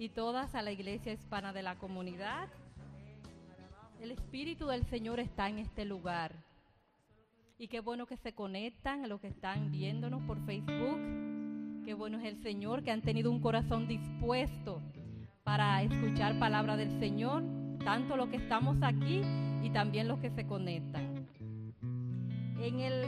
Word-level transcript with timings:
y 0.00 0.08
todas 0.08 0.54
a 0.54 0.62
la 0.62 0.72
iglesia 0.72 1.12
hispana 1.12 1.52
de 1.52 1.62
la 1.62 1.76
comunidad. 1.76 2.48
El 4.00 4.10
Espíritu 4.10 4.66
del 4.66 4.82
Señor 4.86 5.20
está 5.20 5.50
en 5.50 5.58
este 5.58 5.84
lugar. 5.84 6.34
Y 7.58 7.68
qué 7.68 7.80
bueno 7.80 8.06
que 8.06 8.16
se 8.16 8.32
conectan 8.32 9.04
a 9.04 9.08
los 9.08 9.20
que 9.20 9.28
están 9.28 9.70
viéndonos 9.70 10.22
por 10.22 10.42
Facebook. 10.46 11.84
Qué 11.84 11.92
bueno 11.92 12.16
es 12.18 12.24
el 12.24 12.42
Señor 12.42 12.82
que 12.82 12.90
han 12.90 13.02
tenido 13.02 13.30
un 13.30 13.42
corazón 13.42 13.88
dispuesto 13.88 14.80
para 15.44 15.82
escuchar 15.82 16.38
palabra 16.38 16.78
del 16.78 16.98
Señor, 16.98 17.42
tanto 17.84 18.16
los 18.16 18.30
que 18.30 18.36
estamos 18.36 18.78
aquí 18.80 19.20
y 19.62 19.68
también 19.68 20.08
los 20.08 20.18
que 20.20 20.30
se 20.30 20.46
conectan. 20.46 21.28
En 22.58 22.80
el, 22.80 23.04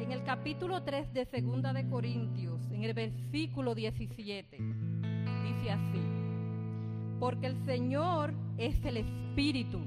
en 0.00 0.10
el 0.10 0.24
capítulo 0.24 0.82
3 0.82 1.14
de 1.14 1.26
Segunda 1.26 1.72
de 1.72 1.88
Corintios, 1.88 2.60
en 2.72 2.82
el 2.82 2.92
versículo 2.92 3.76
17, 3.76 4.58
dice 5.42 5.72
así, 5.72 6.00
porque 7.18 7.46
el 7.46 7.56
Señor 7.64 8.32
es 8.58 8.84
el 8.84 8.98
Espíritu 8.98 9.80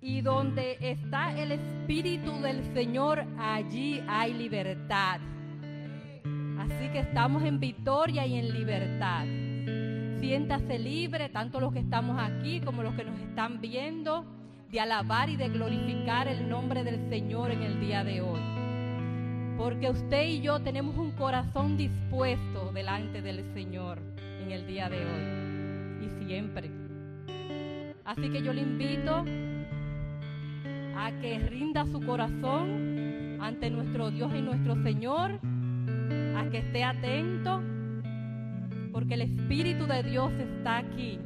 y 0.00 0.20
donde 0.20 0.76
está 0.80 1.36
el 1.38 1.52
Espíritu 1.52 2.40
del 2.40 2.62
Señor, 2.72 3.24
allí 3.38 4.02
hay 4.06 4.32
libertad. 4.32 5.20
Así 6.58 6.88
que 6.92 7.00
estamos 7.00 7.42
en 7.42 7.58
victoria 7.58 8.26
y 8.26 8.36
en 8.36 8.52
libertad. 8.52 9.26
Siéntase 10.20 10.78
libre, 10.78 11.28
tanto 11.28 11.60
los 11.60 11.72
que 11.72 11.80
estamos 11.80 12.20
aquí 12.20 12.60
como 12.60 12.82
los 12.82 12.94
que 12.94 13.04
nos 13.04 13.18
están 13.20 13.60
viendo, 13.60 14.24
de 14.70 14.80
alabar 14.80 15.30
y 15.30 15.36
de 15.36 15.48
glorificar 15.48 16.28
el 16.28 16.48
nombre 16.48 16.84
del 16.84 17.08
Señor 17.08 17.50
en 17.50 17.62
el 17.62 17.80
día 17.80 18.04
de 18.04 18.20
hoy. 18.20 18.57
Porque 19.58 19.90
usted 19.90 20.24
y 20.24 20.40
yo 20.40 20.60
tenemos 20.60 20.96
un 20.96 21.10
corazón 21.10 21.76
dispuesto 21.76 22.70
delante 22.72 23.20
del 23.20 23.44
Señor 23.54 23.98
en 24.40 24.52
el 24.52 24.68
día 24.68 24.88
de 24.88 24.98
hoy 24.98 26.06
y 26.06 26.24
siempre. 26.24 26.70
Así 28.04 28.30
que 28.30 28.40
yo 28.40 28.52
le 28.52 28.62
invito 28.62 29.24
a 30.96 31.10
que 31.20 31.40
rinda 31.40 31.84
su 31.86 32.00
corazón 32.00 33.38
ante 33.40 33.68
nuestro 33.68 34.12
Dios 34.12 34.32
y 34.32 34.42
nuestro 34.42 34.80
Señor, 34.84 35.40
a 36.36 36.48
que 36.50 36.58
esté 36.58 36.84
atento, 36.84 37.60
porque 38.92 39.14
el 39.14 39.22
Espíritu 39.22 39.86
de 39.86 40.04
Dios 40.04 40.32
está 40.34 40.78
aquí 40.78 41.18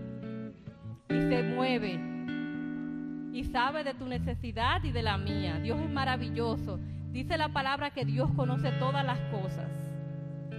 y 1.11 1.15
se 1.15 1.43
mueve 1.55 2.01
y 3.35 3.45
sabe 3.45 3.85
de 3.85 3.93
tu 3.93 4.07
necesidad 4.07 4.83
y 4.85 4.91
de 4.91 5.03
la 5.03 5.19
mía. 5.19 5.61
Dios 5.61 5.79
es 5.79 5.91
maravilloso. 5.91 6.81
Dice 7.13 7.37
la 7.37 7.51
palabra 7.51 7.91
que 7.91 8.07
Dios 8.07 8.31
conoce 8.35 8.73
todas 8.73 9.05
las 9.05 9.19
cosas. 9.31 9.71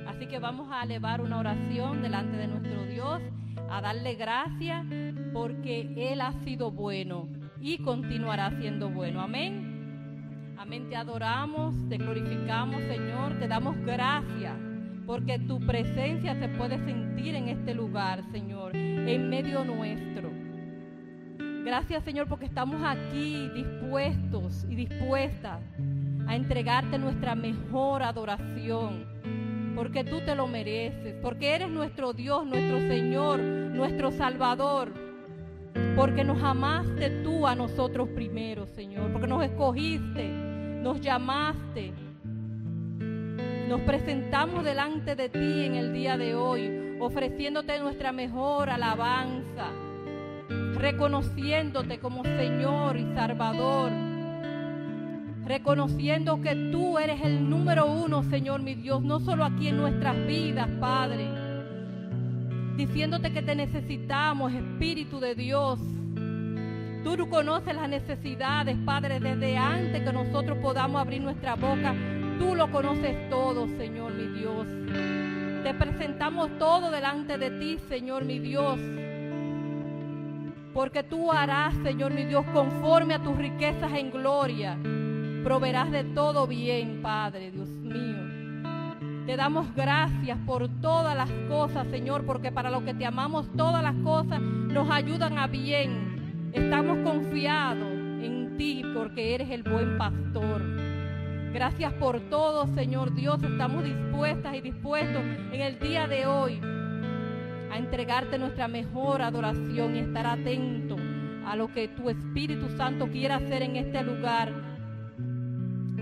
Así 0.08 0.28
que 0.28 0.38
vamos 0.38 0.70
a 0.72 0.84
elevar 0.84 1.20
una 1.20 1.40
oración 1.40 2.04
delante 2.04 2.38
de 2.38 2.48
nuestro 2.48 2.86
Dios, 2.86 3.22
a 3.72 3.82
darle 3.82 4.14
gracias 4.14 4.86
porque 5.34 6.12
Él 6.12 6.22
ha 6.22 6.32
sido 6.44 6.70
bueno 6.70 7.28
y 7.60 7.80
continuará 7.80 8.52
siendo 8.60 8.92
bueno. 8.92 9.22
Amén. 9.22 10.54
Amén. 10.60 10.90
Te 10.90 10.96
adoramos, 10.96 11.74
te 11.90 11.98
glorificamos, 11.98 12.84
Señor. 12.84 13.40
Te 13.40 13.48
damos 13.48 13.76
gracias 13.78 14.54
porque 15.08 15.40
tu 15.40 15.60
presencia 15.60 16.36
se 16.36 16.50
puede 16.50 16.78
sentir 16.86 17.34
en 17.34 17.50
este 17.50 17.74
lugar, 17.74 18.24
Señor, 18.32 18.76
en 18.76 19.28
medio 19.28 19.64
nuestro. 19.64 20.32
Gracias, 21.66 22.04
Señor, 22.04 22.28
porque 22.28 22.46
estamos 22.46 22.80
aquí 22.84 23.50
dispuestos 23.56 24.68
y 24.70 24.76
dispuestas 24.76 25.60
a 26.28 26.36
entregarte 26.36 26.98
nuestra 26.98 27.36
mejor 27.36 28.04
adoración. 28.04 29.06
Porque 29.76 30.04
tú 30.04 30.22
te 30.22 30.36
lo 30.36 30.48
mereces, 30.48 31.16
porque 31.22 31.56
eres 31.56 31.70
nuestro 31.70 32.14
Dios, 32.14 32.46
nuestro 32.46 32.80
Señor, 32.80 33.40
nuestro 33.40 34.12
Salvador 34.12 34.92
porque 35.96 36.24
nos 36.24 36.42
amaste 36.44 37.10
tú 37.24 37.46
a 37.46 37.56
nosotros 37.56 38.10
primero, 38.10 38.66
Señor, 38.66 39.12
porque 39.12 39.28
nos 39.28 39.44
escogiste, 39.44 40.28
nos 40.28 41.00
llamaste. 41.02 41.94
Nos 43.68 43.82
presentamos 43.82 44.64
delante 44.64 45.16
de 45.16 45.30
ti 45.30 45.66
en 45.66 45.76
el 45.76 45.94
día 45.94 46.18
de 46.18 46.36
hoy, 46.36 46.98
ofreciéndote 47.00 47.80
nuestra 47.80 48.12
mejor 48.12 48.70
alabanza, 48.70 49.68
reconociéndote 50.76 52.00
como 52.00 52.24
Señor 52.24 52.98
y 52.98 53.06
Salvador, 53.14 53.92
reconociendo 55.46 56.42
que 56.42 56.56
tú 56.72 56.98
eres 56.98 57.22
el 57.22 57.50
número 57.50 57.86
uno, 57.86 58.24
Señor 58.24 58.62
mi 58.62 58.76
Dios, 58.76 59.02
no 59.02 59.20
solo 59.20 59.44
aquí 59.46 59.68
en 59.68 59.78
nuestras 59.78 60.16
vidas, 60.26 60.70
Padre 60.80 61.44
diciéndote 62.76 63.32
que 63.32 63.42
te 63.42 63.56
necesitamos, 63.56 64.52
Espíritu 64.54 65.20
de 65.20 65.36
Dios. 65.36 65.80
Tú 67.04 67.30
conoces 67.30 67.76
las 67.76 67.90
necesidades, 67.90 68.78
Padre, 68.86 69.20
desde 69.20 69.58
antes 69.58 70.04
que 70.04 70.14
nosotros 70.14 70.58
podamos 70.60 71.02
abrir 71.02 71.22
nuestra 71.22 71.56
boca. 71.56 71.94
Tú 72.40 72.56
lo 72.56 72.72
conoces 72.72 73.30
todo, 73.30 73.68
Señor 73.78 74.14
mi 74.14 74.40
Dios. 74.40 74.68
Te 75.64 75.74
presentamos 75.74 76.50
todo 76.58 76.92
delante 76.92 77.38
de 77.38 77.52
ti, 77.52 77.78
Señor 77.88 78.26
mi 78.26 78.40
Dios. 78.40 78.80
Porque 80.74 81.04
tú 81.04 81.32
harás, 81.32 81.74
Señor 81.84 82.14
mi 82.14 82.26
Dios, 82.26 82.46
conforme 82.54 83.14
a 83.14 83.24
tus 83.24 83.38
riquezas 83.38 83.94
en 83.94 84.12
gloria. 84.12 84.78
Proverás 85.44 85.92
de 85.92 86.06
todo 86.06 86.48
bien, 86.48 87.02
Padre, 87.02 87.52
Dios 87.52 87.68
mío. 87.68 88.34
Te 89.26 89.36
damos 89.36 89.74
gracias 89.76 90.38
por 90.46 90.70
todas 90.82 91.18
las 91.18 91.30
cosas, 91.50 91.86
Señor, 91.88 92.26
porque 92.26 92.52
para 92.52 92.70
lo 92.70 92.86
que 92.86 92.94
te 92.94 93.06
amamos 93.06 93.52
todas 93.56 93.84
las 93.84 93.96
cosas 94.04 94.40
nos 94.40 94.90
ayudan 94.90 95.38
a 95.38 95.48
bien. 95.48 96.52
Estamos 96.54 96.98
confiados 97.00 97.92
en 98.22 98.56
ti 98.58 98.84
porque 98.94 99.36
eres 99.36 99.50
el 99.50 99.64
buen 99.64 99.98
pastor. 99.98 100.62
Gracias 101.54 101.92
por 101.94 102.22
todo, 102.30 102.66
Señor 102.74 103.14
Dios. 103.14 103.44
Estamos 103.44 103.84
dispuestas 103.84 104.56
y 104.56 104.62
dispuestos 104.62 105.22
en 105.52 105.62
el 105.62 105.78
día 105.78 106.08
de 106.08 106.26
hoy 106.26 106.62
a 107.70 107.78
entregarte 107.78 108.38
nuestra 108.38 108.70
mejor 108.70 109.22
adoración 109.22 109.96
y 109.98 110.00
estar 110.00 110.26
atento 110.26 110.96
a 111.46 111.58
lo 111.58 111.68
que 111.68 111.90
tu 111.90 112.10
Espíritu 112.10 112.70
Santo 112.78 113.08
quiera 113.08 113.36
hacer 113.36 113.62
en 113.62 113.76
este 113.76 114.04
lugar. 114.04 114.63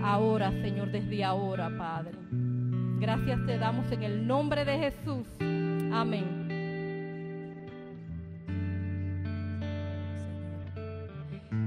Ahora, 0.02 0.50
Señor, 0.50 0.90
desde 0.90 1.24
ahora, 1.24 1.70
Padre. 1.76 2.12
Gracias 3.00 3.46
te 3.46 3.58
damos 3.58 3.90
en 3.92 4.02
el 4.02 4.26
nombre 4.26 4.64
de 4.64 4.78
Jesús. 4.78 5.26
Amén. 5.92 6.42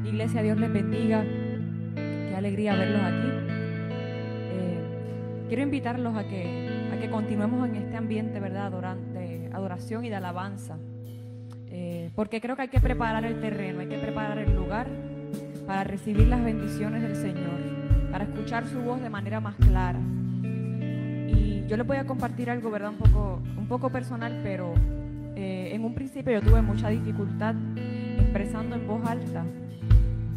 Iglesia, 0.05 0.41
Dios 0.43 0.57
les 0.57 0.71
bendiga. 0.71 1.23
Qué 1.95 2.33
alegría 2.35 2.75
verlos 2.75 3.01
aquí. 3.01 3.29
Eh, 4.51 4.79
quiero 5.47 5.63
invitarlos 5.63 6.15
a 6.15 6.23
que, 6.23 6.89
a 6.93 6.99
que 6.99 7.09
continuemos 7.09 7.67
en 7.67 7.75
este 7.75 7.97
ambiente, 7.97 8.39
¿verdad? 8.39 8.71
de 9.13 9.49
adoración 9.53 10.05
y 10.05 10.09
de 10.09 10.15
alabanza. 10.15 10.77
Eh, 11.67 12.11
porque 12.15 12.39
creo 12.39 12.55
que 12.55 12.63
hay 12.63 12.67
que 12.69 12.79
preparar 12.79 13.25
el 13.25 13.41
terreno, 13.41 13.81
hay 13.81 13.87
que 13.87 13.97
preparar 13.97 14.37
el 14.37 14.55
lugar 14.55 14.87
para 15.67 15.83
recibir 15.83 16.27
las 16.27 16.43
bendiciones 16.43 17.01
del 17.01 17.15
Señor, 17.15 17.59
para 18.15 18.23
escuchar 18.23 18.65
su 18.65 18.79
voz 18.79 19.01
de 19.01 19.09
manera 19.09 19.41
más 19.41 19.55
clara 19.55 19.99
yo 21.67 21.75
les 21.75 21.85
voy 21.85 21.97
a 21.97 22.05
compartir 22.05 22.49
algo, 22.49 22.71
¿verdad? 22.71 22.91
Un 22.91 22.97
poco, 22.97 23.41
un 23.57 23.67
poco 23.67 23.89
personal, 23.89 24.39
pero 24.41 24.73
eh, 25.35 25.71
en 25.73 25.83
un 25.83 25.93
principio 25.93 26.31
yo 26.31 26.41
tuve 26.41 26.61
mucha 26.61 26.87
dificultad 26.87 27.55
expresando 28.19 28.77
en 28.77 28.87
voz 28.87 29.05
alta 29.05 29.43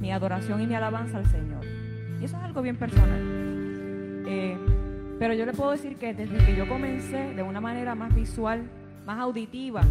mi 0.01 0.11
adoración 0.11 0.61
y 0.61 0.67
mi 0.67 0.75
alabanza 0.75 1.19
al 1.19 1.27
Señor. 1.27 1.65
Y 2.21 2.25
eso 2.25 2.37
es 2.37 2.43
algo 2.43 2.63
bien 2.63 2.77
personal. 2.77 4.25
Eh, 4.27 4.57
pero 5.21 5.35
yo 5.35 5.47
le 5.47 5.53
puedo 5.53 5.71
decir 5.71 5.99
que 5.99 6.15
desde 6.15 6.39
que 6.45 6.57
yo 6.57 6.69
comencé 6.69 7.33
de 7.33 7.43
una 7.45 7.61
manera 7.61 7.95
más 7.95 8.13
visual, 8.13 8.63
más 9.07 9.21
auditiva, 9.21 9.83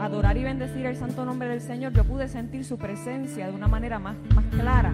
adorar 0.00 0.36
y 0.38 0.44
bendecir 0.44 0.86
el 0.86 0.96
santo 0.96 1.26
nombre 1.26 1.48
del 1.48 1.60
Señor, 1.60 1.92
yo 1.92 2.04
pude 2.04 2.26
sentir 2.26 2.64
su 2.64 2.78
presencia 2.78 3.48
de 3.48 3.52
una 3.52 3.68
manera 3.68 3.98
más, 3.98 4.16
más 4.34 4.44
clara, 4.46 4.92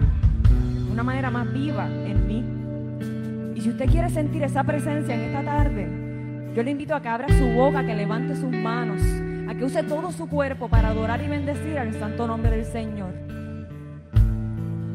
una 0.95 1.03
manera 1.03 1.29
más 1.29 1.51
viva 1.51 1.87
en 1.87 2.25
mí. 2.25 3.53
Y 3.53 3.59
si 3.59 3.69
usted 3.69 3.89
quiere 3.89 4.09
sentir 4.09 4.43
esa 4.43 4.63
presencia 4.63 5.13
en 5.13 5.21
esta 5.23 5.43
tarde, 5.43 6.53
yo 6.55 6.63
le 6.63 6.71
invito 6.71 6.95
a 6.95 7.01
que 7.01 7.09
abra 7.09 7.27
su 7.27 7.47
boca, 7.49 7.85
que 7.85 7.93
levante 7.93 8.33
sus 8.33 8.49
manos, 8.49 9.01
a 9.49 9.55
que 9.55 9.65
use 9.65 9.83
todo 9.83 10.09
su 10.13 10.29
cuerpo 10.29 10.69
para 10.69 10.87
adorar 10.87 11.21
y 11.21 11.27
bendecir 11.27 11.77
al 11.77 11.93
santo 11.95 12.25
nombre 12.27 12.51
del 12.51 12.63
Señor. 12.63 13.11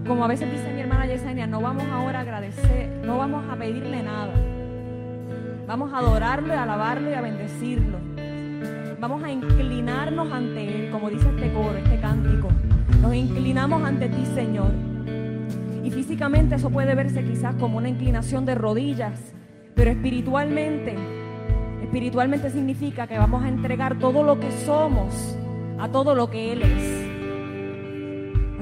Como 0.07 0.25
a 0.25 0.29
veces 0.29 0.51
dice 0.51 0.73
mi 0.73 0.81
hermana 0.81 1.05
Yesenia, 1.05 1.47
no 1.47 1.61
vamos 1.61 1.85
ahora 1.93 2.21
a 2.21 2.23
agradecer, 2.23 2.89
no 3.05 3.19
vamos 3.19 3.45
a 3.51 3.57
pedirle 3.57 4.03
nada. 4.03 4.33
Vamos 5.67 5.93
a 5.93 5.99
adorarlo, 5.99 6.55
a 6.55 6.63
alabarlo 6.63 7.11
y 7.11 7.15
a 7.15 7.21
bendecirlo. 7.21 7.99
Vamos 8.99 9.23
a 9.23 9.31
inclinarnos 9.31 10.33
ante 10.33 10.87
Él, 10.87 10.91
como 10.91 11.11
dice 11.11 11.29
este 11.29 11.53
coro, 11.53 11.77
este 11.77 12.01
cántico. 12.01 12.49
Nos 13.03 13.15
inclinamos 13.15 13.85
ante 13.85 14.09
ti, 14.09 14.25
Señor. 14.35 14.90
Físicamente 15.93 16.55
eso 16.55 16.71
puede 16.71 16.95
verse 16.95 17.25
quizás 17.25 17.55
como 17.57 17.79
una 17.79 17.89
inclinación 17.89 18.47
de 18.47 18.55
rodillas, 18.55 19.35
pero 19.75 19.91
espiritualmente, 19.91 20.95
espiritualmente 21.83 22.51
significa 22.51 23.07
que 23.07 23.19
vamos 23.19 23.43
a 23.43 23.49
entregar 23.49 23.99
todo 23.99 24.23
lo 24.23 24.39
que 24.39 24.51
somos 24.53 25.37
a 25.79 25.89
todo 25.89 26.15
lo 26.15 26.31
que 26.31 26.53
Él 26.53 26.63
es. 26.63 27.11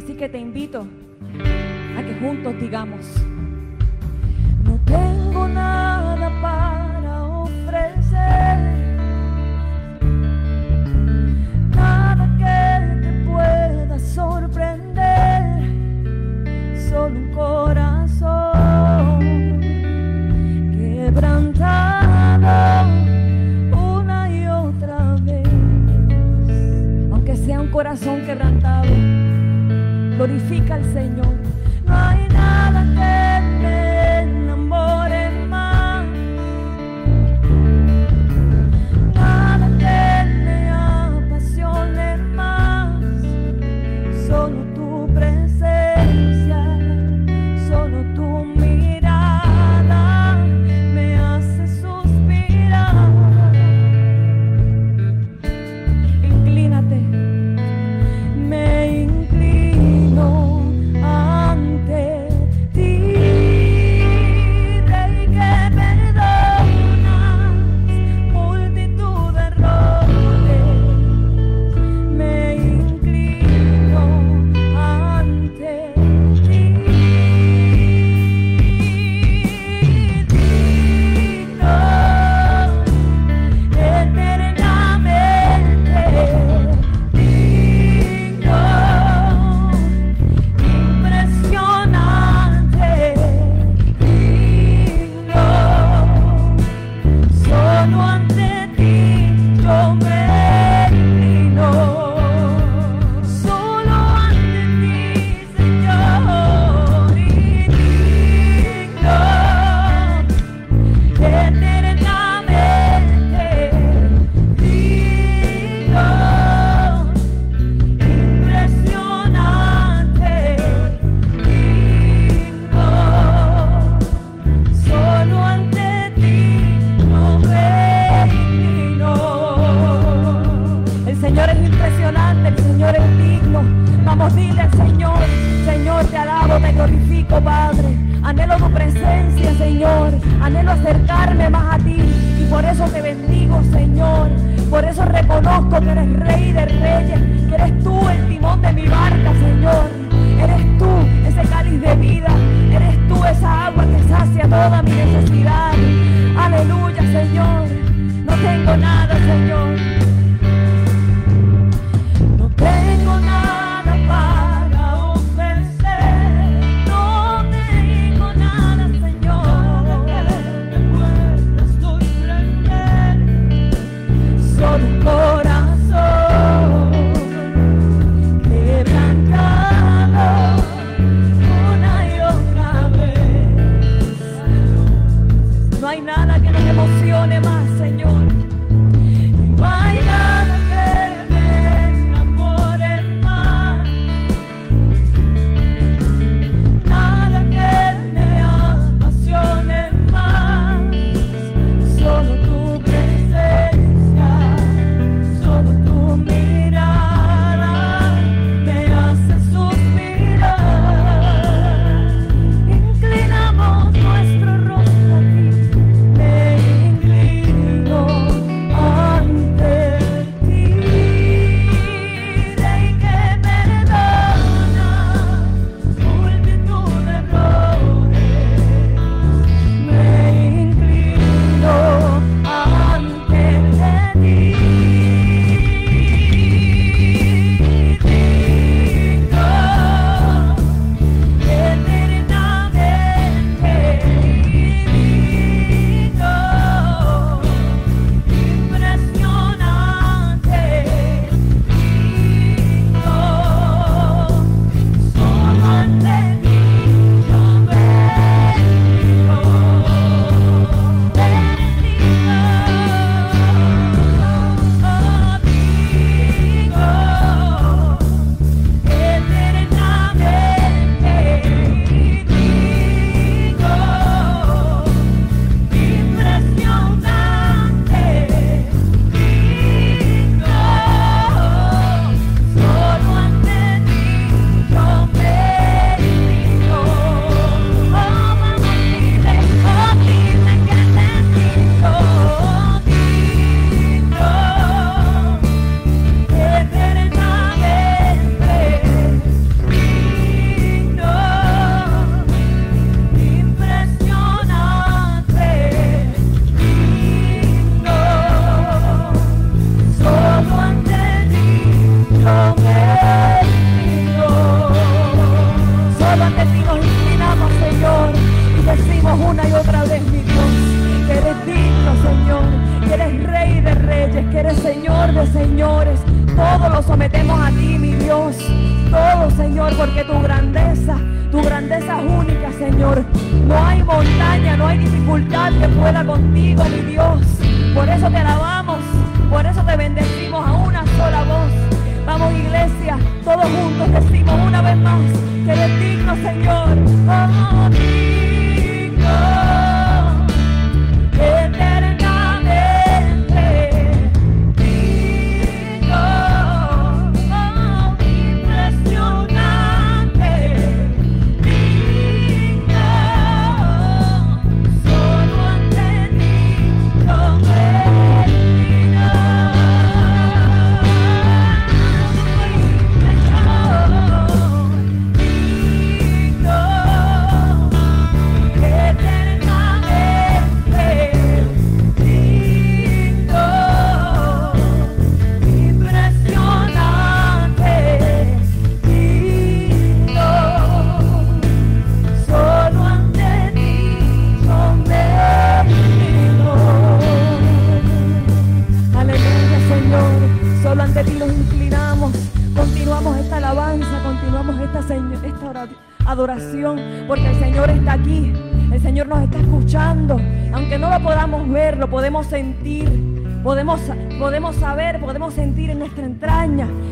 Así 0.03 0.15
que 0.15 0.29
te 0.29 0.39
invito 0.39 0.87
a 1.99 2.03
que 2.03 2.15
juntos 2.21 2.55
digamos, 2.61 3.05
no 4.65 4.79
tengo 4.87 5.49
nada 5.49 6.31
para 6.41 7.25
ofrecer. 7.25 8.48
solo 16.99 17.07
un 17.07 17.31
corazón 17.33 18.51
quebrantado 20.73 22.01
una 23.73 24.29
y 24.31 24.47
otra 24.47 25.17
vez. 25.23 25.49
Aunque 27.13 27.37
sea 27.37 27.61
un 27.61 27.69
corazón 27.69 28.23
quebrantado, 28.27 28.89
glorifica 30.17 30.75
al 30.75 30.85
Señor. 30.93 31.35
No 31.87 31.97
hay 31.97 32.29
nada 32.29 32.85
que 32.95 33.28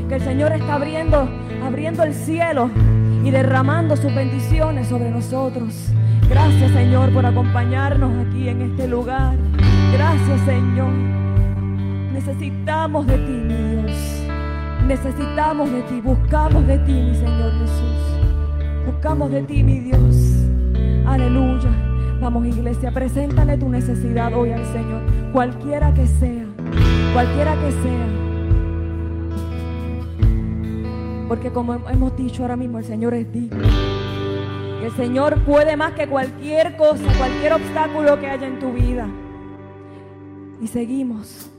que 0.08 0.14
el 0.14 0.22
Señor 0.22 0.52
está 0.52 0.74
abriendo, 0.74 1.28
abriendo 1.62 2.02
el 2.04 2.14
cielo 2.14 2.70
y 3.22 3.30
derramando 3.30 3.96
sus 3.96 4.14
bendiciones 4.14 4.88
sobre 4.88 5.10
nosotros. 5.10 5.74
Gracias 6.28 6.70
Señor 6.72 7.12
por 7.12 7.26
acompañarnos 7.26 8.26
aquí 8.26 8.48
en 8.48 8.62
este 8.62 8.88
lugar. 8.88 9.34
Gracias 9.92 10.40
Señor. 10.46 10.90
Necesitamos 12.12 13.06
de 13.06 13.18
ti, 13.18 13.32
mi 13.32 13.82
Dios. 13.82 14.22
Necesitamos 14.86 15.70
de 15.70 15.82
ti, 15.82 16.00
buscamos 16.00 16.66
de 16.66 16.78
ti, 16.78 16.92
mi 16.92 17.14
Señor 17.14 17.52
Jesús. 17.60 18.86
Buscamos 18.86 19.30
de 19.30 19.42
ti, 19.42 19.62
mi 19.62 19.80
Dios. 19.80 20.16
Aleluya. 21.06 21.70
Vamos, 22.20 22.46
iglesia, 22.46 22.90
preséntale 22.90 23.58
tu 23.58 23.68
necesidad 23.68 24.32
hoy 24.32 24.52
al 24.52 24.64
Señor. 24.72 25.02
Cualquiera 25.32 25.92
que 25.92 26.06
sea. 26.06 26.46
Cualquiera 27.12 27.54
que 27.54 27.70
sea. 27.70 28.25
Porque 31.28 31.50
como 31.50 31.74
hemos 31.88 32.16
dicho 32.16 32.42
ahora 32.42 32.56
mismo, 32.56 32.78
el 32.78 32.84
Señor 32.84 33.14
es 33.14 33.32
digno. 33.32 33.66
El 34.82 34.92
Señor 34.92 35.44
puede 35.44 35.76
más 35.76 35.92
que 35.94 36.06
cualquier 36.06 36.76
cosa, 36.76 37.02
cualquier 37.18 37.54
obstáculo 37.54 38.20
que 38.20 38.28
haya 38.28 38.46
en 38.46 38.58
tu 38.58 38.72
vida. 38.72 39.08
Y 40.60 40.68
seguimos. 40.68 41.50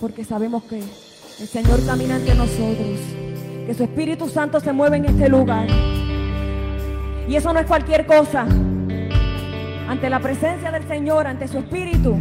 Porque 0.00 0.24
sabemos 0.24 0.64
que 0.64 0.78
el 0.78 1.46
Señor 1.46 1.84
camina 1.86 2.16
entre 2.16 2.34
nosotros 2.34 2.98
que 3.66 3.74
su 3.74 3.84
Espíritu 3.84 4.28
Santo 4.28 4.58
se 4.58 4.72
mueve 4.72 4.96
en 4.96 5.04
este 5.04 5.28
lugar. 5.28 5.68
Y 7.28 7.36
eso 7.36 7.52
no 7.52 7.60
es 7.60 7.66
cualquier 7.66 8.04
cosa. 8.04 8.44
Ante 9.88 10.10
la 10.10 10.18
presencia 10.18 10.72
del 10.72 10.88
Señor, 10.88 11.28
ante 11.28 11.46
su 11.46 11.58
Espíritu, 11.58 12.10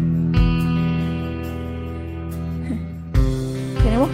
tenemos, 3.84 4.10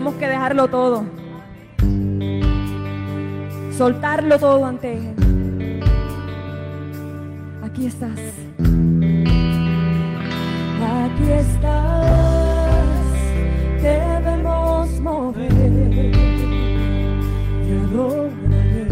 tenemos 0.00 0.18
que 0.18 0.28
dejarlo 0.28 0.66
todo. 0.68 1.04
Soltarlo 3.76 4.38
todo 4.38 4.64
ante 4.64 4.94
Él. 4.94 5.82
Aquí 7.62 7.84
estás. 7.86 8.18
Aquí 10.80 11.32
estás. 11.32 12.06
Debemos 13.82 15.00
mover 15.00 16.12
adoraré, 17.92 18.86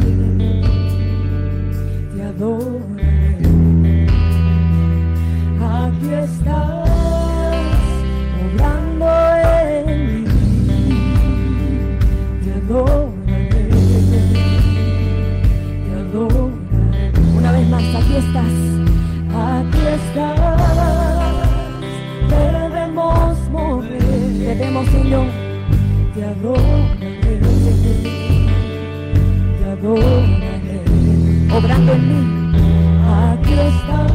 te 2.14 2.22
adoraré. 2.22 3.46
Aquí 5.58 6.08
estás, 6.12 6.87
adoraré, 12.68 13.68
te 15.84 15.90
adoraré. 15.96 17.12
Una 17.34 17.52
vez 17.52 17.68
más, 17.68 17.82
aquí 17.82 18.16
estás, 18.16 18.52
aquí 19.34 19.82
estás, 19.94 20.38
debemos 22.28 23.38
mover, 23.50 24.02
debemos, 24.38 24.86
Señor, 24.88 25.26
te 26.14 26.24
adoraré 26.24 26.78
obrando 31.50 31.92
en 31.92 32.02
mí. 32.08 32.20
Aquí 33.08 33.54
estás, 33.54 34.12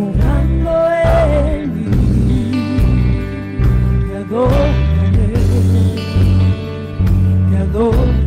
obrando 0.00 0.72
en 1.52 1.68
mí. 1.74 2.42
Te 4.08 4.16
adoraré, 4.16 4.87
te 7.78 8.17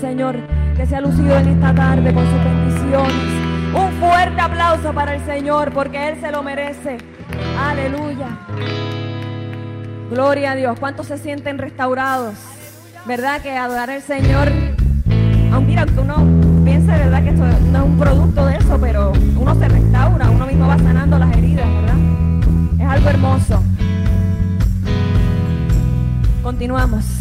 Señor, 0.00 0.36
que 0.76 0.86
se 0.86 0.94
ha 0.94 1.00
lucido 1.00 1.36
en 1.36 1.48
esta 1.48 1.74
tarde 1.74 2.14
con 2.14 2.24
sus 2.24 2.44
bendiciones. 2.44 3.74
Un 3.74 3.92
fuerte 3.98 4.40
aplauso 4.40 4.92
para 4.92 5.16
el 5.16 5.24
Señor, 5.24 5.72
porque 5.72 6.08
Él 6.08 6.20
se 6.20 6.30
lo 6.30 6.42
merece. 6.42 6.98
Aleluya. 7.60 8.28
Gloria 10.10 10.52
a 10.52 10.54
Dios. 10.54 10.78
¿Cuántos 10.78 11.08
se 11.08 11.18
sienten 11.18 11.58
restaurados? 11.58 12.34
¿Verdad 13.06 13.40
que 13.40 13.56
adorar 13.56 13.90
al 13.90 14.02
Señor? 14.02 14.48
Aunque 15.52 15.66
mira, 15.66 15.84
tú 15.86 16.04
no 16.04 16.16
pienses, 16.64 16.98
¿verdad? 16.98 17.24
Que 17.24 17.30
esto 17.30 17.44
no 17.44 17.78
es 17.78 17.84
un 17.84 17.98
producto 17.98 18.46
de 18.46 18.56
eso, 18.56 18.78
pero 18.80 19.12
uno 19.36 19.54
se 19.56 19.68
restaura, 19.68 20.30
uno 20.30 20.46
mismo 20.46 20.68
va 20.68 20.78
sanando 20.78 21.18
las 21.18 21.36
heridas, 21.36 21.66
¿verdad? 21.66 21.96
Es 22.78 22.86
algo 22.86 23.08
hermoso. 23.08 23.62
Continuamos. 26.42 27.17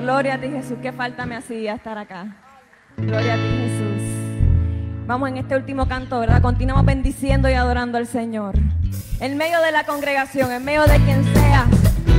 Gloria 0.00 0.34
a 0.34 0.38
ti, 0.38 0.48
Jesús. 0.48 0.78
Qué 0.82 0.92
falta 0.92 1.26
me 1.26 1.36
hacía 1.36 1.74
estar 1.74 1.98
acá. 1.98 2.36
Gloria 2.96 3.34
a 3.34 3.36
ti, 3.36 3.42
Jesús. 3.42 4.02
Vamos 5.06 5.28
en 5.28 5.36
este 5.36 5.56
último 5.56 5.86
canto, 5.86 6.20
¿verdad? 6.20 6.40
Continuamos 6.40 6.84
bendiciendo 6.84 7.50
y 7.50 7.54
adorando 7.54 7.98
al 7.98 8.06
Señor. 8.06 8.54
En 9.20 9.36
medio 9.36 9.60
de 9.60 9.72
la 9.72 9.84
congregación, 9.84 10.50
en 10.52 10.64
medio 10.64 10.82
de 10.82 10.98
quien 11.00 11.24
sea, 11.34 11.66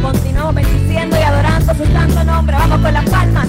continuamos 0.01 0.55
bendiciendo 0.55 1.17
y 1.19 1.23
adorando 1.23 1.73
su 1.73 1.85
santo 1.85 2.23
nombre. 2.23 2.55
Vamos 2.57 2.79
con 2.79 2.93
las 2.93 3.09
palmas. 3.09 3.47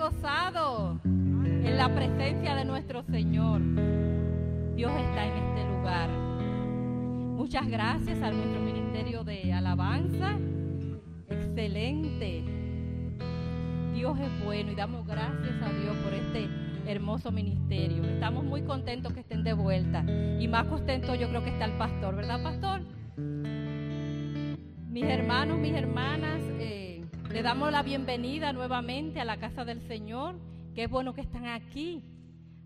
Gozado 0.00 0.98
en 1.04 1.76
la 1.76 1.94
presencia 1.94 2.54
de 2.54 2.64
nuestro 2.64 3.02
Señor? 3.02 3.60
Dios 4.74 4.90
está 4.92 5.26
en 5.26 5.36
este 5.36 5.68
lugar. 5.68 6.08
Muchas 6.08 7.68
gracias 7.68 8.22
a 8.22 8.30
nuestro 8.30 8.60
Ministerio 8.60 9.24
de 9.24 9.52
Alabanza. 9.52 10.38
Excelente. 11.28 12.42
Dios 13.92 14.18
es 14.18 14.44
bueno 14.44 14.72
y 14.72 14.74
damos 14.74 15.06
gracias 15.06 15.60
a 15.62 15.70
Dios 15.70 15.94
por 15.98 16.14
este 16.14 16.48
hermoso 16.86 17.30
ministerio. 17.30 18.02
Estamos 18.04 18.42
muy 18.42 18.62
contentos 18.62 19.12
que 19.12 19.20
estén 19.20 19.44
de 19.44 19.52
vuelta. 19.52 20.02
Y 20.40 20.48
más 20.48 20.64
contento 20.64 21.14
yo 21.14 21.28
creo 21.28 21.44
que 21.44 21.50
está 21.50 21.66
el 21.66 21.72
pastor, 21.72 22.16
¿verdad, 22.16 22.42
pastor? 22.42 22.80
Mis 24.88 25.04
hermanos, 25.04 25.58
mis 25.58 25.74
hermanas, 25.74 26.40
eh, 26.58 26.79
le 27.32 27.42
damos 27.42 27.70
la 27.70 27.82
bienvenida 27.82 28.52
nuevamente 28.52 29.20
a 29.20 29.24
la 29.24 29.36
casa 29.36 29.64
del 29.64 29.80
Señor. 29.86 30.34
Qué 30.74 30.88
bueno 30.88 31.14
que 31.14 31.20
están 31.20 31.46
aquí, 31.46 32.02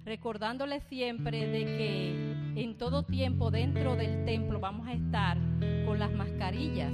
recordándoles 0.04 0.82
siempre 0.88 1.46
de 1.46 1.64
que 1.64 2.62
en 2.62 2.78
todo 2.78 3.02
tiempo 3.02 3.50
dentro 3.50 3.94
del 3.94 4.24
templo 4.24 4.60
vamos 4.60 4.88
a 4.88 4.94
estar 4.94 5.36
con 5.84 5.98
las 5.98 6.12
mascarillas, 6.12 6.92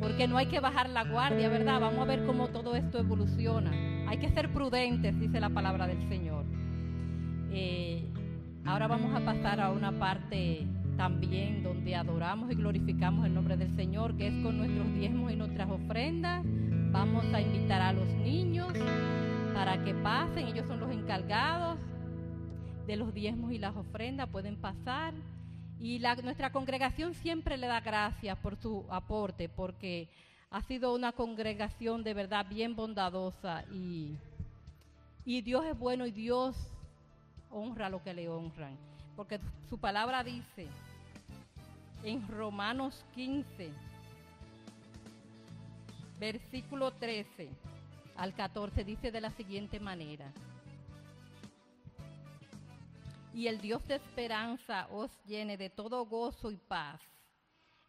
porque 0.00 0.28
no 0.28 0.36
hay 0.36 0.46
que 0.46 0.60
bajar 0.60 0.90
la 0.90 1.04
guardia, 1.04 1.48
¿verdad? 1.48 1.80
Vamos 1.80 2.00
a 2.00 2.04
ver 2.04 2.26
cómo 2.26 2.48
todo 2.48 2.74
esto 2.76 2.98
evoluciona. 2.98 3.70
Hay 4.08 4.18
que 4.18 4.28
ser 4.30 4.52
prudentes, 4.52 5.18
dice 5.18 5.40
la 5.40 5.48
palabra 5.48 5.86
del 5.86 6.06
Señor. 6.10 6.44
Eh, 7.52 8.04
ahora 8.66 8.86
vamos 8.86 9.14
a 9.14 9.24
pasar 9.24 9.60
a 9.60 9.70
una 9.70 9.92
parte 9.98 10.66
también 10.98 11.62
donde 11.62 11.96
adoramos 11.96 12.50
y 12.52 12.54
glorificamos 12.54 13.24
el 13.24 13.32
nombre 13.32 13.56
del 13.56 13.74
Señor, 13.76 14.14
que 14.16 14.26
es 14.26 14.34
con 14.42 14.58
nuestros 14.58 14.92
diezmos 14.94 15.32
y 15.32 15.36
nuestras 15.36 15.70
ofrendas. 15.70 16.44
Vamos 16.92 17.24
a 17.32 17.40
invitar 17.40 17.80
a 17.80 17.94
los 17.94 18.06
niños 18.06 18.70
para 19.54 19.82
que 19.82 19.94
pasen, 19.94 20.46
ellos 20.46 20.66
son 20.68 20.78
los 20.78 20.90
encargados 20.90 21.78
de 22.86 22.96
los 22.96 23.14
diezmos 23.14 23.50
y 23.50 23.58
las 23.58 23.74
ofrendas, 23.74 24.28
pueden 24.28 24.56
pasar. 24.56 25.14
Y 25.80 26.00
nuestra 26.22 26.52
congregación 26.52 27.14
siempre 27.14 27.56
le 27.56 27.66
da 27.66 27.80
gracias 27.80 28.36
por 28.38 28.56
su 28.56 28.84
aporte, 28.90 29.48
porque 29.48 30.06
ha 30.50 30.60
sido 30.62 30.94
una 30.94 31.12
congregación 31.12 32.04
de 32.04 32.12
verdad 32.12 32.46
bien 32.46 32.76
bondadosa 32.76 33.64
y, 33.72 34.14
y 35.24 35.40
Dios 35.40 35.64
es 35.64 35.78
bueno 35.78 36.04
y 36.04 36.10
Dios 36.10 36.54
honra 37.50 37.88
lo 37.88 38.02
que 38.02 38.12
le 38.12 38.28
honran. 38.28 38.76
Porque 39.16 39.40
su 39.70 39.78
palabra 39.78 40.22
dice 40.22 40.68
en 42.04 42.28
Romanos 42.28 43.02
15, 43.14 43.72
versículo 46.22 46.92
13 46.92 47.50
al 48.14 48.32
14, 48.32 48.84
dice 48.84 49.10
de 49.10 49.20
la 49.20 49.32
siguiente 49.32 49.80
manera. 49.80 50.32
Y 53.34 53.48
el 53.48 53.60
Dios 53.60 53.84
de 53.88 53.96
esperanza 53.96 54.86
os 54.92 55.10
llene 55.24 55.56
de 55.56 55.68
todo 55.68 56.06
gozo 56.06 56.52
y 56.52 56.58
paz 56.58 57.00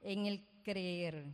en 0.01 0.25
el 0.25 0.43
creer, 0.63 1.25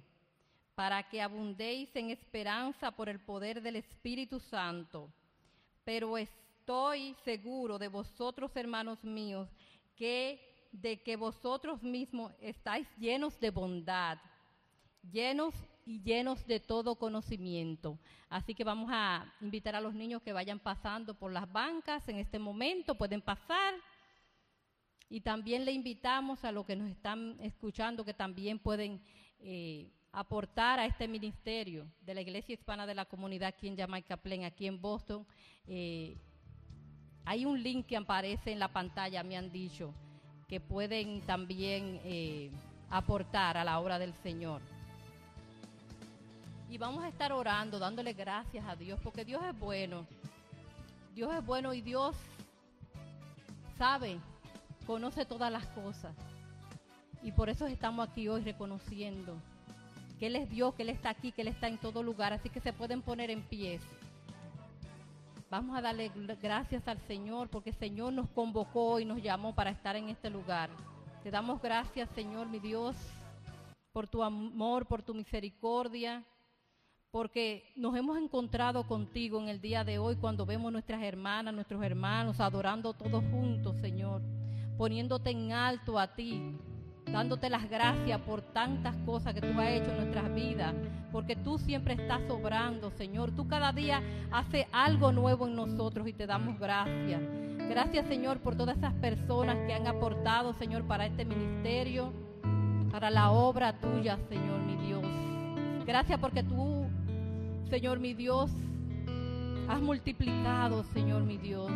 para 0.76 1.08
que 1.08 1.22
abundéis 1.22 1.90
en 1.96 2.10
esperanza 2.10 2.92
por 2.92 3.08
el 3.08 3.22
poder 3.22 3.62
del 3.62 3.78
Espíritu 3.78 4.42
Santo. 4.42 5.10
Pero 5.86 6.18
estoy 6.18 7.16
seguro 7.24 7.80
de 7.80 7.88
vosotros, 7.88 8.52
hermanos 8.58 9.02
míos, 9.06 9.48
que 9.96 10.38
de 10.74 11.02
que 11.02 11.16
vosotros 11.16 11.82
mismos 11.82 12.34
estáis 12.42 12.86
llenos 12.98 13.40
de 13.40 13.52
bondad, 13.52 14.18
llenos 15.10 15.56
y 15.90 16.04
llenos 16.04 16.46
de 16.46 16.60
todo 16.60 16.98
conocimiento. 16.98 17.98
Así 18.30 18.54
que 18.54 18.64
vamos 18.64 18.92
a 18.94 19.26
invitar 19.42 19.76
a 19.76 19.82
los 19.82 19.96
niños 19.96 20.22
que 20.22 20.32
vayan 20.32 20.60
pasando 20.60 21.16
por 21.16 21.32
las 21.32 21.52
bancas 21.52 22.08
en 22.08 22.18
este 22.18 22.38
momento, 22.38 22.94
pueden 22.94 23.22
pasar. 23.22 23.74
Y 25.10 25.22
también 25.22 25.66
le 25.66 25.72
invitamos 25.72 26.44
a 26.46 26.52
los 26.52 26.68
que 26.68 26.76
nos 26.76 26.92
están 26.92 27.38
escuchando 27.42 28.06
que 28.06 28.14
también 28.14 28.60
pueden 28.60 29.02
eh, 29.40 29.90
aportar 30.12 30.80
a 30.80 30.86
este 30.86 31.08
ministerio 31.08 31.88
de 32.02 32.14
la 32.14 32.22
Iglesia 32.22 32.54
Hispana 32.54 32.86
de 32.86 32.94
la 32.94 33.06
Comunidad 33.06 33.50
aquí 33.50 33.68
en 33.68 33.76
Jamaica 33.76 34.16
Plain, 34.16 34.44
aquí 34.44 34.68
en 34.68 34.80
Boston. 34.80 35.26
Eh, 35.66 36.16
hay 37.26 37.46
un 37.46 37.64
link 37.64 37.88
que 37.88 37.98
aparece 37.98 38.52
en 38.52 38.60
la 38.60 38.68
pantalla, 38.68 39.24
me 39.24 39.38
han 39.38 39.52
dicho, 39.52 39.96
que 40.48 40.60
pueden 40.60 41.22
también 41.22 42.00
eh, 42.04 42.52
aportar 42.92 43.58
a 43.58 43.64
la 43.64 43.80
obra 43.80 43.98
del 43.98 44.14
Señor. 44.22 44.62
Y 46.70 46.78
vamos 46.78 47.04
a 47.04 47.08
estar 47.08 47.32
orando, 47.34 47.80
dándole 47.80 48.14
gracias 48.14 48.64
a 48.68 48.76
Dios, 48.76 49.00
porque 49.04 49.26
Dios 49.26 49.44
es 49.44 49.58
bueno. 49.58 50.06
Dios 51.16 51.34
es 51.34 51.46
bueno 51.46 51.74
y 51.74 51.82
Dios 51.82 52.16
sabe 53.78 54.20
conoce 54.90 55.24
todas 55.24 55.52
las 55.52 55.68
cosas. 55.68 56.16
Y 57.22 57.32
por 57.32 57.48
eso 57.48 57.68
estamos 57.68 58.10
aquí 58.10 58.28
hoy 58.28 58.42
reconociendo 58.42 59.36
que 60.18 60.26
Él 60.26 60.36
es 60.36 60.50
Dios, 60.50 60.74
que 60.74 60.82
Él 60.82 60.90
está 60.90 61.12
aquí, 61.12 61.32
que 61.32 61.44
Él 61.44 61.48
está 61.48 61.68
en 61.68 61.78
todo 61.78 62.02
lugar. 62.02 62.34
Así 62.34 62.50
que 62.50 62.60
se 62.60 62.74
pueden 62.74 63.04
poner 63.04 63.30
en 63.30 63.44
pie. 63.44 63.80
Vamos 65.52 65.78
a 65.78 65.82
darle 65.82 66.12
gracias 66.42 66.88
al 66.88 67.00
Señor 67.08 67.50
porque 67.50 67.70
el 67.70 67.76
Señor 67.76 68.14
nos 68.14 68.30
convocó 68.30 69.00
y 69.00 69.06
nos 69.06 69.22
llamó 69.22 69.54
para 69.54 69.70
estar 69.70 69.96
en 69.96 70.10
este 70.10 70.32
lugar. 70.32 70.72
Te 71.22 71.30
damos 71.30 71.62
gracias, 71.62 72.10
Señor, 72.16 72.48
mi 72.48 72.58
Dios, 72.58 72.96
por 73.92 74.08
tu 74.08 74.24
amor, 74.24 74.88
por 74.88 75.04
tu 75.04 75.14
misericordia, 75.14 76.24
porque 77.12 77.64
nos 77.76 77.96
hemos 77.96 78.18
encontrado 78.18 78.88
contigo 78.88 79.40
en 79.42 79.50
el 79.50 79.62
día 79.62 79.84
de 79.84 80.00
hoy 80.00 80.16
cuando 80.16 80.46
vemos 80.46 80.72
nuestras 80.72 81.02
hermanas, 81.02 81.54
nuestros 81.54 81.84
hermanos 81.84 82.40
adorando 82.40 82.94
todos 82.94 83.24
juntos, 83.32 83.78
Señor 83.78 84.22
poniéndote 84.80 85.32
en 85.32 85.52
alto 85.52 86.00
a 86.00 86.08
ti, 86.16 86.56
dándote 87.12 87.50
las 87.50 87.70
gracias 87.70 88.18
por 88.22 88.42
tantas 88.42 88.96
cosas 89.06 89.34
que 89.34 89.42
tú 89.42 89.60
has 89.60 89.72
hecho 89.72 89.92
en 89.92 89.98
nuestras 89.98 90.34
vidas, 90.34 90.74
porque 91.12 91.36
tú 91.36 91.58
siempre 91.58 91.96
estás 91.96 92.22
sobrando, 92.30 92.90
Señor. 92.92 93.32
Tú 93.32 93.46
cada 93.46 93.74
día 93.74 94.02
haces 94.32 94.68
algo 94.72 95.12
nuevo 95.12 95.48
en 95.48 95.56
nosotros 95.58 96.08
y 96.08 96.14
te 96.14 96.26
damos 96.26 96.58
gracias. 96.58 97.22
Gracias, 97.68 98.08
Señor, 98.08 98.40
por 98.40 98.56
todas 98.56 98.78
esas 98.78 98.94
personas 98.94 99.58
que 99.68 99.74
han 99.74 99.86
aportado, 99.86 100.54
Señor, 100.54 100.86
para 100.86 101.08
este 101.08 101.26
ministerio, 101.26 102.14
para 102.90 103.10
la 103.10 103.32
obra 103.32 103.78
tuya, 103.82 104.18
Señor, 104.30 104.62
mi 104.62 104.78
Dios. 104.88 105.04
Gracias 105.86 106.18
porque 106.22 106.42
tú, 106.42 106.79
Señor, 107.70 108.00
mi 108.00 108.14
Dios, 108.14 108.52
has 109.68 109.82
multiplicado, 109.82 110.84
Señor, 110.94 111.24
mi 111.24 111.38
Dios 111.38 111.72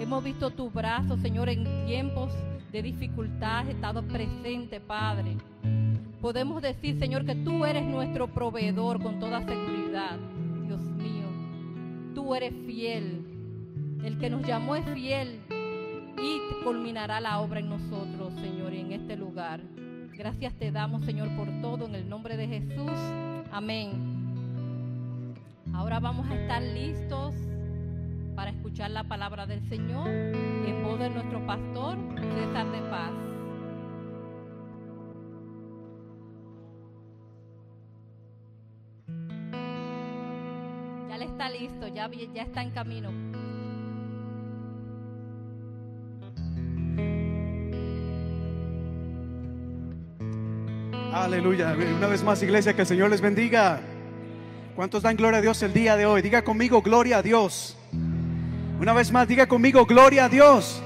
Hemos 0.00 0.24
visto 0.24 0.50
tu 0.50 0.70
brazo, 0.70 1.18
Señor, 1.18 1.50
en 1.50 1.84
tiempos 1.84 2.32
de 2.72 2.82
dificultad, 2.82 3.68
estado 3.68 4.02
presente, 4.02 4.80
Padre. 4.80 5.36
Podemos 6.22 6.62
decir, 6.62 6.98
Señor, 6.98 7.26
que 7.26 7.34
tú 7.34 7.66
eres 7.66 7.84
nuestro 7.84 8.28
proveedor 8.28 9.02
con 9.02 9.18
toda 9.18 9.44
seguridad. 9.44 10.16
Dios 10.66 10.80
mío, 10.80 11.26
tú 12.14 12.34
eres 12.34 12.54
fiel. 12.64 13.26
El 14.02 14.16
que 14.16 14.30
nos 14.30 14.42
llamó 14.46 14.74
es 14.74 14.86
fiel 14.94 15.42
y 16.16 16.64
culminará 16.64 17.20
la 17.20 17.40
obra 17.40 17.60
en 17.60 17.68
nosotros, 17.68 18.32
Señor, 18.40 18.72
y 18.72 18.80
en 18.80 18.92
este 18.92 19.16
lugar. 19.16 19.60
Gracias 20.16 20.54
te 20.54 20.72
damos, 20.72 21.04
Señor, 21.04 21.28
por 21.36 21.46
todo 21.60 21.84
en 21.84 21.94
el 21.94 22.08
nombre 22.08 22.38
de 22.38 22.48
Jesús. 22.48 22.98
Amén. 23.52 24.09
Ahora 25.72 26.00
vamos 26.00 26.28
a 26.30 26.34
estar 26.34 26.62
listos 26.62 27.34
para 28.34 28.50
escuchar 28.50 28.90
la 28.90 29.04
palabra 29.04 29.46
del 29.46 29.60
Señor 29.68 30.08
en 30.08 30.82
voz 30.82 30.98
de 30.98 31.10
nuestro 31.10 31.44
pastor 31.46 31.98
César 32.16 32.70
de 32.70 32.80
Paz. 32.90 33.12
Ya 41.08 41.16
le 41.18 41.24
está 41.24 41.50
listo, 41.50 41.88
ya, 41.88 42.10
ya 42.10 42.42
está 42.42 42.62
en 42.62 42.70
camino. 42.70 43.10
Aleluya. 51.12 51.76
Una 51.96 52.06
vez 52.06 52.22
más, 52.22 52.42
iglesia, 52.42 52.74
que 52.74 52.82
el 52.82 52.86
Señor 52.86 53.10
les 53.10 53.20
bendiga. 53.20 53.80
¿Cuántos 54.80 55.02
dan 55.02 55.14
gloria 55.14 55.40
a 55.40 55.42
Dios 55.42 55.62
el 55.62 55.74
día 55.74 55.94
de 55.94 56.06
hoy? 56.06 56.22
Diga 56.22 56.42
conmigo, 56.42 56.80
gloria 56.80 57.18
a 57.18 57.22
Dios. 57.22 57.76
Una 58.80 58.94
vez 58.94 59.12
más, 59.12 59.28
diga 59.28 59.46
conmigo, 59.46 59.84
gloria 59.84 60.24
a 60.24 60.28
Dios. 60.30 60.82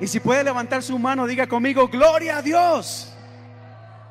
Y 0.00 0.06
si 0.06 0.18
puede 0.18 0.42
levantar 0.42 0.82
su 0.82 0.98
mano, 0.98 1.26
diga 1.26 1.46
conmigo, 1.46 1.86
gloria 1.88 2.38
a 2.38 2.42
Dios. 2.42 3.14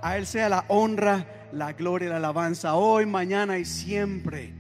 A 0.03 0.17
Él 0.17 0.27
sea 0.27 0.49
la 0.49 0.65
honra, 0.67 1.25
la 1.51 1.73
gloria 1.73 2.05
y 2.05 2.09
la 2.09 2.17
alabanza 2.17 2.75
hoy, 2.75 3.07
mañana 3.07 3.57
y 3.57 3.65
siempre. 3.65 4.53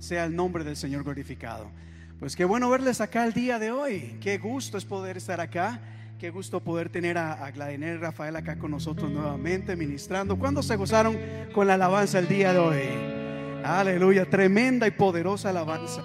Sea 0.00 0.26
el 0.26 0.36
nombre 0.36 0.64
del 0.64 0.76
Señor 0.76 1.02
glorificado. 1.02 1.70
Pues 2.18 2.36
qué 2.36 2.44
bueno 2.44 2.68
verles 2.68 3.00
acá 3.00 3.24
el 3.24 3.32
día 3.32 3.58
de 3.58 3.72
hoy. 3.72 4.18
Qué 4.20 4.36
gusto 4.36 4.76
es 4.76 4.84
poder 4.84 5.16
estar 5.16 5.40
acá. 5.40 5.80
Qué 6.18 6.28
gusto 6.28 6.60
poder 6.60 6.90
tener 6.90 7.16
a, 7.16 7.42
a 7.42 7.72
y 7.72 7.96
Rafael 7.96 8.36
acá 8.36 8.58
con 8.58 8.70
nosotros 8.70 9.10
nuevamente 9.10 9.76
ministrando. 9.76 10.38
¿Cuándo 10.38 10.62
se 10.62 10.76
gozaron 10.76 11.18
con 11.54 11.66
la 11.66 11.72
alabanza 11.72 12.18
el 12.18 12.28
día 12.28 12.52
de 12.52 12.58
hoy? 12.58 13.19
Aleluya, 13.64 14.24
tremenda 14.24 14.86
y 14.86 14.90
poderosa 14.90 15.50
alabanza. 15.50 16.02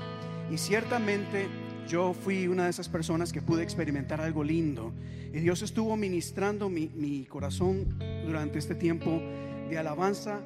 Y 0.52 0.58
ciertamente 0.58 1.48
yo 1.88 2.14
fui 2.14 2.48
una 2.48 2.66
de 2.66 2.70
esas 2.70 2.90
personas 2.90 3.32
que 3.32 3.42
pude 3.42 3.64
experimentar 3.64 4.20
algo 4.20 4.44
lindo. 4.44 4.92
Y 5.34 5.40
Dios 5.40 5.62
estuvo 5.62 5.96
ministrando 5.96 6.70
mi, 6.70 6.92
mi 6.96 7.26
corazón 7.26 7.98
durante 8.26 8.60
este 8.60 8.76
tiempo 8.76 9.22
de 9.70 9.78
alabanza. 9.78 10.42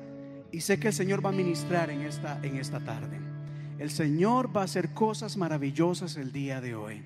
Y 0.52 0.62
sé 0.62 0.80
que 0.80 0.90
el 0.90 0.94
Señor 0.94 1.26
va 1.26 1.30
a 1.30 1.34
ministrar 1.34 1.90
en 1.90 2.02
esta, 2.02 2.40
en 2.44 2.58
esta 2.58 2.80
tarde. 2.80 3.20
El 3.80 3.90
Señor 3.90 4.56
va 4.56 4.62
a 4.62 4.66
hacer 4.66 4.94
cosas 4.94 5.36
maravillosas 5.36 6.16
el 6.16 6.32
día 6.32 6.62
de 6.62 6.76
hoy. 6.76 7.02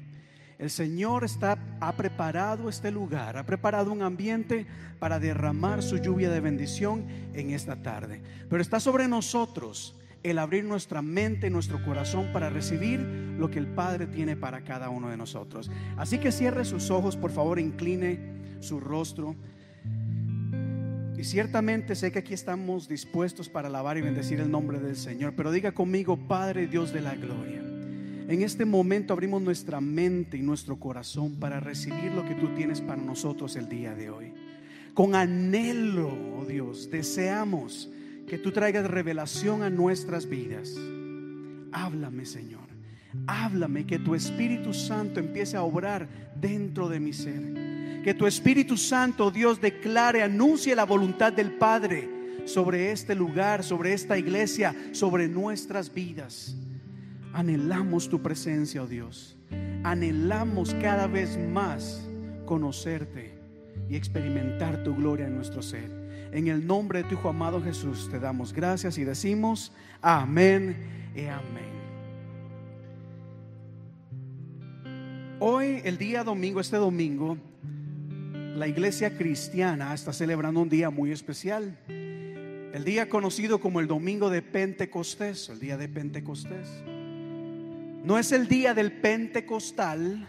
El 0.60 0.70
Señor 0.70 1.24
está, 1.24 1.58
ha 1.80 1.94
preparado 1.94 2.70
este 2.70 2.92
lugar, 2.92 3.38
ha 3.38 3.46
preparado 3.46 3.92
un 3.92 4.02
ambiente 4.02 4.66
para 5.00 5.20
derramar 5.20 5.84
su 5.84 5.98
lluvia 5.98 6.30
de 6.30 6.40
bendición 6.40 7.06
en 7.34 7.52
esta 7.52 7.82
tarde. 7.82 8.22
Pero 8.50 8.62
está 8.62 8.80
sobre 8.80 9.08
nosotros 9.08 9.96
el 10.24 10.40
abrir 10.40 10.64
nuestra 10.64 11.02
mente, 11.02 11.50
nuestro 11.50 11.84
corazón 11.84 12.32
para 12.32 12.50
recibir 12.50 13.00
lo 13.00 13.50
que 13.50 13.60
el 13.60 13.68
Padre 13.68 14.08
tiene 14.08 14.36
para 14.36 14.64
cada 14.64 14.90
uno 14.90 15.10
de 15.10 15.18
nosotros. 15.18 15.70
Así 15.98 16.18
que 16.18 16.32
cierre 16.32 16.66
sus 16.66 16.90
ojos, 16.92 17.18
por 17.18 17.32
favor, 17.32 17.60
incline 17.60 18.20
su 18.62 18.80
rostro. 18.80 19.36
Y 21.18 21.24
ciertamente 21.26 21.96
sé 21.96 22.12
que 22.12 22.20
aquí 22.20 22.34
estamos 22.34 22.88
dispuestos 22.88 23.50
para 23.50 23.68
alabar 23.68 23.98
y 23.98 24.02
bendecir 24.02 24.40
el 24.40 24.50
nombre 24.50 24.80
del 24.80 24.96
Señor, 24.96 25.34
pero 25.36 25.52
diga 25.52 25.74
conmigo, 25.74 26.18
Padre 26.28 26.68
Dios 26.68 26.94
de 26.94 27.02
la 27.02 27.16
gloria. 27.16 27.73
En 28.34 28.42
este 28.42 28.66
momento 28.66 29.14
abrimos 29.14 29.44
nuestra 29.44 29.80
mente 29.80 30.38
y 30.38 30.42
nuestro 30.42 30.80
corazón 30.80 31.36
para 31.36 31.60
recibir 31.60 32.12
lo 32.14 32.26
que 32.26 32.34
tú 32.34 32.48
tienes 32.56 32.82
para 32.82 33.00
nosotros 33.00 33.56
el 33.58 33.70
día 33.70 33.94
de 33.94 34.10
hoy. 34.10 34.34
Con 34.96 35.14
anhelo, 35.14 36.08
oh 36.40 36.44
Dios, 36.44 36.90
deseamos 36.90 37.92
que 38.28 38.40
tú 38.40 38.52
traigas 38.52 38.90
revelación 38.90 39.62
a 39.62 39.70
nuestras 39.70 40.28
vidas. 40.28 40.74
Háblame, 41.72 42.26
Señor. 42.26 42.64
Háblame, 43.28 43.86
que 43.86 44.00
tu 44.00 44.16
Espíritu 44.16 44.74
Santo 44.74 45.20
empiece 45.20 45.56
a 45.56 45.62
obrar 45.62 46.10
dentro 46.34 46.90
de 46.90 47.00
mi 47.00 47.14
ser. 47.14 48.02
Que 48.04 48.16
tu 48.16 48.26
Espíritu 48.26 48.78
Santo, 48.78 49.30
Dios, 49.30 49.62
declare, 49.62 50.24
anuncie 50.24 50.76
la 50.76 50.86
voluntad 50.86 51.34
del 51.34 51.52
Padre 51.52 52.10
sobre 52.46 52.92
este 52.92 53.14
lugar, 53.14 53.64
sobre 53.64 53.94
esta 53.94 54.18
iglesia, 54.18 54.76
sobre 54.92 55.28
nuestras 55.28 55.94
vidas. 55.94 56.56
Anhelamos 57.34 58.08
tu 58.10 58.22
presencia, 58.22 58.84
oh 58.84 58.88
Dios. 58.88 59.36
Anhelamos 59.84 60.76
cada 60.76 61.08
vez 61.08 61.38
más 61.38 62.08
conocerte 62.46 63.34
y 63.90 63.96
experimentar 63.96 64.84
tu 64.84 64.96
gloria 64.96 65.26
en 65.26 65.36
nuestro 65.36 65.64
ser. 65.64 65.90
En 66.32 66.48
el 66.48 66.66
nombre 66.66 67.02
de 67.02 67.10
tu 67.10 67.16
Hijo 67.16 67.30
amado 67.30 67.62
Jesús 67.62 68.08
te 68.12 68.20
damos 68.20 68.54
gracias 68.54 68.98
y 69.00 69.04
decimos 69.04 69.72
amén 70.02 70.76
y 71.16 71.26
amén. 71.26 71.74
Hoy, 75.40 75.82
el 75.84 75.98
día 75.98 76.24
domingo, 76.24 76.62
este 76.62 76.78
domingo, 76.78 77.38
la 78.56 78.68
iglesia 78.68 79.18
cristiana 79.18 79.94
está 79.94 80.14
celebrando 80.14 80.62
un 80.62 80.70
día 80.70 80.92
muy 80.92 81.12
especial. 81.12 81.78
El 81.88 82.84
día 82.86 83.10
conocido 83.10 83.60
como 83.60 83.80
el 83.80 83.88
domingo 83.88 84.30
de 84.30 84.42
Pentecostés, 84.42 85.50
el 85.50 85.60
día 85.60 85.78
de 85.78 85.90
Pentecostés. 85.90 86.84
No 88.04 88.20
es 88.20 88.34
el 88.34 88.50
día 88.50 88.74
del 88.74 88.92
Pentecostal 88.92 90.28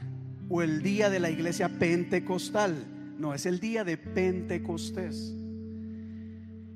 o 0.49 0.63
el 0.63 0.81
día 0.81 1.11
de 1.11 1.19
la 1.19 1.29
iglesia 1.29 1.69
pentecostal. 1.69 2.87
No, 3.19 3.35
es 3.35 3.47
el 3.47 3.59
día 3.59 3.83
de 3.83 3.97
Pentecostés. 3.97 5.35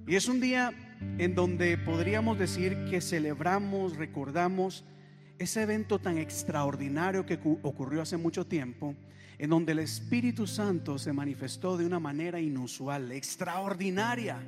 Y 0.09 0.16
es 0.16 0.26
un 0.26 0.40
día 0.40 0.72
en 1.18 1.36
donde 1.36 1.78
podríamos 1.78 2.36
decir 2.36 2.76
que 2.90 3.01
celebramos, 3.01 3.96
recordamos 3.96 4.84
ese 5.38 5.62
evento 5.62 6.01
tan 6.01 6.18
extraordinario 6.18 7.24
que 7.24 7.38
ocurrió 7.62 8.03
hace 8.03 8.16
mucho 8.16 8.44
tiempo, 8.44 8.96
en 9.38 9.51
donde 9.51 9.72
el 9.72 9.78
Espíritu 9.78 10.49
Santo 10.49 10.99
se 10.99 11.12
manifestó 11.12 11.76
de 11.76 11.86
una 11.86 12.01
manera 12.01 12.40
inusual, 12.40 13.12
extraordinaria. 13.12 14.38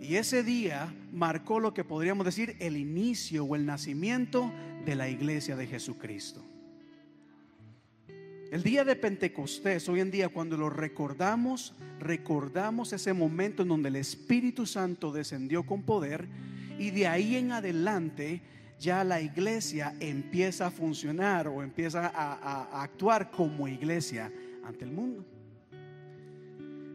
Y 0.00 0.16
ese 0.16 0.42
día 0.42 0.94
marcó 1.12 1.60
lo 1.60 1.74
que 1.74 1.84
podríamos 1.84 2.24
decir 2.24 2.56
el 2.60 2.76
inicio 2.76 3.44
o 3.44 3.56
el 3.56 3.66
nacimiento 3.66 4.52
de 4.84 4.94
la 4.94 5.08
iglesia 5.08 5.56
de 5.56 5.66
Jesucristo. 5.66 6.44
El 8.50 8.62
día 8.62 8.82
de 8.82 8.96
Pentecostés, 8.96 9.88
hoy 9.90 10.00
en 10.00 10.10
día 10.10 10.30
cuando 10.30 10.56
lo 10.56 10.70
recordamos, 10.70 11.74
recordamos 11.98 12.94
ese 12.94 13.12
momento 13.12 13.62
en 13.62 13.68
donde 13.68 13.90
el 13.90 13.96
Espíritu 13.96 14.64
Santo 14.64 15.12
descendió 15.12 15.66
con 15.66 15.82
poder 15.82 16.26
y 16.78 16.90
de 16.90 17.06
ahí 17.06 17.36
en 17.36 17.52
adelante 17.52 18.40
ya 18.78 19.04
la 19.04 19.20
iglesia 19.20 19.94
empieza 20.00 20.68
a 20.68 20.70
funcionar 20.70 21.48
o 21.48 21.62
empieza 21.62 22.10
a, 22.14 22.82
actuar 22.82 23.30
como 23.30 23.68
iglesia 23.68 24.32
ante 24.64 24.84
el 24.84 24.92
mundo. 24.92 25.26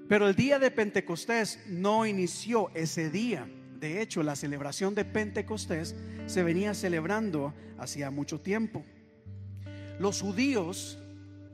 Pero 0.07 0.27
el 0.27 0.35
día 0.35 0.59
de 0.59 0.71
Pentecostés 0.71 1.59
no 1.67 2.05
inició 2.05 2.69
ese 2.73 3.09
día. 3.09 3.47
De 3.79 4.01
hecho, 4.01 4.23
la 4.23 4.35
celebración 4.35 4.95
de 4.95 5.05
Pentecostés 5.05 5.95
se 6.27 6.43
venía 6.43 6.73
celebrando 6.73 7.53
hacía 7.77 8.11
mucho 8.11 8.39
tiempo. 8.39 8.83
Los 9.99 10.21
judíos, 10.21 10.99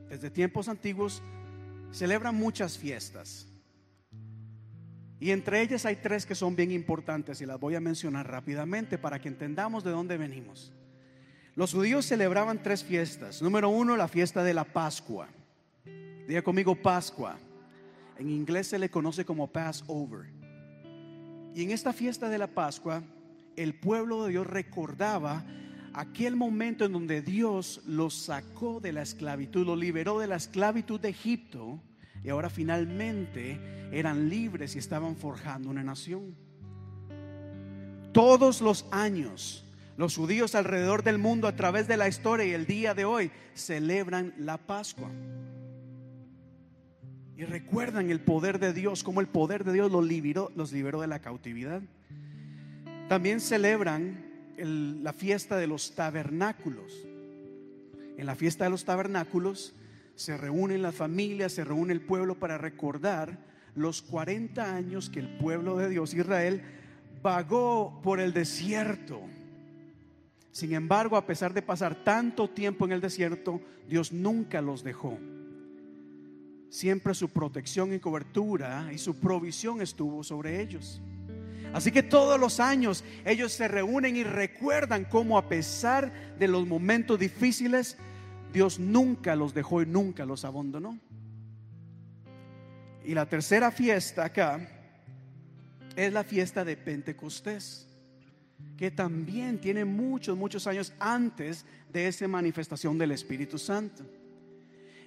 desde 0.08 0.30
tiempos 0.30 0.68
antiguos, 0.68 1.22
celebran 1.92 2.34
muchas 2.34 2.78
fiestas. 2.78 3.46
Y 5.18 5.32
entre 5.32 5.60
ellas 5.60 5.84
hay 5.84 5.96
tres 5.96 6.24
que 6.24 6.34
son 6.34 6.56
bien 6.56 6.70
importantes 6.70 7.40
y 7.40 7.46
las 7.46 7.60
voy 7.60 7.74
a 7.74 7.80
mencionar 7.80 8.28
rápidamente 8.30 8.96
para 8.96 9.20
que 9.20 9.28
entendamos 9.28 9.84
de 9.84 9.90
dónde 9.90 10.16
venimos. 10.16 10.72
Los 11.54 11.74
judíos 11.74 12.06
celebraban 12.06 12.62
tres 12.62 12.82
fiestas. 12.82 13.42
Número 13.42 13.68
uno, 13.68 13.96
la 13.96 14.08
fiesta 14.08 14.42
de 14.42 14.54
la 14.54 14.64
Pascua. 14.64 15.28
Diga 16.26 16.42
conmigo 16.42 16.74
Pascua. 16.74 17.38
En 18.20 18.28
inglés 18.28 18.66
se 18.66 18.78
le 18.78 18.90
conoce 18.90 19.24
como 19.24 19.46
Passover. 19.46 20.26
Y 21.54 21.62
en 21.62 21.70
esta 21.70 21.94
fiesta 21.94 22.28
de 22.28 22.36
la 22.36 22.48
Pascua, 22.48 23.02
el 23.56 23.74
pueblo 23.74 24.24
de 24.24 24.32
Dios 24.32 24.46
recordaba 24.46 25.42
aquel 25.94 26.36
momento 26.36 26.84
en 26.84 26.92
donde 26.92 27.22
Dios 27.22 27.80
los 27.86 28.12
sacó 28.12 28.78
de 28.78 28.92
la 28.92 29.00
esclavitud, 29.00 29.64
los 29.64 29.78
liberó 29.78 30.18
de 30.18 30.26
la 30.26 30.36
esclavitud 30.36 31.00
de 31.00 31.08
Egipto 31.08 31.80
y 32.22 32.28
ahora 32.28 32.50
finalmente 32.50 33.58
eran 33.90 34.28
libres 34.28 34.76
y 34.76 34.80
estaban 34.80 35.16
forjando 35.16 35.70
una 35.70 35.82
nación. 35.82 36.36
Todos 38.12 38.60
los 38.60 38.84
años, 38.90 39.64
los 39.96 40.14
judíos 40.14 40.54
alrededor 40.54 41.02
del 41.04 41.16
mundo 41.16 41.48
a 41.48 41.56
través 41.56 41.88
de 41.88 41.96
la 41.96 42.06
historia 42.06 42.44
y 42.44 42.52
el 42.52 42.66
día 42.66 42.92
de 42.92 43.06
hoy 43.06 43.30
celebran 43.54 44.34
la 44.36 44.58
Pascua. 44.58 45.08
Y 47.40 47.46
recuerdan 47.46 48.10
el 48.10 48.20
poder 48.20 48.58
de 48.58 48.74
Dios, 48.74 49.02
como 49.02 49.22
el 49.22 49.26
poder 49.26 49.64
de 49.64 49.72
Dios 49.72 49.90
los 49.90 50.04
liberó, 50.04 50.52
los 50.56 50.72
liberó 50.72 51.00
de 51.00 51.06
la 51.06 51.20
cautividad. 51.20 51.80
También 53.08 53.40
celebran 53.40 54.26
la 54.58 55.14
fiesta 55.14 55.56
de 55.56 55.66
los 55.66 55.94
tabernáculos. 55.94 56.92
En 58.18 58.26
la 58.26 58.34
fiesta 58.34 58.64
de 58.64 58.70
los 58.70 58.84
tabernáculos 58.84 59.74
se 60.16 60.36
reúnen 60.36 60.82
las 60.82 60.94
familias, 60.94 61.52
se 61.52 61.64
reúne 61.64 61.94
el 61.94 62.02
pueblo 62.02 62.38
para 62.38 62.58
recordar 62.58 63.38
los 63.74 64.02
40 64.02 64.76
años 64.76 65.08
que 65.08 65.20
el 65.20 65.38
pueblo 65.38 65.78
de 65.78 65.88
Dios, 65.88 66.12
Israel, 66.12 66.60
vagó 67.22 68.02
por 68.02 68.20
el 68.20 68.34
desierto. 68.34 69.18
Sin 70.50 70.74
embargo, 70.74 71.16
a 71.16 71.24
pesar 71.24 71.54
de 71.54 71.62
pasar 71.62 72.04
tanto 72.04 72.50
tiempo 72.50 72.84
en 72.84 72.92
el 72.92 73.00
desierto, 73.00 73.62
Dios 73.88 74.12
nunca 74.12 74.60
los 74.60 74.84
dejó 74.84 75.18
siempre 76.70 77.14
su 77.14 77.28
protección 77.28 77.92
y 77.92 77.98
cobertura 77.98 78.90
y 78.94 78.98
su 78.98 79.16
provisión 79.16 79.82
estuvo 79.82 80.24
sobre 80.24 80.62
ellos. 80.62 81.02
Así 81.72 81.92
que 81.92 82.02
todos 82.02 82.40
los 82.40 82.58
años 82.58 83.04
ellos 83.24 83.52
se 83.52 83.68
reúnen 83.68 84.16
y 84.16 84.24
recuerdan 84.24 85.04
cómo 85.04 85.36
a 85.36 85.48
pesar 85.48 86.12
de 86.38 86.48
los 86.48 86.66
momentos 86.66 87.18
difíciles, 87.18 87.96
Dios 88.52 88.78
nunca 88.78 89.36
los 89.36 89.52
dejó 89.52 89.82
y 89.82 89.86
nunca 89.86 90.24
los 90.24 90.44
abandonó. 90.44 90.98
Y 93.04 93.14
la 93.14 93.28
tercera 93.28 93.70
fiesta 93.70 94.24
acá 94.24 94.68
es 95.96 96.12
la 96.12 96.24
fiesta 96.24 96.64
de 96.64 96.76
Pentecostés, 96.76 97.88
que 98.76 98.90
también 98.90 99.60
tiene 99.60 99.84
muchos, 99.84 100.36
muchos 100.36 100.66
años 100.66 100.92
antes 100.98 101.64
de 101.92 102.08
esa 102.08 102.26
manifestación 102.26 102.98
del 102.98 103.12
Espíritu 103.12 103.58
Santo. 103.58 104.04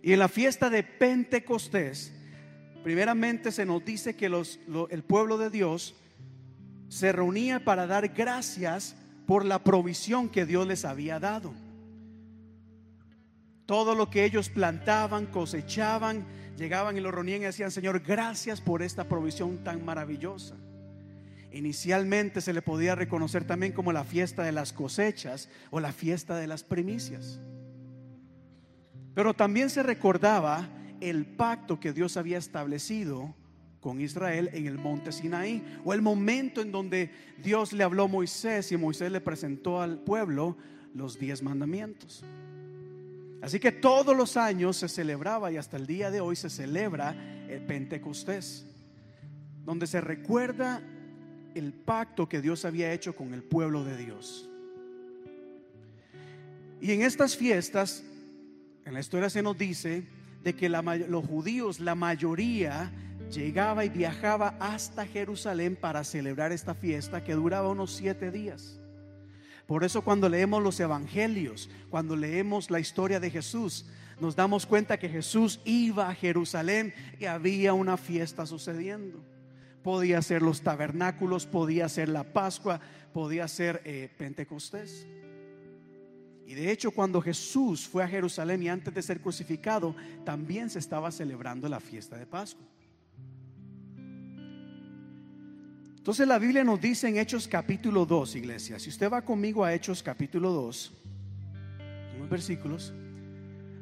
Y 0.03 0.11
en 0.11 0.19
la 0.19 0.27
fiesta 0.27 0.69
de 0.69 0.83
Pentecostés, 0.83 2.11
primeramente 2.83 3.53
se 3.53 3.65
nos 3.65 3.85
dice 3.85 4.17
que 4.17 4.27
los, 4.27 4.59
el 4.89 5.01
pueblo 5.01 5.37
de 5.37 5.49
Dios 5.49 5.95
se 6.89 7.13
reunía 7.13 7.63
para 7.63 7.87
dar 7.87 8.09
gracias 8.09 8.97
por 9.25 9.45
la 9.45 9.63
provisión 9.63 10.27
que 10.27 10.45
Dios 10.45 10.67
les 10.67 10.83
había 10.83 11.21
dado. 11.21 11.53
Todo 13.65 13.95
lo 13.95 14.09
que 14.09 14.25
ellos 14.25 14.49
plantaban, 14.49 15.25
cosechaban, 15.25 16.25
llegaban 16.57 16.97
y 16.97 16.99
lo 16.99 17.09
reunían 17.09 17.41
y 17.41 17.45
decían, 17.45 17.71
Señor, 17.71 18.01
gracias 18.01 18.59
por 18.59 18.83
esta 18.83 19.05
provisión 19.07 19.63
tan 19.63 19.85
maravillosa. 19.85 20.55
Inicialmente 21.53 22.41
se 22.41 22.51
le 22.51 22.61
podía 22.61 22.95
reconocer 22.95 23.45
también 23.45 23.71
como 23.71 23.93
la 23.93 24.03
fiesta 24.03 24.43
de 24.43 24.51
las 24.51 24.73
cosechas 24.73 25.47
o 25.71 25.79
la 25.79 25.93
fiesta 25.93 26.35
de 26.35 26.47
las 26.47 26.65
primicias. 26.65 27.39
Pero 29.13 29.33
también 29.33 29.69
se 29.69 29.83
recordaba 29.83 30.67
el 30.99 31.25
pacto 31.25 31.79
que 31.79 31.93
Dios 31.93 32.17
había 32.17 32.37
establecido 32.37 33.35
con 33.79 33.99
Israel 33.99 34.49
en 34.53 34.65
el 34.65 34.77
monte 34.77 35.11
Sinaí, 35.11 35.61
o 35.83 35.93
el 35.93 36.01
momento 36.01 36.61
en 36.61 36.71
donde 36.71 37.11
Dios 37.43 37.73
le 37.73 37.83
habló 37.83 38.05
a 38.05 38.07
Moisés 38.07 38.71
y 38.71 38.77
Moisés 38.77 39.11
le 39.11 39.19
presentó 39.19 39.81
al 39.81 39.99
pueblo 39.99 40.57
los 40.95 41.19
diez 41.19 41.43
mandamientos. 41.43 42.23
Así 43.41 43.59
que 43.59 43.73
todos 43.73 44.15
los 44.15 44.37
años 44.37 44.77
se 44.77 44.87
celebraba 44.87 45.51
y 45.51 45.57
hasta 45.57 45.75
el 45.75 45.85
día 45.85 46.09
de 46.09 46.21
hoy 46.21 46.37
se 46.37 46.49
celebra 46.49 47.13
el 47.49 47.61
Pentecostés, 47.65 48.65
donde 49.65 49.85
se 49.85 49.99
recuerda 49.99 50.81
el 51.53 51.73
pacto 51.73 52.29
que 52.29 52.41
Dios 52.41 52.63
había 52.63 52.93
hecho 52.93 53.13
con 53.13 53.33
el 53.33 53.43
pueblo 53.43 53.83
de 53.83 53.97
Dios. 53.97 54.49
Y 56.79 56.91
en 56.91 57.01
estas 57.01 57.35
fiestas, 57.35 58.05
en 58.85 58.93
la 58.93 58.99
historia 58.99 59.29
se 59.29 59.41
nos 59.41 59.57
dice 59.57 60.03
de 60.43 60.55
que 60.55 60.69
los 60.69 61.25
judíos, 61.25 61.79
la 61.79 61.95
mayoría, 61.95 62.91
llegaba 63.31 63.85
y 63.85 63.89
viajaba 63.89 64.55
hasta 64.59 65.05
Jerusalén 65.05 65.75
para 65.75 66.03
celebrar 66.03 66.51
esta 66.51 66.73
fiesta 66.73 67.23
que 67.23 67.33
duraba 67.33 67.69
unos 67.69 67.93
siete 67.93 68.31
días. 68.31 68.79
Por 69.65 69.83
eso 69.83 70.01
cuando 70.01 70.27
leemos 70.27 70.61
los 70.61 70.79
evangelios, 70.79 71.69
cuando 71.89 72.15
leemos 72.15 72.69
la 72.69 72.79
historia 72.79 73.19
de 73.19 73.29
Jesús, 73.29 73.85
nos 74.19 74.35
damos 74.35 74.65
cuenta 74.65 74.99
que 74.99 75.09
Jesús 75.09 75.61
iba 75.63 76.09
a 76.09 76.15
Jerusalén 76.15 76.93
y 77.19 77.25
había 77.25 77.73
una 77.73 77.97
fiesta 77.97 78.45
sucediendo. 78.45 79.23
Podía 79.81 80.21
ser 80.21 80.41
los 80.41 80.61
tabernáculos, 80.61 81.45
podía 81.45 81.89
ser 81.89 82.09
la 82.09 82.23
Pascua, 82.23 82.79
podía 83.13 83.47
ser 83.47 83.81
eh, 83.85 84.09
Pentecostés. 84.17 85.07
Y 86.45 86.53
de 86.55 86.71
hecho 86.71 86.91
cuando 86.91 87.21
Jesús 87.21 87.87
fue 87.87 88.03
a 88.03 88.07
Jerusalén 88.07 88.63
y 88.63 88.69
antes 88.69 88.93
de 88.93 89.01
ser 89.01 89.21
crucificado, 89.21 89.95
también 90.25 90.69
se 90.69 90.79
estaba 90.79 91.11
celebrando 91.11 91.67
la 91.69 91.79
fiesta 91.79 92.17
de 92.17 92.25
Pascua. 92.25 92.65
Entonces 95.97 96.27
la 96.27 96.37
Biblia 96.37 96.65
nos 96.65 96.81
dice 96.81 97.07
en 97.07 97.17
Hechos 97.17 97.47
capítulo 97.47 98.05
2, 98.05 98.35
iglesia, 98.35 98.77
si 98.77 98.89
usted 98.89 99.09
va 99.09 99.21
conmigo 99.21 99.63
a 99.63 99.73
Hechos 99.73 100.03
capítulo 100.03 100.51
2, 100.51 100.91
unos 102.17 102.29
versículos, 102.29 102.93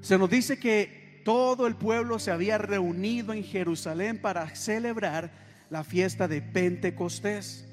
se 0.01 0.18
nos 0.20 0.30
dice 0.30 0.59
que 0.59 1.22
todo 1.26 1.66
el 1.66 1.76
pueblo 1.76 2.20
se 2.20 2.32
había 2.32 2.57
reunido 2.59 3.34
en 3.34 3.43
Jerusalén 3.43 4.20
para 4.20 4.55
celebrar 4.55 5.32
la 5.72 5.84
fiesta 5.84 6.28
de 6.28 6.41
Pentecostés. 6.41 7.66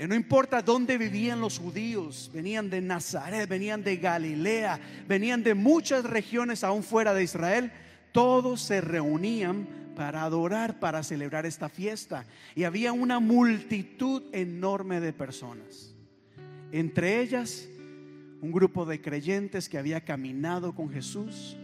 Y 0.00 0.06
no 0.08 0.14
importa 0.14 0.62
dónde 0.62 0.96
vivían 0.96 1.42
los 1.42 1.58
judíos, 1.58 2.30
venían 2.32 2.70
de 2.70 2.80
Nazaret, 2.80 3.46
venían 3.46 3.84
de 3.84 3.98
Galilea, 3.98 4.80
venían 5.06 5.42
de 5.42 5.52
muchas 5.52 6.04
regiones 6.04 6.64
aún 6.64 6.82
fuera 6.82 7.12
de 7.12 7.22
Israel, 7.22 7.70
todos 8.10 8.62
se 8.62 8.80
reunían 8.80 9.68
para 9.94 10.22
adorar, 10.22 10.80
para 10.80 11.02
celebrar 11.02 11.44
esta 11.44 11.68
fiesta. 11.68 12.24
Y 12.54 12.64
había 12.64 12.94
una 12.94 13.20
multitud 13.20 14.22
enorme 14.32 15.00
de 15.00 15.12
personas. 15.12 15.94
Entre 16.72 17.20
ellas, 17.20 17.68
un 18.40 18.52
grupo 18.52 18.86
de 18.86 19.02
creyentes 19.02 19.68
que 19.68 19.76
había 19.76 20.02
caminado 20.02 20.74
con 20.74 20.88
Jesús, 20.88 21.58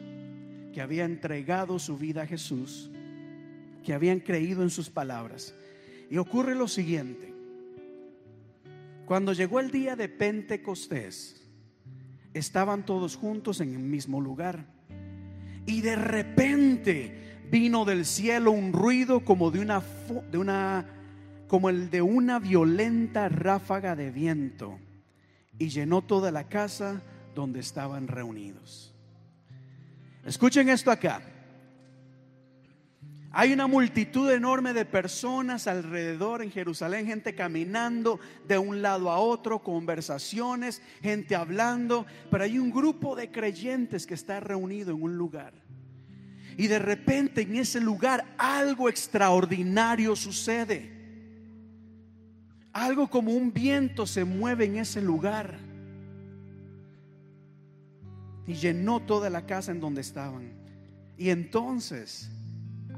que 0.75 0.83
había 0.83 1.07
entregado 1.07 1.79
su 1.79 1.97
vida 1.97 2.25
a 2.25 2.27
Jesús, 2.27 2.91
que 3.83 3.95
habían 3.95 4.21
creído 4.21 4.63
en 4.63 4.69
sus 4.69 4.91
palabras. 4.91 5.55
Y 6.11 6.19
ocurre 6.19 6.55
lo 6.55 6.69
siguiente. 6.69 7.36
Cuando 9.07 9.33
llegó 9.33 9.61
el 9.61 9.71
día 9.71 9.95
de 9.95 10.09
Pentecostés, 10.09 11.41
estaban 12.35 12.85
todos 12.85 13.17
juntos 13.17 13.61
en 13.61 13.73
el 13.73 13.79
mismo 13.79 14.21
lugar. 14.21 14.67
Y 15.65 15.81
de 15.81 15.95
repente 15.95 17.41
vino 17.49 17.85
del 17.85 18.05
cielo 18.05 18.51
un 18.51 18.73
ruido 18.73 19.25
como 19.25 19.53
de 19.53 19.61
una, 19.61 19.81
de 20.31 20.39
una 20.39 20.87
como 21.47 21.71
el 21.71 21.89
de 21.91 22.03
una 22.03 22.41
violenta 22.41 23.29
ráfaga 23.29 23.95
de 23.95 24.11
viento 24.11 24.81
y 25.57 25.69
llenó 25.69 26.03
toda 26.03 26.33
la 26.33 26.49
casa 26.49 27.01
donde 27.37 27.61
estaban 27.61 28.09
reunidos. 28.09 28.93
Escuchen 30.25 30.69
esto 30.69 30.91
acá. 30.91 31.23
Hay 33.39 33.53
una 33.53 33.67
multitud 33.67 34.31
enorme 34.31 34.73
de 34.73 34.87
personas 34.87 35.67
alrededor 35.67 36.41
en 36.41 36.51
Jerusalén, 36.51 37.07
gente 37.07 37.35
caminando 37.35 38.19
de 38.49 38.57
un 38.57 38.81
lado 38.81 39.11
a 39.11 39.19
otro, 39.19 39.63
conversaciones, 39.63 40.81
gente 41.03 41.37
hablando, 41.37 42.07
pero 42.31 42.45
hay 42.45 42.59
un 42.59 42.71
grupo 42.71 43.15
de 43.15 43.31
creyentes 43.31 44.07
que 44.07 44.15
está 44.15 44.41
reunido 44.41 44.93
en 44.93 45.03
un 45.03 45.19
lugar. 45.19 45.53
Y 46.57 46.67
de 46.67 46.79
repente 46.79 47.43
en 47.43 47.57
ese 47.57 47.79
lugar 47.79 48.25
algo 48.39 48.89
extraordinario 48.89 50.17
sucede. 50.17 50.91
Algo 52.73 53.07
como 53.07 53.33
un 53.33 53.53
viento 53.53 54.07
se 54.07 54.25
mueve 54.25 54.65
en 54.65 54.79
ese 54.79 55.03
lugar. 55.03 55.59
Y 58.47 58.55
llenó 58.55 59.01
toda 59.01 59.29
la 59.29 59.45
casa 59.45 59.73
en 59.73 59.81
donde 59.81 60.01
estaban. 60.01 60.55
Y 61.19 61.29
entonces 61.29 62.31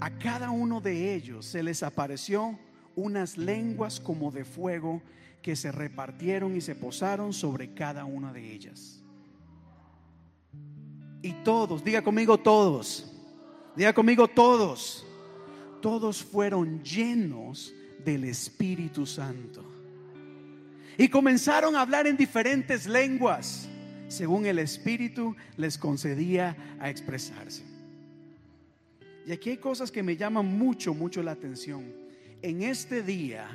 a 0.00 0.10
cada 0.18 0.50
uno 0.50 0.80
de 0.80 1.14
ellos 1.14 1.46
se 1.46 1.62
les 1.62 1.82
apareció 1.82 2.58
unas 2.94 3.36
lenguas 3.36 4.00
como 4.00 4.30
de 4.30 4.44
fuego 4.44 5.02
que 5.42 5.56
se 5.56 5.72
repartieron 5.72 6.56
y 6.56 6.60
se 6.60 6.74
posaron 6.74 7.32
sobre 7.32 7.74
cada 7.74 8.04
una 8.04 8.32
de 8.32 8.52
ellas. 8.52 9.02
Y 11.22 11.32
todos, 11.44 11.82
diga 11.84 12.02
conmigo 12.02 12.38
todos, 12.38 13.12
Diga 13.78 13.92
conmigo 13.92 14.26
todos. 14.26 15.06
Todos 15.80 16.24
fueron 16.24 16.82
llenos 16.82 17.72
del 18.04 18.24
Espíritu 18.24 19.06
Santo. 19.06 19.64
Y 20.96 21.08
comenzaron 21.08 21.76
a 21.76 21.82
hablar 21.82 22.08
en 22.08 22.16
diferentes 22.16 22.88
lenguas, 22.88 23.68
según 24.08 24.46
el 24.46 24.58
Espíritu 24.58 25.36
les 25.56 25.78
concedía 25.78 26.56
a 26.80 26.90
expresarse. 26.90 27.62
Y 29.28 29.32
aquí 29.32 29.50
hay 29.50 29.56
cosas 29.58 29.92
que 29.92 30.02
me 30.02 30.16
llaman 30.16 30.46
mucho, 30.46 30.94
mucho 30.94 31.22
la 31.22 31.32
atención. 31.32 31.84
En 32.40 32.62
este 32.62 33.02
día, 33.02 33.46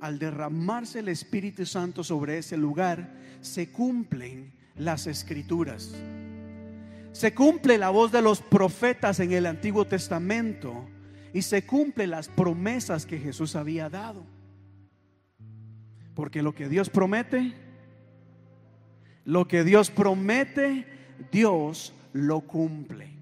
al 0.00 0.18
derramarse 0.18 0.98
el 0.98 1.08
Espíritu 1.08 1.64
Santo 1.66 2.02
sobre 2.02 2.38
ese 2.38 2.56
lugar, 2.56 3.14
se 3.40 3.70
cumplen 3.70 4.52
las 4.74 5.06
escrituras. 5.06 5.94
Se 7.12 7.32
cumple 7.32 7.78
la 7.78 7.90
voz 7.90 8.10
de 8.10 8.22
los 8.22 8.40
profetas 8.40 9.20
en 9.20 9.30
el 9.30 9.46
Antiguo 9.46 9.84
Testamento 9.84 10.84
y 11.32 11.42
se 11.42 11.64
cumplen 11.64 12.10
las 12.10 12.28
promesas 12.28 13.06
que 13.06 13.20
Jesús 13.20 13.54
había 13.54 13.88
dado. 13.88 14.26
Porque 16.16 16.42
lo 16.42 16.56
que 16.56 16.68
Dios 16.68 16.90
promete, 16.90 17.54
lo 19.24 19.46
que 19.46 19.62
Dios 19.62 19.92
promete, 19.92 20.88
Dios 21.30 21.94
lo 22.12 22.40
cumple. 22.40 23.13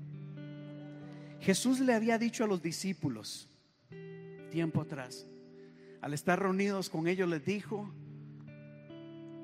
Jesús 1.43 1.81
le 1.81 1.93
había 1.93 2.19
dicho 2.19 2.45
a 2.45 2.47
los 2.47 2.63
discípulos 2.63 3.49
tiempo 4.51 4.83
atrás, 4.83 5.27
al 6.01 6.15
estar 6.15 6.39
reunidos 6.39 6.89
con 6.89 7.09
ellos, 7.09 7.29
les 7.29 7.45
dijo, 7.45 7.93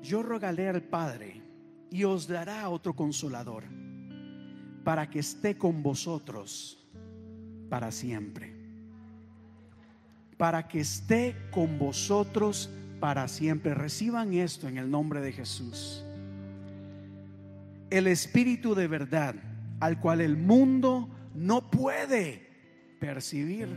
yo 0.01 0.23
rogaré 0.23 0.69
al 0.69 0.81
Padre 0.81 1.41
y 1.91 2.05
os 2.05 2.27
dará 2.27 2.69
otro 2.69 2.95
consolador 2.95 3.63
para 4.85 5.09
que 5.09 5.19
esté 5.19 5.57
con 5.57 5.83
vosotros 5.83 6.87
para 7.69 7.91
siempre. 7.91 8.55
Para 10.37 10.69
que 10.69 10.79
esté 10.79 11.35
con 11.51 11.77
vosotros 11.77 12.69
para 13.01 13.27
siempre. 13.27 13.73
Reciban 13.73 14.33
esto 14.33 14.69
en 14.69 14.77
el 14.77 14.89
nombre 14.89 15.19
de 15.19 15.33
Jesús. 15.33 16.05
El 17.89 18.07
Espíritu 18.07 18.73
de 18.73 18.87
verdad, 18.87 19.35
al 19.81 19.99
cual 19.99 20.21
el 20.21 20.37
mundo 20.37 21.09
no 21.33 21.69
puede 21.69 22.47
percibir 22.99 23.67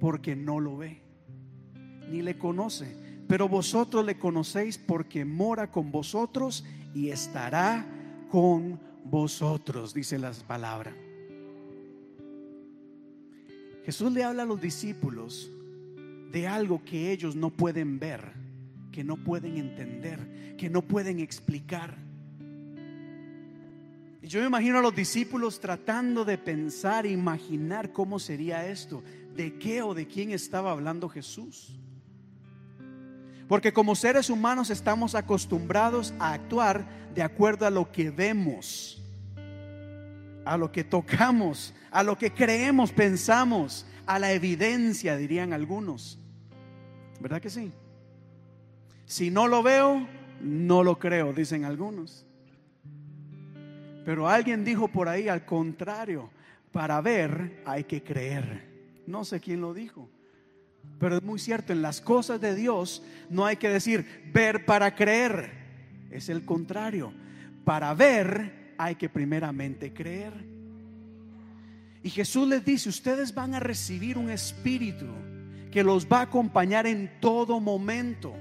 porque 0.00 0.36
no 0.36 0.60
lo 0.60 0.76
ve, 0.76 1.02
ni 2.08 2.22
le 2.22 2.38
conoce. 2.38 2.96
Pero 3.28 3.48
vosotros 3.48 4.04
le 4.04 4.18
conocéis 4.18 4.78
porque 4.78 5.24
mora 5.24 5.70
con 5.70 5.90
vosotros 5.90 6.64
y 6.94 7.08
estará 7.08 7.86
con 8.30 8.80
vosotros, 9.04 9.94
dice 9.94 10.18
las 10.18 10.42
palabras. 10.42 10.94
Jesús 13.84 14.12
le 14.12 14.22
habla 14.22 14.44
a 14.44 14.46
los 14.46 14.60
discípulos 14.60 15.50
de 16.30 16.46
algo 16.46 16.82
que 16.84 17.10
ellos 17.12 17.34
no 17.34 17.50
pueden 17.50 17.98
ver, 17.98 18.32
que 18.92 19.02
no 19.02 19.16
pueden 19.16 19.56
entender, 19.56 20.56
que 20.56 20.70
no 20.70 20.82
pueden 20.82 21.18
explicar. 21.18 21.96
Yo 24.22 24.40
me 24.40 24.46
imagino 24.46 24.78
a 24.78 24.82
los 24.82 24.94
discípulos 24.94 25.58
tratando 25.58 26.24
de 26.24 26.38
pensar, 26.38 27.06
imaginar 27.06 27.92
cómo 27.92 28.20
sería 28.20 28.68
esto, 28.68 29.02
de 29.34 29.58
qué 29.58 29.82
o 29.82 29.94
de 29.94 30.06
quién 30.06 30.30
estaba 30.30 30.70
hablando 30.70 31.08
Jesús. 31.08 31.76
Porque 33.48 33.72
como 33.72 33.96
seres 33.96 34.30
humanos 34.30 34.70
estamos 34.70 35.16
acostumbrados 35.16 36.14
a 36.20 36.32
actuar 36.34 36.86
de 37.14 37.22
acuerdo 37.22 37.66
a 37.66 37.70
lo 37.70 37.90
que 37.90 38.10
vemos, 38.10 39.02
a 40.44 40.56
lo 40.56 40.70
que 40.70 40.84
tocamos, 40.84 41.74
a 41.90 42.04
lo 42.04 42.16
que 42.16 42.32
creemos, 42.32 42.92
pensamos, 42.92 43.84
a 44.06 44.20
la 44.20 44.32
evidencia, 44.32 45.16
dirían 45.16 45.52
algunos. 45.52 46.18
¿Verdad 47.20 47.42
que 47.42 47.50
sí? 47.50 47.72
Si 49.04 49.30
no 49.30 49.48
lo 49.48 49.64
veo, 49.64 50.06
no 50.40 50.84
lo 50.84 50.98
creo, 50.98 51.32
dicen 51.32 51.64
algunos. 51.64 52.24
Pero 54.04 54.28
alguien 54.28 54.64
dijo 54.64 54.88
por 54.88 55.08
ahí 55.08 55.28
al 55.28 55.44
contrario, 55.44 56.30
para 56.72 57.00
ver 57.00 57.62
hay 57.64 57.84
que 57.84 58.02
creer. 58.02 58.66
No 59.06 59.24
sé 59.24 59.40
quién 59.40 59.60
lo 59.60 59.74
dijo. 59.74 60.08
Pero 60.98 61.16
es 61.16 61.22
muy 61.22 61.38
cierto, 61.38 61.72
en 61.72 61.82
las 61.82 62.00
cosas 62.00 62.40
de 62.40 62.54
Dios 62.54 63.02
no 63.30 63.44
hay 63.44 63.56
que 63.56 63.68
decir 63.68 64.30
ver 64.32 64.64
para 64.64 64.94
creer. 64.94 65.50
Es 66.10 66.28
el 66.28 66.44
contrario. 66.44 67.12
Para 67.64 67.94
ver 67.94 68.74
hay 68.78 68.96
que 68.96 69.08
primeramente 69.08 69.92
creer. 69.92 70.32
Y 72.02 72.10
Jesús 72.10 72.48
les 72.48 72.64
dice, 72.64 72.88
ustedes 72.88 73.32
van 73.34 73.54
a 73.54 73.60
recibir 73.60 74.18
un 74.18 74.30
espíritu 74.30 75.06
que 75.70 75.84
los 75.84 76.06
va 76.06 76.18
a 76.18 76.22
acompañar 76.22 76.86
en 76.86 77.10
todo 77.20 77.60
momento. 77.60 78.34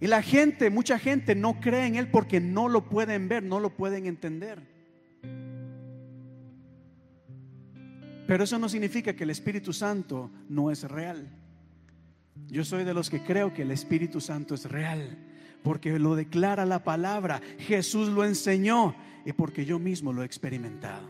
Y 0.00 0.06
la 0.06 0.22
gente, 0.22 0.70
mucha 0.70 0.98
gente 0.98 1.34
no 1.34 1.60
cree 1.60 1.86
en 1.86 1.96
Él 1.96 2.08
porque 2.08 2.40
no 2.40 2.68
lo 2.68 2.88
pueden 2.88 3.28
ver, 3.28 3.42
no 3.42 3.60
lo 3.60 3.70
pueden 3.70 4.06
entender. 4.06 4.62
Pero 8.26 8.44
eso 8.44 8.58
no 8.58 8.68
significa 8.68 9.14
que 9.14 9.24
el 9.24 9.30
Espíritu 9.30 9.72
Santo 9.72 10.30
no 10.48 10.70
es 10.70 10.82
real. 10.84 11.28
Yo 12.48 12.64
soy 12.64 12.84
de 12.84 12.94
los 12.94 13.10
que 13.10 13.22
creo 13.22 13.52
que 13.52 13.62
el 13.62 13.70
Espíritu 13.70 14.20
Santo 14.20 14.54
es 14.54 14.70
real, 14.70 15.18
porque 15.62 15.98
lo 15.98 16.14
declara 16.14 16.66
la 16.66 16.82
palabra, 16.84 17.40
Jesús 17.58 18.08
lo 18.08 18.24
enseñó 18.24 18.94
y 19.24 19.32
porque 19.32 19.64
yo 19.64 19.78
mismo 19.78 20.12
lo 20.12 20.22
he 20.22 20.26
experimentado. 20.26 21.08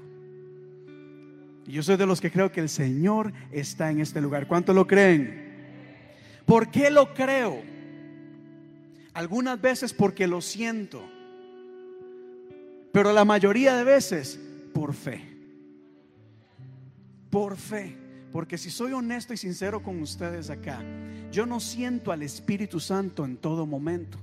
Yo 1.66 1.82
soy 1.82 1.96
de 1.96 2.06
los 2.06 2.20
que 2.20 2.30
creo 2.30 2.52
que 2.52 2.60
el 2.60 2.68
Señor 2.68 3.32
está 3.50 3.90
en 3.90 4.00
este 4.00 4.20
lugar. 4.20 4.46
¿Cuánto 4.46 4.74
lo 4.74 4.86
creen? 4.86 5.42
¿Por 6.44 6.70
qué 6.70 6.90
lo 6.90 7.14
creo? 7.14 7.62
Algunas 9.14 9.60
veces 9.60 9.94
porque 9.94 10.26
lo 10.26 10.40
siento, 10.40 11.02
pero 12.92 13.12
la 13.12 13.24
mayoría 13.24 13.76
de 13.76 13.84
veces 13.84 14.38
por 14.72 14.92
fe. 14.92 15.20
Por 17.30 17.56
fe. 17.56 17.96
Porque 18.32 18.58
si 18.58 18.70
soy 18.70 18.92
honesto 18.92 19.32
y 19.32 19.36
sincero 19.36 19.80
con 19.80 20.02
ustedes 20.02 20.50
acá, 20.50 20.82
yo 21.30 21.46
no 21.46 21.60
siento 21.60 22.10
al 22.10 22.24
Espíritu 22.24 22.80
Santo 22.80 23.24
en 23.24 23.36
todo 23.36 23.64
momento. 23.64 24.18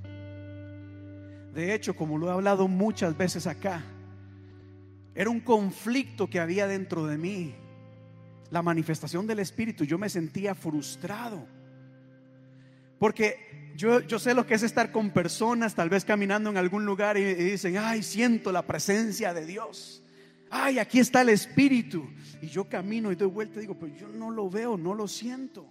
De 1.54 1.74
hecho, 1.74 1.96
como 1.96 2.18
lo 2.18 2.28
he 2.28 2.32
hablado 2.32 2.68
muchas 2.68 3.18
veces 3.18 3.48
acá, 3.48 3.84
era 5.16 5.30
un 5.30 5.40
conflicto 5.40 6.30
que 6.30 6.40
había 6.40 6.68
dentro 6.68 7.06
de 7.06 7.18
mí. 7.18 7.56
La 8.50 8.62
manifestación 8.62 9.28
del 9.28 9.40
Espíritu, 9.40 9.86
yo 9.86 9.98
me 9.98 10.10
sentía 10.10 10.56
frustrado. 10.56 11.46
Porque 13.00 13.51
yo, 13.76 14.20
sé 14.20 14.34
lo 14.34 14.46
que 14.46 14.54
es 14.54 14.64
estar 14.64 14.92
con 14.92 15.12
personas, 15.12 15.76
tal 15.76 15.90
vez 15.90 16.06
caminando 16.06 16.50
en 16.50 16.58
algún 16.58 16.86
lugar 16.86 17.18
y, 17.18 17.34
dicen, 17.34 17.78
ay, 17.78 18.04
siento 18.04 18.52
la 18.52 18.66
presencia 18.66 19.34
de 19.34 19.46
Dios. 19.46 20.04
Ay, 20.50 20.80
aquí 20.80 21.00
está 21.00 21.22
el 21.22 21.30
Espíritu. 21.30 22.10
Y 22.42 22.48
yo 22.48 22.66
camino 22.66 23.12
y 23.12 23.16
doy 23.16 23.28
vuelta 23.28 23.58
y 23.58 23.62
digo, 23.62 23.76
pues 23.76 24.00
yo 24.00 24.08
no 24.08 24.32
lo 24.32 24.50
veo, 24.50 24.78
no 24.78 24.94
lo 24.94 25.08
siento. 25.08 25.66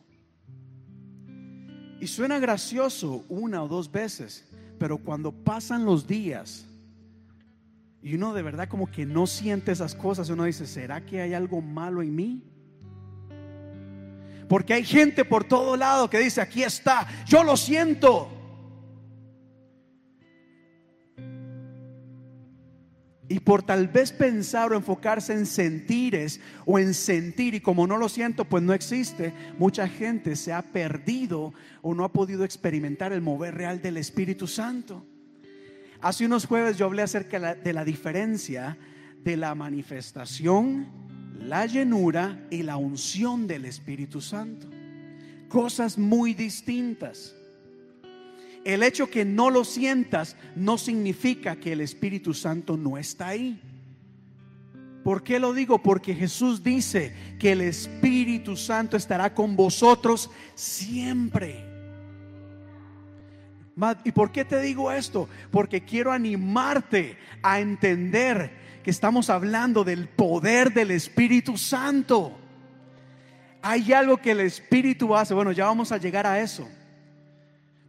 Y 2.01 2.07
suena 2.07 2.39
gracioso 2.39 3.25
una 3.29 3.63
o 3.63 3.69
dos 3.69 3.93
veces, 3.93 4.47
pero 4.79 4.99
cuando 4.99 5.33
pasan 5.33 5.85
los 5.85 6.07
días 6.07 6.67
y 8.03 8.15
uno 8.15 8.33
de 8.33 8.43
verdad 8.43 8.69
como 8.69 8.91
que 8.91 9.05
no 9.05 9.27
siente 9.27 9.73
esas 9.73 9.95
cosas, 9.95 10.31
uno 10.31 10.45
dice, 10.45 10.67
¿será 10.67 11.05
que 11.05 11.21
hay 11.21 11.35
algo 11.35 11.61
malo 11.61 12.01
en 12.01 12.15
mí? 12.15 12.43
Porque 14.51 14.75
hay 14.75 14.85
gente 14.85 15.25
por 15.25 15.45
todo 15.45 15.77
lado 15.77 16.11
que 16.11 16.19
dice, 16.19 16.41
aquí 16.41 16.65
está, 16.65 17.07
yo 17.25 17.45
lo 17.45 17.57
siento. 17.57 18.29
Y 23.29 23.39
por 23.39 23.63
tal 23.63 23.87
vez 23.87 24.11
pensar 24.11 24.73
o 24.73 24.77
enfocarse 24.77 25.35
en 25.35 25.47
sentires 25.47 26.41
o 26.67 26.81
en 26.81 26.95
sentir 26.95 27.55
y 27.55 27.61
como 27.61 27.87
no 27.87 27.97
lo 27.97 28.09
siento, 28.09 28.45
pues 28.45 28.65
no 28.65 28.73
existe, 28.73 29.33
mucha 29.57 29.87
gente 29.87 30.35
se 30.35 30.53
ha 30.53 30.63
perdido 30.63 31.55
o 31.81 31.95
no 31.95 32.03
ha 32.03 32.13
podido 32.13 32.45
experimentar 32.45 33.13
el 33.13 33.21
mover 33.21 33.55
real 33.55 33.81
del 33.81 33.99
Espíritu 33.99 34.49
Santo. 34.49 35.07
Hace 36.01 36.27
unos 36.27 36.47
jueves 36.47 36.77
yo 36.77 36.87
hablé 36.87 37.03
acerca 37.03 37.55
de 37.55 37.73
la 37.73 37.85
diferencia 37.85 38.77
de 39.23 39.37
la 39.37 39.55
manifestación 39.55 41.10
la 41.41 41.67
llenura 41.67 42.47
y 42.51 42.63
la 42.63 42.77
unción 42.77 43.47
del 43.47 43.65
Espíritu 43.65 44.21
Santo. 44.21 44.69
Cosas 45.49 45.99
muy 45.99 46.35
distintas. 46.35 47.35
El 48.65 48.83
hecho 48.83 49.09
que 49.09 49.25
no 49.25 49.51
lo 49.51 49.65
sientas 49.65 50.37
no 50.55 50.79
significa 50.79 51.57
que 51.57 51.73
el 51.73 51.81
Espíritu 51.81 52.35
Santo 52.35 52.77
no 52.77 52.99
está 52.99 53.29
ahí. 53.29 53.59
¿Por 55.03 55.23
qué 55.23 55.41
lo 55.41 55.55
digo? 55.55 55.83
Porque 55.83 56.15
Jesús 56.15 56.63
dice 56.63 57.15
que 57.39 57.53
el 57.53 57.63
Espíritu 57.63 58.57
Santo 58.57 58.99
estará 58.99 59.35
con 59.35 59.57
vosotros 59.57 60.31
siempre. 60.55 61.65
¿Y 64.05 64.13
por 64.13 64.31
qué 64.31 64.45
te 64.45 64.61
digo 64.61 64.93
esto? 64.93 65.27
Porque 65.51 65.85
quiero 65.85 66.13
animarte 66.13 67.17
a 67.43 67.61
entender 67.61 68.53
que 68.83 68.91
estamos 68.91 69.31
hablando 69.31 69.85
del 69.85 70.09
poder 70.09 70.73
del 70.73 70.91
Espíritu 70.91 71.57
Santo. 71.57 72.37
Hay 73.63 73.93
algo 73.93 74.17
que 74.17 74.31
el 74.31 74.41
Espíritu 74.41 75.15
hace. 75.15 75.35
Bueno, 75.35 75.53
ya 75.53 75.67
vamos 75.67 75.93
a 75.93 75.99
llegar 75.99 76.27
a 76.27 76.41
eso. 76.41 76.67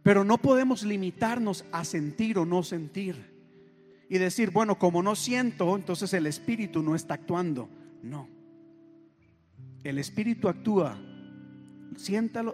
Pero 0.02 0.24
no 0.24 0.38
podemos 0.38 0.82
limitarnos 0.82 1.64
a 1.72 1.84
sentir 1.84 2.38
o 2.38 2.44
no 2.44 2.62
sentir. 2.62 3.32
Y 4.08 4.18
decir, 4.18 4.50
bueno, 4.50 4.78
como 4.78 5.02
no 5.02 5.16
siento, 5.16 5.74
entonces 5.74 6.12
el 6.12 6.26
Espíritu 6.26 6.82
no 6.82 6.94
está 6.94 7.14
actuando. 7.14 7.70
No. 8.02 8.28
El 9.84 9.98
Espíritu 9.98 10.48
actúa. 10.48 10.98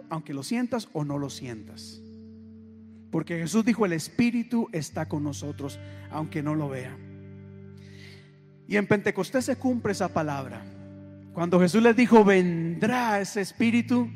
Aunque 0.09 0.33
lo 0.33 0.43
sientas 0.43 0.87
o 0.93 1.03
no 1.03 1.17
lo 1.17 1.29
sientas. 1.29 2.01
Porque 3.11 3.39
Jesús 3.39 3.65
dijo, 3.65 3.85
el 3.85 3.93
Espíritu 3.93 4.69
está 4.71 5.07
con 5.07 5.23
nosotros, 5.23 5.79
aunque 6.11 6.43
no 6.43 6.55
lo 6.55 6.69
vean. 6.69 7.08
Y 8.69 8.77
en 8.77 8.85
Pentecostés 8.85 9.45
se 9.45 9.55
cumple 9.55 9.93
esa 9.93 10.07
palabra. 10.09 10.61
Cuando 11.33 11.59
Jesús 11.59 11.81
les 11.81 11.95
dijo, 11.95 12.23
vendrá 12.23 13.19
ese 13.19 13.41
espíritu, 13.41 14.07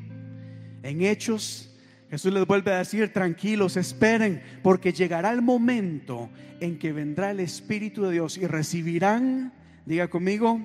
en 0.84 1.02
hechos, 1.02 1.76
Jesús 2.12 2.32
les 2.32 2.46
vuelve 2.46 2.72
a 2.72 2.78
decir, 2.78 3.12
tranquilos, 3.12 3.78
esperen, 3.78 4.44
porque 4.62 4.94
llegará 4.94 5.32
el 5.32 5.42
momento 5.42 6.30
en 6.60 6.78
que 6.78 6.94
vendrá 6.94 7.32
el 7.32 7.40
Espíritu 7.40 8.04
de 8.04 8.12
Dios 8.12 8.38
y 8.38 8.46
recibirán, 8.46 9.52
diga 9.88 10.08
conmigo, 10.08 10.60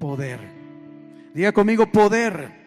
poder. 0.00 0.40
Diga 1.32 1.52
conmigo, 1.52 1.92
poder. 1.92 2.63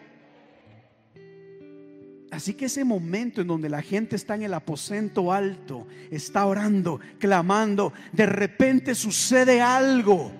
Así 2.38 2.54
que 2.54 2.66
ese 2.66 2.84
momento 2.84 3.40
en 3.40 3.48
donde 3.48 3.68
la 3.68 3.82
gente 3.82 4.14
está 4.14 4.36
en 4.36 4.44
el 4.44 4.54
aposento 4.54 5.32
alto, 5.32 5.88
está 6.08 6.46
orando, 6.46 7.00
clamando, 7.18 7.92
de 8.12 8.26
repente 8.26 8.94
sucede 8.94 9.60
algo. 9.60 10.30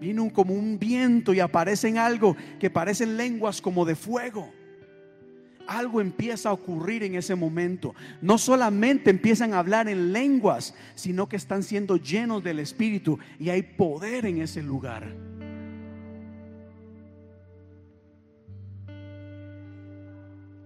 Vino 0.00 0.32
como 0.32 0.54
un 0.54 0.78
viento 0.78 1.34
y 1.34 1.40
aparecen 1.40 1.98
algo 1.98 2.36
que 2.60 2.70
parecen 2.70 3.16
lenguas 3.16 3.60
como 3.60 3.84
de 3.84 3.96
fuego. 3.96 4.52
Algo 5.66 6.00
empieza 6.00 6.50
a 6.50 6.52
ocurrir 6.52 7.02
en 7.02 7.16
ese 7.16 7.34
momento. 7.34 7.92
No 8.22 8.38
solamente 8.38 9.10
empiezan 9.10 9.52
a 9.52 9.58
hablar 9.58 9.88
en 9.88 10.12
lenguas, 10.12 10.76
sino 10.94 11.28
que 11.28 11.34
están 11.34 11.64
siendo 11.64 11.96
llenos 11.96 12.44
del 12.44 12.60
Espíritu 12.60 13.18
y 13.40 13.50
hay 13.50 13.62
poder 13.62 14.26
en 14.26 14.42
ese 14.42 14.62
lugar. 14.62 15.12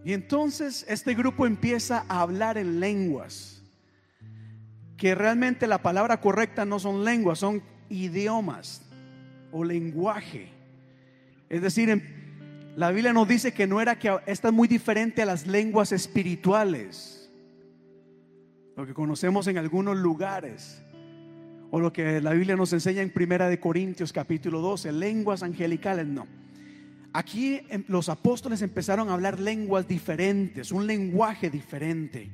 Y 0.04 0.12
entonces 0.12 0.84
este 0.88 1.14
grupo 1.14 1.46
empieza 1.46 2.04
a 2.08 2.22
hablar 2.22 2.58
en 2.58 2.80
lenguas, 2.80 3.62
que 4.96 5.14
realmente 5.14 5.66
la 5.66 5.82
palabra 5.82 6.20
correcta 6.20 6.64
no 6.64 6.78
son 6.78 7.04
lenguas, 7.04 7.38
son 7.38 7.62
idiomas 7.88 8.82
o 9.52 9.62
lenguaje. 9.62 10.48
Es 11.48 11.62
decir, 11.62 12.02
la 12.76 12.90
Biblia 12.90 13.12
nos 13.12 13.28
dice 13.28 13.52
que 13.52 13.66
no 13.66 13.80
era 13.80 13.98
que 13.98 14.16
esta 14.26 14.48
es 14.48 14.54
muy 14.54 14.66
diferente 14.66 15.22
a 15.22 15.26
las 15.26 15.46
lenguas 15.46 15.92
espirituales, 15.92 17.30
lo 18.76 18.86
que 18.86 18.94
conocemos 18.94 19.46
en 19.46 19.58
algunos 19.58 19.96
lugares, 19.96 20.82
o 21.70 21.78
lo 21.78 21.92
que 21.92 22.20
la 22.20 22.32
Biblia 22.32 22.56
nos 22.56 22.72
enseña 22.72 23.02
en 23.02 23.10
Primera 23.10 23.48
de 23.48 23.60
Corintios 23.60 24.12
capítulo 24.12 24.60
12, 24.60 24.90
lenguas 24.92 25.42
angelicales, 25.42 26.06
no. 26.06 26.26
Aquí 27.12 27.60
em, 27.68 27.84
los 27.88 28.08
apóstoles 28.08 28.62
empezaron 28.62 29.08
a 29.08 29.14
hablar 29.14 29.38
lenguas 29.38 29.86
diferentes, 29.86 30.72
un 30.72 30.86
lenguaje 30.86 31.50
diferente. 31.50 32.30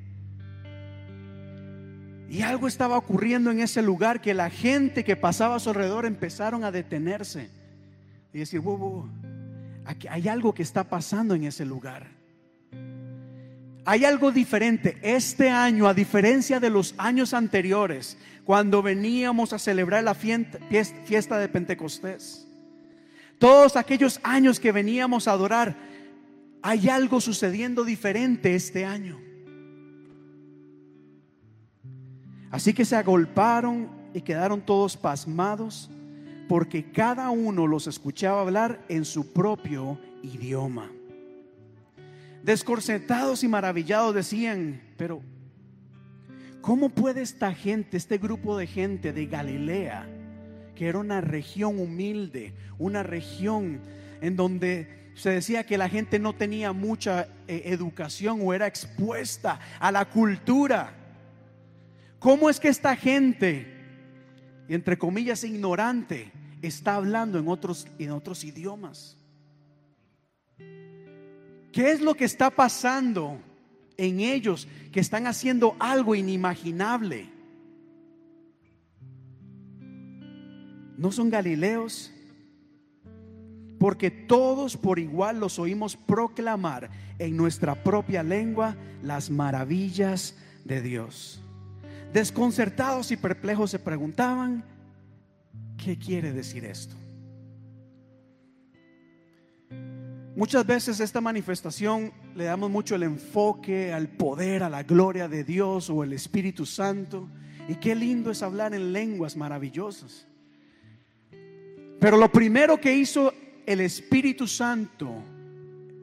Y 2.29 2.43
algo 2.43 2.68
estaba 2.68 2.97
ocurriendo 2.97 3.51
en 3.51 3.61
ese 3.61 3.83
lugar 3.83 4.20
que 4.20 4.35
la 4.35 4.51
gente 4.51 5.03
que 5.03 5.16
pasaba 5.16 5.57
a 5.57 5.61
su 5.61 5.70
alrededor 5.70 6.05
empezaron 6.05 6.62
a 6.62 6.70
detenerse 6.70 7.51
y 8.33 8.39
decir, 8.41 8.62
aquí 9.87 10.07
hay 10.09 10.29
algo 10.29 10.55
que 10.55 10.62
está 10.62 10.85
pasando 10.85 11.35
en 11.35 11.45
ese 11.45 11.64
lugar. 11.64 12.07
Hay 13.87 14.05
algo 14.05 14.31
diferente. 14.31 14.99
Este 15.01 15.49
año, 15.49 15.89
a 15.89 15.95
diferencia 15.95 16.61
de 16.61 16.68
los 16.68 16.95
años 16.99 17.33
anteriores, 17.33 18.18
cuando 18.45 18.83
veníamos 18.83 19.55
a 19.55 19.59
celebrar 19.59 20.05
la 20.05 20.14
fiesta 20.14 21.39
de 21.39 21.49
Pentecostés, 21.49 22.47
todos 23.39 23.76
aquellos 23.76 24.20
años 24.22 24.59
que 24.61 24.72
veníamos 24.72 25.28
a 25.28 25.32
adorar, 25.32 25.76
hay 26.62 26.89
algo 26.89 27.20
sucediendo 27.20 27.84
diferente 27.84 28.55
este 28.55 28.84
año. 28.84 29.20
Así 32.51 32.72
que 32.72 32.84
se 32.84 32.97
agolparon 32.97 33.89
y 34.14 34.22
quedaron 34.22 34.61
todos 34.61 34.97
pasmados 34.97 35.91
porque 36.49 36.91
cada 36.91 37.30
uno 37.30 37.66
los 37.66 37.86
escuchaba 37.86 38.41
hablar 38.41 38.84
en 38.89 39.05
su 39.05 39.32
propio 39.32 40.01
idioma. 40.22 40.91
Descorcetados 42.43 43.45
y 43.45 43.49
maravillados 43.49 44.14
decían, 44.14 44.80
pero 44.97 45.20
¿cómo 46.62 46.89
puede 46.89 47.20
esta 47.20 47.53
gente, 47.53 47.99
este 47.99 48.16
grupo 48.16 48.57
de 48.57 48.66
gente 48.66 49.12
de 49.12 49.26
Galilea, 49.26 50.09
que 50.79 50.87
era 50.87 50.99
una 50.99 51.20
región 51.20 51.81
humilde, 51.81 52.55
una 52.79 53.03
región 53.03 53.81
en 54.20 54.37
donde 54.37 55.11
se 55.16 55.31
decía 55.31 55.66
que 55.66 55.76
la 55.76 55.89
gente 55.89 56.20
no 56.20 56.37
tenía 56.37 56.72
mucha 56.72 57.26
eh, 57.49 57.62
educación 57.64 58.39
o 58.41 58.55
era 58.55 58.68
expuesta 58.68 59.59
a 59.81 59.91
la 59.91 60.05
cultura. 60.05 60.95
¿Cómo 62.20 62.49
es 62.49 62.61
que 62.61 62.68
esta 62.68 62.95
gente, 62.95 63.66
entre 64.68 64.97
comillas, 64.97 65.43
ignorante, 65.43 66.31
está 66.62 66.95
hablando 66.95 67.41
en 67.41 67.49
otros, 67.49 67.89
en 67.99 68.12
otros 68.12 68.45
idiomas? 68.45 69.16
¿Qué 71.72 71.91
es 71.91 72.01
lo 72.01 72.14
que 72.14 72.24
está 72.24 72.51
pasando 72.51 73.41
en 73.97 74.20
ellos 74.20 74.68
que 74.93 75.01
están 75.01 75.26
haciendo 75.26 75.74
algo 75.81 76.14
inimaginable? 76.14 77.38
¿No 80.99 81.12
son 81.12 81.30
galileos? 81.30 82.12
Porque 83.78 84.11
todos 84.11 84.76
por 84.76 84.99
igual 84.99 85.38
los 85.38 85.61
oímos 85.61 85.96
proclamar 85.96 86.90
en 87.20 87.36
nuestra 87.36 87.84
propia 87.84 88.24
lengua 88.24 88.76
las 89.01 89.30
maravillas 89.30 90.36
de 90.64 90.82
Dios. 90.82 91.40
Desconcertados 92.12 93.12
y 93.12 93.16
perplejos 93.16 93.70
se 93.70 93.78
preguntaban, 93.78 94.64
¿qué 95.76 95.96
quiere 95.96 96.32
decir 96.32 96.64
esto? 96.64 96.96
Muchas 100.34 100.66
veces 100.66 100.99
esta 100.99 101.20
manifestación 101.20 102.12
le 102.34 102.44
damos 102.44 102.70
mucho 102.70 102.96
el 102.96 103.05
enfoque 103.05 103.92
al 103.92 104.09
poder, 104.09 104.64
a 104.64 104.68
la 104.68 104.82
gloria 104.82 105.28
de 105.28 105.44
Dios 105.44 105.90
o 105.90 106.03
el 106.03 106.12
Espíritu 106.12 106.66
Santo. 106.66 107.28
Y 107.68 107.76
qué 107.76 107.94
lindo 107.94 108.32
es 108.32 108.42
hablar 108.42 108.74
en 108.74 108.92
lenguas 108.92 109.36
maravillosas. 109.36 110.28
Pero 112.01 112.16
lo 112.16 112.30
primero 112.30 112.80
que 112.80 112.94
hizo 112.94 113.32
el 113.66 113.80
Espíritu 113.80 114.46
Santo 114.46 115.22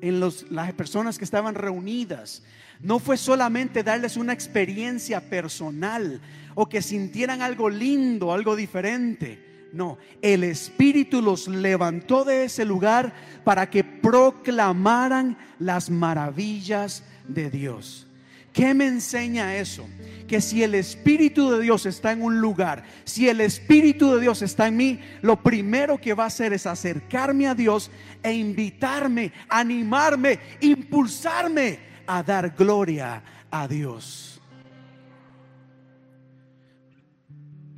en 0.01 0.19
las 0.19 0.73
personas 0.73 1.17
que 1.17 1.23
estaban 1.23 1.55
reunidas 1.55 2.43
no 2.81 2.99
fue 2.99 3.17
solamente 3.17 3.83
darles 3.83 4.17
una 4.17 4.33
experiencia 4.33 5.21
personal 5.21 6.21
o 6.53 6.67
que 6.67 6.81
sintieran 6.81 7.41
algo 7.41 7.69
lindo, 7.69 8.33
algo 8.33 8.55
diferente. 8.55 9.69
No, 9.73 9.97
el 10.21 10.43
Espíritu 10.43 11.21
los 11.21 11.47
levantó 11.47 12.23
de 12.23 12.45
ese 12.45 12.65
lugar 12.65 13.13
para 13.43 13.69
que 13.69 13.83
proclamaran 13.83 15.37
las 15.59 15.89
maravillas 15.89 17.03
de 17.27 17.49
Dios. 17.49 18.07
¿Qué 18.53 18.73
me 18.73 18.87
enseña 18.87 19.57
eso? 19.57 19.85
Que 20.27 20.41
si 20.41 20.63
el 20.63 20.75
Espíritu 20.75 21.51
de 21.51 21.61
Dios 21.61 21.85
está 21.85 22.11
en 22.11 22.21
un 22.21 22.41
lugar, 22.41 22.83
si 23.03 23.29
el 23.29 23.41
Espíritu 23.41 24.15
de 24.15 24.21
Dios 24.21 24.41
está 24.41 24.67
en 24.67 24.77
mí, 24.77 24.99
lo 25.21 25.41
primero 25.41 25.99
que 25.99 26.13
va 26.13 26.23
a 26.23 26.27
hacer 26.27 26.53
es 26.53 26.65
acercarme 26.65 27.47
a 27.47 27.55
Dios 27.55 27.91
e 28.23 28.33
invitarme, 28.33 29.31
animarme, 29.49 30.39
impulsarme 30.61 31.79
a 32.07 32.23
dar 32.23 32.55
gloria 32.55 33.23
a 33.51 33.67
Dios. 33.67 34.41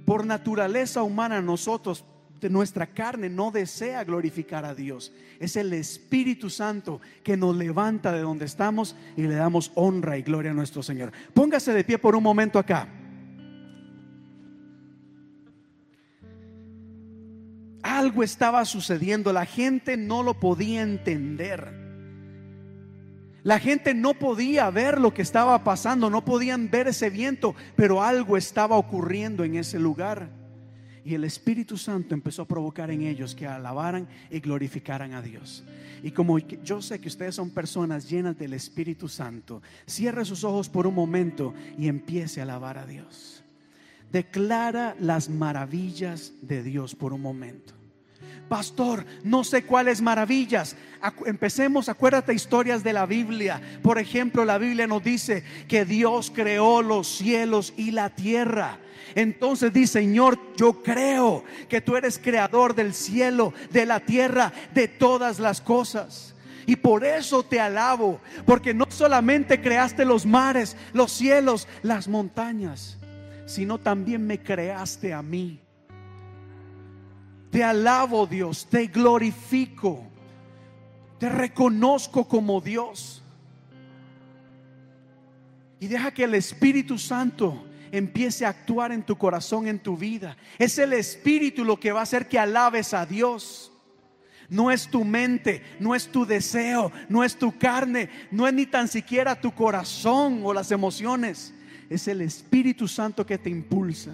Por 0.06 0.26
naturaleza 0.26 1.04
humana 1.04 1.42
nosotros 1.42 2.06
nuestra 2.42 2.88
carne 2.88 3.30
no 3.30 3.52
desea 3.52 4.04
glorificar 4.04 4.66
a 4.66 4.76
Dios. 4.76 5.12
Es 5.40 5.56
el 5.56 5.74
Espíritu 5.74 6.50
Santo 6.50 7.02
que 7.24 7.38
nos 7.38 7.56
levanta 7.56 8.12
de 8.12 8.22
donde 8.22 8.46
estamos 8.46 8.96
y 9.16 9.24
le 9.24 9.36
damos 9.36 9.72
honra 9.76 10.18
y 10.18 10.22
gloria 10.22 10.52
a 10.52 10.54
nuestro 10.54 10.84
Señor. 10.84 11.12
Póngase 11.34 11.74
de 11.74 11.84
pie 11.84 11.98
por 11.98 12.16
un 12.16 12.24
momento 12.24 12.60
acá. 12.60 12.88
Algo 17.82 18.24
estaba 18.24 18.66
sucediendo, 18.66 19.32
la 19.32 19.46
gente 19.46 19.98
no 19.98 20.22
lo 20.24 20.40
podía 20.40 20.82
entender. 20.82 21.88
La 23.44 23.60
gente 23.60 23.94
no 23.94 24.14
podía 24.14 24.70
ver 24.70 25.00
lo 25.00 25.14
que 25.14 25.22
estaba 25.22 25.64
pasando, 25.64 26.10
no 26.10 26.26
podían 26.26 26.70
ver 26.70 26.90
ese 26.90 27.10
viento, 27.10 27.56
pero 27.78 28.04
algo 28.04 28.36
estaba 28.36 28.76
ocurriendo 28.76 29.46
en 29.46 29.56
ese 29.56 29.80
lugar. 29.80 30.37
Y 31.08 31.16
el 31.16 31.24
Espíritu 31.24 31.78
Santo 31.78 32.14
empezó 32.14 32.42
a 32.42 32.48
provocar 32.50 32.92
en 32.92 33.02
ellos 33.02 33.34
que 33.34 33.48
alabaran 33.48 34.10
y 34.30 34.42
glorificaran 34.42 35.14
a 35.14 35.22
Dios. 35.22 35.64
Y 36.04 36.12
como 36.12 36.38
yo 36.38 36.82
sé 36.82 37.00
que 37.00 37.08
ustedes 37.08 37.34
son 37.34 37.50
personas 37.50 38.10
llenas 38.10 38.38
del 38.38 38.52
Espíritu 38.52 39.08
Santo, 39.08 39.62
cierre 39.86 40.26
sus 40.26 40.44
ojos 40.44 40.68
por 40.68 40.86
un 40.86 40.94
momento 40.94 41.54
y 41.78 41.88
empiece 41.88 42.42
a 42.42 42.44
alabar 42.44 42.78
a 42.78 42.86
Dios. 42.86 43.42
Declara 44.12 44.98
las 45.00 45.30
maravillas 45.30 46.34
de 46.42 46.62
Dios 46.62 46.94
por 46.94 47.14
un 47.14 47.22
momento. 47.22 47.77
Pastor, 48.48 49.06
no 49.24 49.44
sé 49.44 49.64
cuáles 49.64 50.02
maravillas. 50.02 50.76
Empecemos, 51.26 51.90
acuérdate 51.90 52.34
historias 52.34 52.84
de 52.84 52.94
la 52.94 53.06
Biblia. 53.06 53.62
Por 53.82 54.00
ejemplo, 54.00 54.46
la 54.46 54.58
Biblia 54.58 54.88
nos 54.88 55.04
dice 55.04 55.44
que 55.68 55.86
Dios 55.86 56.32
creó 56.34 56.82
los 56.82 57.08
cielos 57.08 57.74
y 57.78 57.92
la 57.92 58.10
tierra. 58.10 58.80
Entonces 59.16 59.74
dice, 59.74 60.00
Señor, 60.00 60.40
yo 60.56 60.84
creo 60.84 61.44
que 61.68 61.82
tú 61.82 61.96
eres 61.96 62.20
creador 62.20 62.76
del 62.76 62.94
cielo, 62.94 63.54
de 63.72 63.86
la 63.86 64.00
tierra, 64.00 64.54
de 64.74 64.88
todas 64.88 65.40
las 65.40 65.62
cosas. 65.62 66.36
Y 66.66 66.76
por 66.76 67.06
eso 67.06 67.44
te 67.44 67.60
alabo, 67.60 68.20
porque 68.46 68.74
no 68.74 68.86
solamente 68.90 69.62
creaste 69.62 70.04
los 70.04 70.26
mares, 70.26 70.76
los 70.94 71.14
cielos, 71.14 71.68
las 71.82 72.08
montañas, 72.10 72.98
sino 73.46 73.78
también 73.78 74.28
me 74.28 74.40
creaste 74.40 75.14
a 75.14 75.22
mí. 75.22 75.62
Te 77.52 77.64
alabo 77.64 78.28
Dios, 78.28 78.68
te 78.70 78.88
glorifico, 78.88 80.04
te 81.20 81.30
reconozco 81.30 82.28
como 82.28 82.62
Dios. 82.62 83.24
Y 85.80 85.88
deja 85.88 86.12
que 86.12 86.24
el 86.24 86.36
Espíritu 86.36 86.98
Santo 86.98 87.64
empiece 87.92 88.46
a 88.46 88.50
actuar 88.50 88.92
en 88.92 89.04
tu 89.04 89.18
corazón, 89.18 89.68
en 89.68 89.80
tu 89.80 89.96
vida. 89.96 90.38
Es 90.58 90.78
el 90.78 90.94
Espíritu 90.94 91.64
lo 91.64 91.80
que 91.80 91.92
va 91.92 92.02
a 92.02 92.04
hacer 92.04 92.28
que 92.28 92.40
alabes 92.40 92.94
a 92.94 93.06
Dios. 93.06 93.72
No 94.50 94.72
es 94.72 94.88
tu 94.88 95.04
mente, 95.04 95.62
no 95.80 95.94
es 95.94 96.08
tu 96.08 96.26
deseo, 96.26 96.92
no 97.10 97.24
es 97.24 97.38
tu 97.38 97.58
carne, 97.58 98.10
no 98.32 98.48
es 98.48 98.54
ni 98.54 98.66
tan 98.66 98.88
siquiera 98.88 99.40
tu 99.40 99.54
corazón 99.54 100.42
o 100.44 100.54
las 100.54 100.72
emociones. 100.72 101.54
Es 101.90 102.08
el 102.08 102.22
Espíritu 102.22 102.88
Santo 102.88 103.26
que 103.26 103.38
te 103.38 103.50
impulsa. 103.50 104.12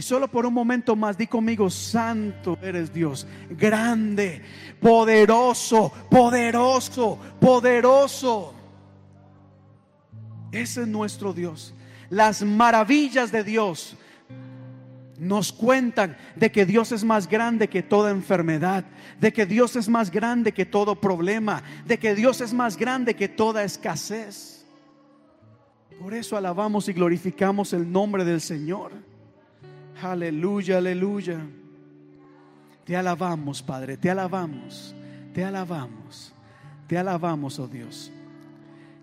Y 0.00 0.02
solo 0.02 0.28
por 0.28 0.46
un 0.46 0.54
momento 0.54 0.96
más 0.96 1.18
di 1.18 1.26
conmigo, 1.26 1.68
santo 1.68 2.58
eres 2.62 2.90
Dios, 2.90 3.26
grande, 3.50 4.40
poderoso, 4.80 5.92
poderoso, 6.10 7.18
poderoso. 7.38 8.54
Ese 10.50 10.80
es 10.80 10.88
nuestro 10.88 11.34
Dios. 11.34 11.74
Las 12.08 12.42
maravillas 12.42 13.30
de 13.30 13.44
Dios 13.44 13.94
nos 15.18 15.52
cuentan 15.52 16.16
de 16.34 16.50
que 16.50 16.64
Dios 16.64 16.92
es 16.92 17.04
más 17.04 17.28
grande 17.28 17.68
que 17.68 17.82
toda 17.82 18.10
enfermedad, 18.10 18.86
de 19.20 19.34
que 19.34 19.44
Dios 19.44 19.76
es 19.76 19.86
más 19.90 20.10
grande 20.10 20.52
que 20.52 20.64
todo 20.64 20.98
problema, 20.98 21.62
de 21.84 21.98
que 21.98 22.14
Dios 22.14 22.40
es 22.40 22.54
más 22.54 22.78
grande 22.78 23.14
que 23.14 23.28
toda 23.28 23.64
escasez. 23.64 24.64
Por 26.00 26.14
eso 26.14 26.38
alabamos 26.38 26.88
y 26.88 26.94
glorificamos 26.94 27.74
el 27.74 27.92
nombre 27.92 28.24
del 28.24 28.40
Señor. 28.40 29.09
Aleluya, 30.02 30.78
aleluya. 30.78 31.40
Te 32.84 32.96
alabamos, 32.96 33.62
Padre, 33.62 33.96
te 33.96 34.10
alabamos. 34.10 34.94
te 35.34 35.44
alabamos, 35.44 36.32
te 36.88 36.98
alabamos, 36.98 37.58
oh 37.58 37.68
Dios. 37.68 38.10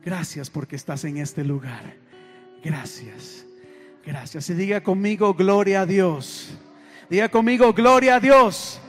Gracias 0.03 0.49
porque 0.49 0.75
estás 0.75 1.03
en 1.05 1.17
este 1.17 1.43
lugar. 1.43 1.95
Gracias, 2.63 3.45
gracias. 4.05 4.49
Y 4.49 4.53
diga 4.53 4.81
conmigo, 4.81 5.33
gloria 5.33 5.81
a 5.81 5.85
Dios. 5.85 6.49
Diga 7.09 7.29
conmigo, 7.29 7.71
gloria 7.73 8.15
a 8.15 8.19
Dios. 8.19 8.79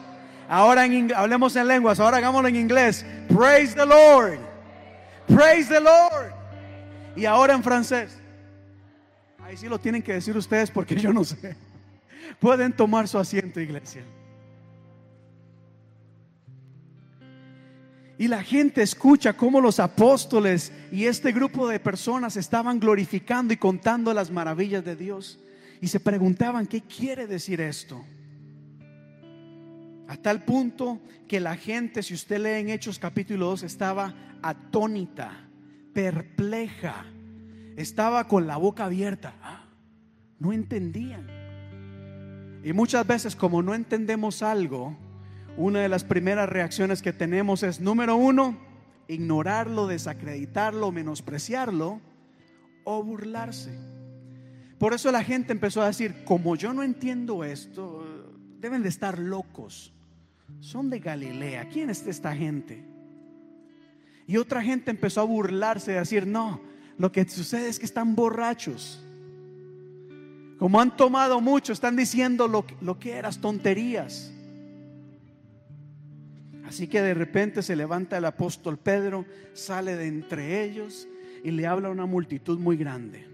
Ahora 0.49 0.87
hablemos 1.15 1.55
en 1.57 1.69
lenguas, 1.69 2.01
ahora 2.01 2.17
hagámoslo 2.17 2.49
en 2.49 2.57
inglés. 2.57 3.05
Praise 3.29 3.75
the 3.75 3.87
Lord. 3.87 4.39
Praise 5.27 5.69
the 5.69 5.81
Lord. 5.81 6.33
Y 7.15 7.25
ahora 7.27 7.55
en 7.55 7.63
francés. 7.63 8.19
Ahí 9.41 9.57
sí 9.57 9.69
lo 9.69 9.79
tienen 9.79 10.03
que 10.03 10.15
decir 10.15 10.37
ustedes 10.37 10.71
porque 10.71 10.97
yo 10.97 11.13
no 11.13 11.25
sé. 11.25 11.57
Pueden 12.39 12.73
tomar 12.73 13.09
su 13.09 13.19
asiento, 13.19 13.61
iglesia. 13.61 14.05
Y 18.19 18.27
la 18.27 18.43
gente 18.43 18.83
escucha 18.83 19.35
cómo 19.35 19.61
los 19.61 19.79
apóstoles 19.79 20.73
y 20.91 21.05
este 21.05 21.31
grupo 21.31 21.69
de 21.69 21.79
personas 21.79 22.37
estaban 22.37 22.81
glorificando 22.81 23.55
y 23.55 23.57
contando 23.57 24.13
las 24.13 24.33
maravillas 24.33 24.85
de 24.85 24.97
Dios. 24.97 25.39
Y 25.81 25.87
se 25.87 26.01
preguntaban, 26.01 26.67
¿qué 26.67 26.81
quiere 26.81 27.29
decir 27.29 27.61
esto? 27.61 28.05
A 30.09 30.17
tal 30.17 30.45
punto 30.45 31.01
que 31.29 31.39
la 31.39 31.57
gente, 31.57 32.03
si 32.03 32.15
usted 32.15 32.41
lee 32.41 32.61
en 32.61 32.71
Hechos 32.71 32.99
capítulo 32.99 33.47
2, 33.51 33.63
estaba 33.63 34.13
atónita, 34.43 35.49
perpleja, 35.93 37.07
estaba 37.77 38.27
con 38.27 38.49
la 38.49 38.57
boca 38.57 38.87
abierta. 38.87 39.37
Ah, 39.41 39.65
no 40.41 40.53
entendían. 40.53 41.38
Y 42.65 42.73
muchas 42.73 43.07
veces 43.07 43.37
como 43.37 43.63
no 43.63 43.75
entendemos 43.75 44.43
algo, 44.43 44.97
una 45.57 45.81
de 45.81 45.89
las 45.89 46.05
primeras 46.05 46.49
reacciones 46.49 47.03
que 47.03 47.13
tenemos 47.13 47.63
es, 47.63 47.81
número 47.81 48.17
uno, 48.17 48.57
ignorarlo, 49.09 49.87
desacreditarlo, 49.87 50.93
menospreciarlo 50.93 52.01
o 52.85 53.03
burlarse. 53.03 53.77
Por 54.79 54.95
eso 54.95 55.11
la 55.11 55.25
gente 55.25 55.53
empezó 55.53 55.83
a 55.83 55.89
decir, 55.89 56.25
como 56.25 56.55
yo 56.55 56.73
no 56.73 56.83
entiendo 56.83 57.43
esto, 57.43 58.07
deben 58.61 58.83
de 58.83 58.89
estar 58.89 59.19
locos. 59.19 59.93
Son 60.61 60.89
de 60.91 61.01
Galilea. 61.01 61.69
¿Quién 61.69 61.91
es 61.91 62.07
esta 62.07 62.35
gente? 62.35 62.85
Y 64.27 64.37
otra 64.37 64.63
gente 64.63 64.91
empezó 64.91 65.23
a 65.23 65.25
burlarse, 65.25 65.97
a 65.97 66.01
decir, 66.01 66.27
no, 66.27 66.61
lo 66.99 67.11
que 67.11 67.29
sucede 67.29 67.69
es 67.69 67.79
que 67.79 67.87
están 67.87 68.15
borrachos. 68.15 69.05
Como 70.59 70.81
han 70.81 70.97
tomado 70.97 71.41
mucho, 71.41 71.73
están 71.73 71.97
diciendo 71.97 72.49
lo, 72.49 72.65
lo 72.81 72.99
que 72.99 73.15
eras 73.15 73.41
tonterías. 73.41 74.33
Así 76.67 76.87
que 76.87 77.01
de 77.01 77.15
repente 77.15 77.63
se 77.63 77.77
levanta 77.77 78.19
el 78.19 78.25
apóstol 78.25 78.79
Pedro, 78.79 79.25
sale 79.55 79.97
de 79.97 80.07
entre 80.07 80.65
ellos 80.65 81.09
y 81.43 81.51
le 81.51 81.67
habla 81.67 81.89
a 81.89 81.93
una 81.93 82.07
multitud 82.07 82.59
muy 82.59 82.77
grande. 82.77 83.27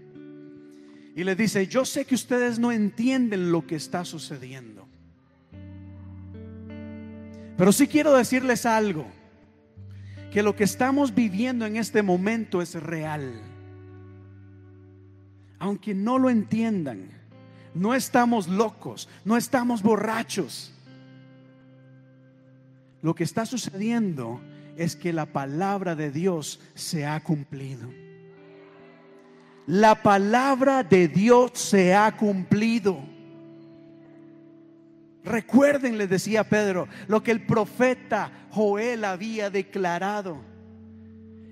Y 1.15 1.23
le 1.23 1.35
dice, 1.35 1.67
yo 1.67 1.83
sé 1.83 2.05
que 2.05 2.15
ustedes 2.15 2.59
no 2.59 2.71
entienden 2.71 3.51
lo 3.51 3.65
que 3.65 3.75
está 3.75 4.05
sucediendo. 4.05 4.87
Pero 7.57 7.71
sí 7.71 7.87
quiero 7.87 8.15
decirles 8.15 8.65
algo, 8.65 9.05
que 10.31 10.43
lo 10.43 10.55
que 10.55 10.65
estamos 10.65 11.15
viviendo 11.15 11.65
en 11.65 11.77
este 11.77 12.01
momento 12.03 12.61
es 12.61 12.75
real. 12.75 13.41
Aunque 15.59 15.93
no 15.93 16.19
lo 16.19 16.29
entiendan, 16.29 17.14
no 17.75 17.93
estamos 17.93 18.47
locos, 18.47 19.07
no 19.25 19.37
estamos 19.37 19.83
borrachos. 19.83 20.71
Lo 23.01 23.13
que 23.13 23.23
está 23.23 23.45
sucediendo 23.45 24.41
es 24.77 24.95
que 24.95 25.13
la 25.13 25.27
palabra 25.27 25.95
de 25.95 26.09
Dios 26.09 26.59
se 26.73 27.05
ha 27.05 27.19
cumplido. 27.19 27.87
La 29.67 30.01
palabra 30.01 30.83
de 30.83 31.07
Dios 31.07 31.51
se 31.53 31.93
ha 31.93 32.15
cumplido. 32.15 32.97
Recuerden, 35.23 35.97
les 35.97 36.09
decía 36.09 36.47
Pedro, 36.47 36.87
lo 37.07 37.23
que 37.23 37.31
el 37.31 37.45
profeta 37.45 38.31
Joel 38.51 39.03
había 39.05 39.49
declarado. 39.49 40.37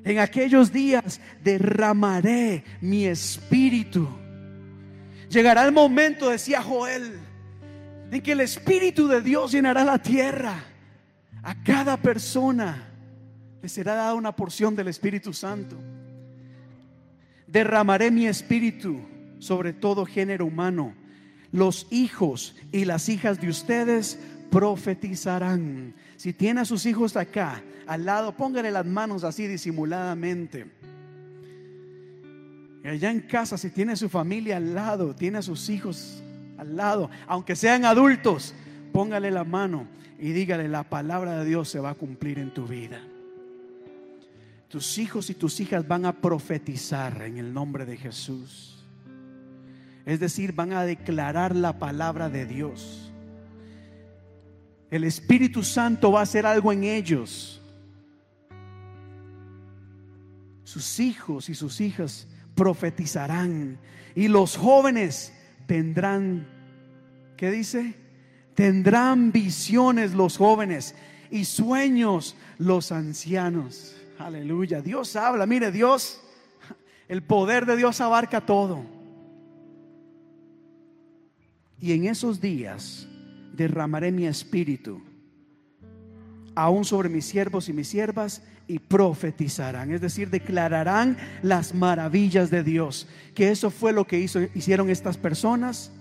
En 0.05 0.19
aquellos 0.19 0.71
días 0.71 1.19
derramaré 1.43 2.63
mi 2.81 3.05
espíritu. 3.05 4.07
Llegará 5.33 5.65
el 5.65 5.71
momento, 5.71 6.29
decía 6.29 6.61
Joel, 6.61 7.19
en 8.11 8.21
que 8.21 8.33
el 8.33 8.41
espíritu 8.41 9.07
de 9.07 9.19
Dios 9.19 9.51
llenará 9.51 9.83
la 9.83 9.97
tierra 9.97 10.63
a 11.41 11.55
cada 11.63 11.97
persona 11.97 12.87
le 13.59 13.67
será 13.67 13.95
dada 13.95 14.13
una 14.13 14.35
porción 14.35 14.75
del 14.75 14.89
Espíritu 14.89 15.33
Santo. 15.33 15.75
Derramaré 17.47 18.11
mi 18.11 18.27
espíritu 18.27 18.99
sobre 19.39 19.73
todo 19.73 20.05
género 20.05 20.45
humano. 20.45 20.93
Los 21.51 21.87
hijos 21.89 22.55
y 22.71 22.85
las 22.85 23.09
hijas 23.09 23.41
de 23.41 23.49
ustedes 23.49 24.19
profetizarán. 24.51 25.95
Si 26.15 26.33
tiene 26.33 26.61
a 26.61 26.65
sus 26.65 26.85
hijos 26.85 27.17
acá, 27.17 27.63
al 27.87 28.05
lado, 28.05 28.37
póngale 28.37 28.69
las 28.69 28.85
manos 28.85 29.23
así 29.23 29.47
disimuladamente. 29.47 30.67
Y 32.83 32.87
allá 32.87 33.11
en 33.11 33.21
casa, 33.21 33.57
si 33.57 33.69
tiene 33.69 33.95
su 33.95 34.09
familia 34.09 34.57
al 34.57 34.73
lado, 34.73 35.15
tiene 35.15 35.37
a 35.37 35.41
sus 35.41 35.69
hijos 35.69 36.21
al 36.57 36.75
lado, 36.75 37.09
aunque 37.27 37.55
sean 37.55 37.85
adultos, 37.85 38.53
póngale 38.91 39.31
la 39.31 39.43
mano 39.43 39.87
y 40.19 40.31
dígale, 40.31 40.67
la 40.67 40.83
palabra 40.83 41.39
de 41.39 41.45
Dios 41.45 41.69
se 41.69 41.79
va 41.79 41.91
a 41.91 41.95
cumplir 41.95 42.39
en 42.39 42.53
tu 42.53 42.67
vida. 42.67 43.01
Tus 44.67 44.97
hijos 44.97 45.29
y 45.29 45.33
tus 45.33 45.59
hijas 45.59 45.87
van 45.87 46.05
a 46.05 46.13
profetizar 46.13 47.21
en 47.21 47.37
el 47.37 47.53
nombre 47.53 47.85
de 47.85 47.95
Jesús. 47.95 48.83
Es 50.05 50.19
decir, 50.19 50.53
van 50.53 50.73
a 50.73 50.83
declarar 50.83 51.55
la 51.55 51.79
palabra 51.79 52.29
de 52.29 52.45
Dios. 52.45 53.11
El 54.91 55.05
Espíritu 55.05 55.63
Santo 55.63 56.11
va 56.11 56.19
a 56.19 56.23
hacer 56.23 56.45
algo 56.45 56.71
en 56.71 56.83
ellos. 56.83 57.61
Sus 60.63 60.99
hijos 60.99 61.49
y 61.49 61.55
sus 61.55 61.79
hijas 61.79 62.27
profetizarán. 62.55 63.79
Y 64.15 64.27
los 64.27 64.57
jóvenes 64.57 65.33
tendrán, 65.65 66.47
¿qué 67.37 67.51
dice? 67.51 67.95
Tendrán 68.55 69.31
visiones 69.31 70.13
los 70.13 70.37
jóvenes 70.37 70.95
y 71.31 71.45
sueños 71.45 72.35
los 72.57 72.91
ancianos. 72.91 73.95
Aleluya. 74.19 74.81
Dios 74.81 75.15
habla. 75.15 75.45
Mire, 75.45 75.71
Dios, 75.71 76.21
el 77.07 77.23
poder 77.23 77.65
de 77.65 77.75
Dios 77.75 77.99
abarca 78.01 78.41
todo. 78.41 78.85
Y 81.79 81.91
en 81.93 82.05
esos 82.05 82.39
días 82.39 83.07
derramaré 83.53 84.11
mi 84.11 84.25
espíritu 84.25 85.01
aún 86.55 86.85
sobre 86.85 87.09
mis 87.09 87.25
siervos 87.25 87.69
y 87.69 87.73
mis 87.73 87.87
siervas 87.87 88.41
y 88.67 88.79
profetizarán, 88.79 89.91
es 89.91 90.01
decir, 90.01 90.29
declararán 90.29 91.17
las 91.41 91.73
maravillas 91.73 92.49
de 92.49 92.63
Dios. 92.63 93.07
Que 93.33 93.51
eso 93.51 93.69
fue 93.69 93.91
lo 93.91 94.05
que 94.05 94.19
hizo, 94.19 94.41
hicieron 94.53 94.89
estas 94.89 95.17
personas 95.17 95.91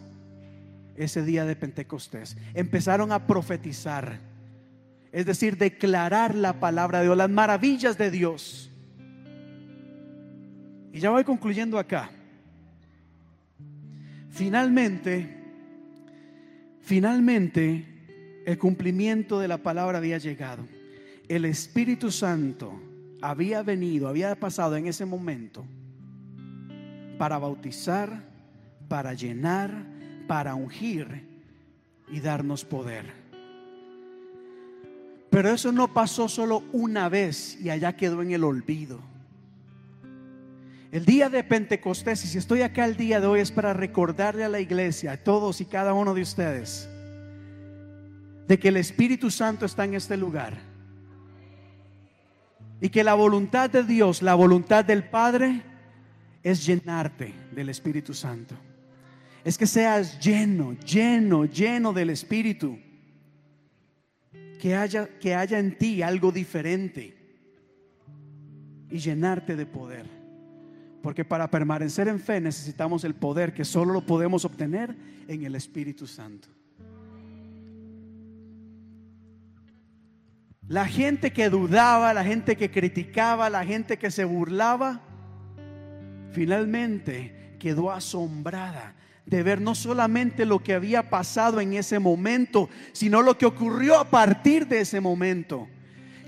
ese 0.97 1.25
día 1.25 1.45
de 1.45 1.57
Pentecostés. 1.57 2.37
Empezaron 2.55 3.13
a 3.13 3.27
profetizar, 3.27 4.21
es 5.11 5.27
decir, 5.27 5.57
declarar 5.57 6.35
la 6.35 6.61
palabra 6.61 6.99
de 6.99 7.07
Dios, 7.07 7.17
las 7.17 7.31
maravillas 7.31 7.99
de 7.99 8.11
Dios. 8.11 8.71
Y 10.93 11.01
ya 11.01 11.11
voy 11.11 11.25
concluyendo 11.25 11.79
acá. 11.79 12.11
Finalmente, 14.31 15.37
finalmente, 16.81 17.92
el 18.45 18.59
cumplimiento 18.59 19.39
de 19.39 19.49
la 19.49 19.59
palabra 19.59 19.99
había 19.99 20.19
llegado. 20.19 20.67
El 21.29 21.45
Espíritu 21.45 22.11
Santo 22.11 22.81
había 23.21 23.63
venido, 23.63 24.09
había 24.09 24.35
pasado 24.35 24.77
en 24.77 24.87
ese 24.87 25.05
momento 25.05 25.65
para 27.19 27.39
bautizar, 27.39 28.25
para 28.89 29.15
llenar, 29.15 29.87
para 30.27 30.55
ungir 30.55 31.29
y 32.11 32.21
darnos 32.21 32.65
poder. 32.65 33.23
Pero 35.31 35.51
eso 35.51 35.73
no 35.73 35.95
pasó 35.95 36.29
solo 36.29 36.65
una 36.73 37.09
vez 37.09 37.59
y 37.61 37.71
allá 37.71 37.97
quedó 37.97 38.23
en 38.23 38.33
el 38.33 38.45
olvido. 38.45 39.01
El 40.91 41.07
día 41.07 41.31
de 41.31 41.43
Pentecostés, 41.43 42.23
y 42.25 42.29
si 42.29 42.37
estoy 42.37 42.61
acá 42.61 42.85
el 42.85 42.99
día 42.99 43.19
de 43.19 43.27
hoy, 43.27 43.41
es 43.41 43.51
para 43.51 43.73
recordarle 43.73 44.45
a 44.45 44.51
la 44.51 44.61
iglesia, 44.61 45.13
a 45.13 45.17
todos 45.17 45.63
y 45.63 45.65
cada 45.65 45.95
uno 45.95 46.13
de 46.13 46.21
ustedes, 46.21 46.87
de 48.53 48.59
que 48.59 48.69
el 48.69 48.77
Espíritu 48.77 49.31
Santo 49.31 49.65
está 49.65 49.85
en 49.85 49.95
este 49.95 50.17
lugar. 50.17 50.59
Y 52.83 52.91
que 52.91 53.03
la 53.03 53.15
voluntad 53.15 53.71
de 53.71 53.83
Dios, 53.83 54.21
la 54.21 54.35
voluntad 54.35 54.85
del 54.85 55.05
Padre, 55.05 55.63
es 56.43 56.67
llenarte 56.67 57.33
del 57.53 57.71
Espíritu 57.71 58.13
Santo 58.13 58.55
es 59.45 59.59
que 59.59 59.67
seas 59.67 60.21
lleno, 60.21 60.75
lleno, 60.85 61.45
lleno 61.45 61.93
del 61.93 62.11
Espíritu. 62.11 62.79
que 64.61 64.77
haya, 64.77 65.09
que 65.19 65.35
haya 65.35 65.59
en 65.59 65.77
ti 65.77 66.03
algo 66.03 66.31
diferente 66.31 67.17
y 68.89 68.99
llenarte 68.99 69.57
de 69.57 69.67
poder. 69.67 70.07
Porque 71.03 71.25
para 71.25 71.51
permanecer 71.51 72.07
en 72.07 72.21
fe 72.21 72.41
necesitamos 72.41 73.03
el 73.03 73.15
poder 73.15 73.53
que 73.53 73.65
solo 73.65 73.93
lo 73.93 74.07
podemos 74.07 74.45
obtener 74.45 74.95
en 75.27 75.45
el 75.45 75.57
Espíritu 75.57 76.07
Santo. 76.07 76.49
La 80.73 80.87
gente 80.87 81.35
que 81.35 81.51
dudaba, 81.51 82.15
la 82.15 82.25
gente 82.25 82.57
que 82.57 82.71
criticaba, 82.71 83.51
la 83.51 83.63
gente 83.63 83.99
que 83.99 84.11
se 84.11 84.25
burlaba, 84.25 85.03
finalmente 86.31 87.57
quedó 87.59 87.91
asombrada 87.91 88.95
de 89.27 89.43
ver 89.43 89.61
no 89.61 89.75
solamente 89.75 90.47
lo 90.47 90.61
que 90.63 90.73
había 90.73 91.11
pasado 91.11 91.61
en 91.61 91.75
ese 91.75 91.99
momento, 91.99 92.71
sino 92.93 93.21
lo 93.21 93.37
que 93.37 93.45
ocurrió 93.45 93.99
a 93.99 94.09
partir 94.09 94.67
de 94.67 94.81
ese 94.81 94.99
momento 94.99 95.69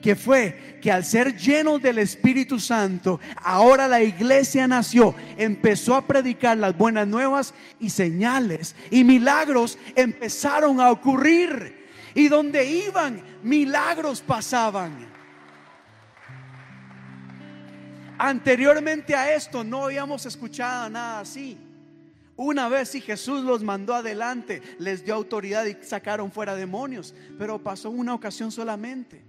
que 0.03 0.15
fue 0.15 0.79
que 0.83 0.93
al 0.93 1.07
ser 1.07 1.35
lleno 1.39 1.79
del 1.79 1.97
Espíritu 1.97 2.61
Santo, 2.61 3.21
ahora 3.37 3.89
la 3.89 4.03
iglesia 4.03 4.69
nació, 4.69 5.15
empezó 5.39 5.95
a 5.95 6.07
predicar 6.07 6.59
las 6.59 6.77
buenas 6.77 7.09
nuevas 7.09 7.55
y 7.81 7.89
señales 7.89 8.77
y 8.91 9.05
milagros 9.05 9.79
empezaron 9.97 10.83
a 10.83 10.91
ocurrir. 10.91 11.84
Y 12.15 12.29
donde 12.29 12.65
iban, 12.65 13.23
milagros 13.43 14.21
pasaban. 14.21 15.15
Anteriormente 18.19 19.15
a 19.15 19.35
esto 19.35 19.65
no 19.65 19.87
habíamos 19.87 20.25
escuchado 20.25 20.89
nada 20.89 21.21
así. 21.21 21.59
Una 22.37 22.69
vez 22.69 22.91
si 22.91 23.01
Jesús 23.01 23.45
los 23.45 23.63
mandó 23.63 23.95
adelante, 23.95 24.61
les 24.79 25.05
dio 25.05 25.15
autoridad 25.15 25.67
y 25.67 25.77
sacaron 25.85 26.33
fuera 26.33 26.57
demonios, 26.57 27.15
pero 27.39 27.63
pasó 27.63 27.91
una 27.91 28.15
ocasión 28.15 28.51
solamente. 28.51 29.23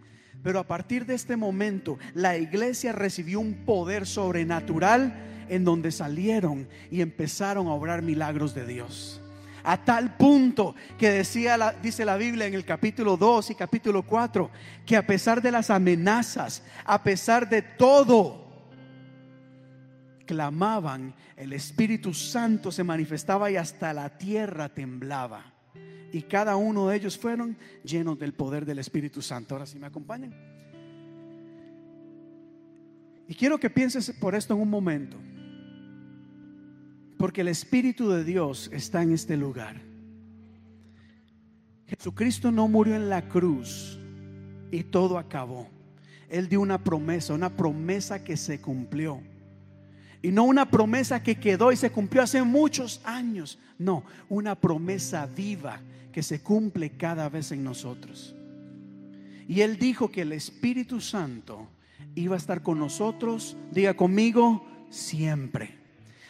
Pero 0.44 0.60
a 0.60 0.68
partir 0.68 1.06
de 1.06 1.16
este 1.16 1.36
momento, 1.36 1.98
la 2.14 2.38
iglesia 2.38 2.92
recibió 2.92 3.40
un 3.40 3.66
poder 3.66 4.06
sobrenatural 4.06 5.14
en 5.50 5.64
donde 5.64 5.92
salieron 5.92 6.68
y 6.92 7.02
empezaron 7.02 7.68
a 7.68 7.74
obrar 7.74 8.02
milagros 8.02 8.54
de 8.54 8.66
Dios. 8.66 9.22
A 9.66 9.84
tal 9.84 10.16
punto 10.16 10.76
que 10.98 11.10
decía 11.10 11.58
la, 11.58 11.74
dice 11.74 12.06
la 12.06 12.18
Biblia 12.18 12.46
en 12.46 12.54
el 12.54 12.64
capítulo 12.64 13.18
2 13.18 13.52
y 13.52 13.56
capítulo 13.56 14.04
4 14.04 14.50
que 14.86 14.96
a 14.96 15.06
pesar 15.06 15.42
de 15.42 15.52
las 15.52 15.70
amenazas, 15.70 16.64
a 16.86 17.04
pesar 17.04 17.50
de 17.50 17.62
todo, 17.62 18.46
clamaban, 20.26 21.16
el 21.36 21.54
Espíritu 21.54 22.14
Santo 22.14 22.72
se 22.72 22.84
manifestaba 22.84 23.50
y 23.50 23.58
hasta 23.58 23.94
la 23.94 24.18
tierra 24.18 24.70
temblaba 24.70 25.56
y 26.16 26.22
cada 26.22 26.56
uno 26.56 26.88
de 26.88 26.96
ellos 26.96 27.18
fueron 27.18 27.58
llenos 27.84 28.18
del 28.18 28.34
poder 28.34 28.66
del 28.66 28.80
Espíritu 28.80 29.22
Santo. 29.22 29.54
Ahora 29.54 29.66
sí 29.66 29.78
me 29.78 29.88
acompañan. 29.88 30.34
Y 33.28 33.36
quiero 33.36 33.58
que 33.60 33.70
pienses 33.70 34.12
por 34.12 34.34
esto 34.34 34.54
en 34.54 34.62
un 34.62 34.70
momento. 34.70 35.18
Porque 37.18 37.42
el 37.42 37.48
Espíritu 37.48 38.10
de 38.10 38.24
Dios 38.24 38.70
está 38.74 39.02
en 39.02 39.14
este 39.14 39.38
lugar. 39.38 39.82
Jesucristo 41.88 42.52
no 42.52 42.68
murió 42.68 42.96
en 42.96 43.10
la 43.10 43.28
cruz 43.28 44.00
y 44.72 44.84
todo 44.84 45.18
acabó. 45.18 45.70
Él 46.30 46.50
dio 46.50 46.62
una 46.62 46.84
promesa, 46.84 47.34
una 47.34 47.56
promesa 47.56 48.24
que 48.24 48.36
se 48.36 48.60
cumplió. 48.60 49.22
Y 50.22 50.32
no 50.32 50.44
una 50.44 50.70
promesa 50.70 51.22
que 51.22 51.36
quedó 51.36 51.72
y 51.72 51.76
se 51.76 51.92
cumplió 51.92 52.24
hace 52.24 52.42
muchos 52.42 53.00
años. 53.04 53.60
No, 53.78 54.04
una 54.28 54.56
promesa 54.56 55.28
viva 55.28 55.80
que 56.12 56.24
se 56.24 56.42
cumple 56.42 56.92
cada 56.92 57.30
vez 57.30 57.52
en 57.52 57.64
nosotros. 57.64 58.36
Y 59.48 59.62
Él 59.62 59.78
dijo 59.78 60.10
que 60.10 60.22
el 60.22 60.32
Espíritu 60.32 61.00
Santo 61.00 61.68
iba 62.16 62.36
a 62.36 62.40
estar 62.40 62.64
con 62.64 62.80
nosotros, 62.80 63.56
diga 63.72 63.94
conmigo, 63.94 64.66
siempre. 64.90 65.85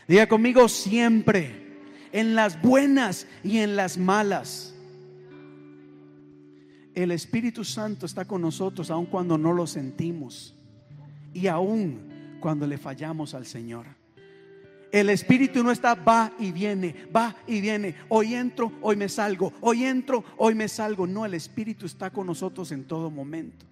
Diga 0.08 0.28
conmigo, 0.28 0.68
siempre. 0.70 1.64
En 2.12 2.36
las 2.36 2.62
buenas 2.62 3.28
y 3.43 3.58
en 3.58 3.76
las 3.76 3.97
malas. 3.97 4.74
El 6.93 7.12
Espíritu 7.12 7.66
Santo 7.66 8.06
está 8.06 8.26
con 8.26 8.41
nosotros 8.41 8.89
aun 8.89 9.06
cuando 9.06 9.38
no 9.38 9.51
lo 9.51 9.68
sentimos. 9.68 10.56
Y 11.34 11.47
aun 11.47 12.38
cuando 12.39 12.66
le 12.66 12.78
fallamos 12.78 13.34
al 13.34 13.45
Señor. 13.45 13.86
El 14.91 15.10
espíritu 15.10 15.62
no 15.62 15.72
está, 15.72 15.93
va 15.93 16.32
y 16.39 16.53
viene, 16.53 16.95
va 17.14 17.36
y 17.47 17.60
viene. 17.60 17.95
Hoy 18.08 18.34
entro, 18.34 18.72
hoy 18.82 18.95
me 18.95 19.10
salgo. 19.10 19.51
Hoy 19.60 19.84
entro, 19.84 20.24
hoy 20.38 20.56
me 20.56 20.70
salgo. 20.70 21.06
No, 21.06 21.26
el 21.26 21.34
espíritu 21.34 21.86
está 21.86 22.12
con 22.12 22.28
nosotros 22.28 22.72
en 22.72 22.86
todo 22.86 23.12
momento. 23.12 23.66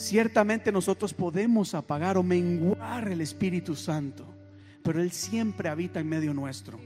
Ciertamente 0.00 0.72
nosotros 0.72 1.12
podemos 1.12 1.74
apagar 1.74 2.16
o 2.16 2.22
menguar 2.22 3.08
el 3.08 3.20
Espíritu 3.20 3.76
Santo, 3.76 4.24
pero 4.82 5.02
Él 5.02 5.12
siempre 5.12 5.68
habita 5.68 6.00
en 6.00 6.08
medio 6.08 6.32
nuestro. 6.32 6.80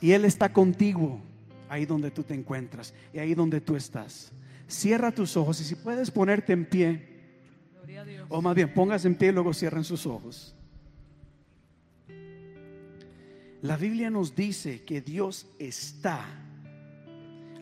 Y 0.00 0.12
Él 0.12 0.24
está 0.24 0.50
contigo 0.50 1.20
ahí 1.68 1.84
donde 1.84 2.10
tú 2.10 2.22
te 2.22 2.32
encuentras 2.32 2.94
y 3.12 3.18
ahí 3.18 3.34
donde 3.34 3.60
tú 3.60 3.76
estás. 3.76 4.32
Cierra 4.66 5.12
tus 5.12 5.36
ojos 5.36 5.60
y 5.60 5.64
si 5.64 5.74
puedes 5.74 6.10
ponerte 6.10 6.54
en 6.54 6.64
pie. 6.64 7.06
O 8.30 8.40
más 8.40 8.54
bien, 8.54 8.72
póngase 8.72 9.06
en 9.06 9.14
pie 9.14 9.28
y 9.28 9.32
luego 9.32 9.52
cierren 9.52 9.84
sus 9.84 10.06
ojos. 10.06 10.54
La 13.60 13.76
Biblia 13.76 14.08
nos 14.08 14.34
dice 14.34 14.84
que 14.84 15.02
Dios 15.02 15.48
está, 15.58 16.24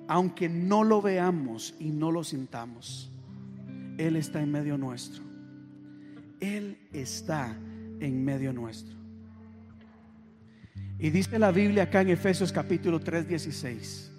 aunque 0.07 0.49
no 0.49 0.85
lo 0.85 1.03
veamos 1.03 1.75
y 1.81 1.91
no 1.91 2.13
lo 2.13 2.23
sintamos. 2.23 3.11
Él 3.99 4.17
está 4.17 4.41
en 4.41 4.51
medio 4.51 4.79
nuestro. 4.79 5.23
Él 6.41 6.79
está 6.93 7.55
en 8.01 8.25
medio 8.25 8.53
nuestro. 8.53 8.97
Y 10.99 11.11
dice 11.11 11.39
la 11.39 11.53
Biblia 11.53 11.85
acá 11.85 12.01
en 12.01 12.09
Efesios 12.09 12.53
capítulo 12.53 13.01
3, 13.01 13.29
16 13.29 14.13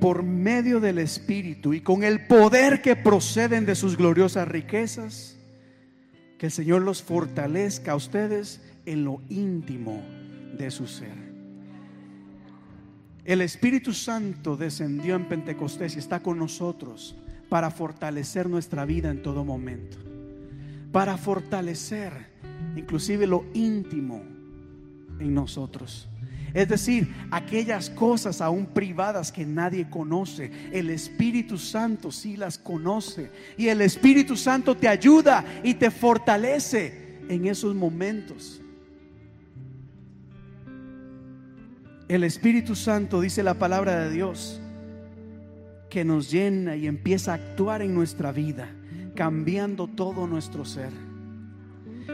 por 0.00 0.22
medio 0.22 0.80
del 0.80 0.98
Espíritu 0.98 1.74
y 1.74 1.82
con 1.82 2.02
el 2.02 2.26
poder 2.26 2.80
que 2.80 2.96
proceden 2.96 3.66
de 3.66 3.74
sus 3.74 3.98
gloriosas 3.98 4.48
riquezas, 4.48 5.36
que 6.38 6.46
el 6.46 6.52
Señor 6.52 6.82
los 6.82 7.02
fortalezca 7.02 7.92
a 7.92 7.96
ustedes 7.96 8.62
en 8.86 9.04
lo 9.04 9.20
íntimo 9.28 10.02
de 10.56 10.70
su 10.70 10.86
ser. 10.86 11.30
El 13.26 13.42
Espíritu 13.42 13.92
Santo 13.92 14.56
descendió 14.56 15.14
en 15.14 15.28
Pentecostés 15.28 15.94
y 15.94 15.98
está 15.98 16.20
con 16.20 16.38
nosotros 16.38 17.14
para 17.50 17.70
fortalecer 17.70 18.48
nuestra 18.48 18.86
vida 18.86 19.10
en 19.10 19.22
todo 19.22 19.44
momento, 19.44 19.98
para 20.92 21.18
fortalecer 21.18 22.30
inclusive 22.76 23.26
lo 23.26 23.44
íntimo 23.52 24.22
en 25.18 25.34
nosotros. 25.34 26.08
Es 26.54 26.68
decir, 26.68 27.14
aquellas 27.30 27.90
cosas 27.90 28.40
aún 28.40 28.66
privadas 28.66 29.30
que 29.30 29.46
nadie 29.46 29.88
conoce, 29.88 30.50
el 30.72 30.90
Espíritu 30.90 31.58
Santo 31.58 32.10
sí 32.10 32.36
las 32.36 32.58
conoce. 32.58 33.30
Y 33.56 33.68
el 33.68 33.80
Espíritu 33.82 34.36
Santo 34.36 34.76
te 34.76 34.88
ayuda 34.88 35.44
y 35.62 35.74
te 35.74 35.92
fortalece 35.92 37.20
en 37.28 37.46
esos 37.46 37.74
momentos. 37.74 38.60
El 42.08 42.24
Espíritu 42.24 42.74
Santo, 42.74 43.20
dice 43.20 43.44
la 43.44 43.54
palabra 43.54 44.00
de 44.00 44.10
Dios, 44.10 44.60
que 45.90 46.04
nos 46.04 46.30
llena 46.30 46.76
y 46.76 46.86
empieza 46.86 47.32
a 47.32 47.34
actuar 47.34 47.82
en 47.82 47.94
nuestra 47.94 48.32
vida, 48.32 48.68
cambiando 49.14 49.88
todo 49.88 50.26
nuestro 50.26 50.64
ser. 50.64 50.92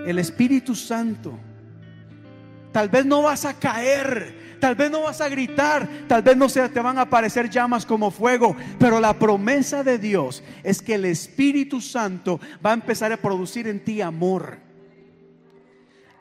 El 0.06 0.18
Espíritu 0.18 0.74
Santo 0.74 1.38
Tal 2.76 2.90
vez 2.90 3.06
no 3.06 3.22
vas 3.22 3.46
a 3.46 3.54
caer, 3.54 4.58
tal 4.60 4.74
vez 4.74 4.90
no 4.90 5.00
vas 5.00 5.22
a 5.22 5.30
gritar, 5.30 5.88
tal 6.06 6.20
vez 6.20 6.36
no 6.36 6.46
se 6.46 6.68
te 6.68 6.78
van 6.78 6.98
a 6.98 7.02
aparecer 7.02 7.48
llamas 7.48 7.86
como 7.86 8.10
fuego, 8.10 8.54
pero 8.78 9.00
la 9.00 9.18
promesa 9.18 9.82
de 9.82 9.96
Dios 9.96 10.42
es 10.62 10.82
que 10.82 10.96
el 10.96 11.06
Espíritu 11.06 11.80
Santo 11.80 12.38
va 12.62 12.72
a 12.72 12.74
empezar 12.74 13.10
a 13.12 13.16
producir 13.16 13.66
en 13.66 13.82
ti 13.82 14.02
amor, 14.02 14.58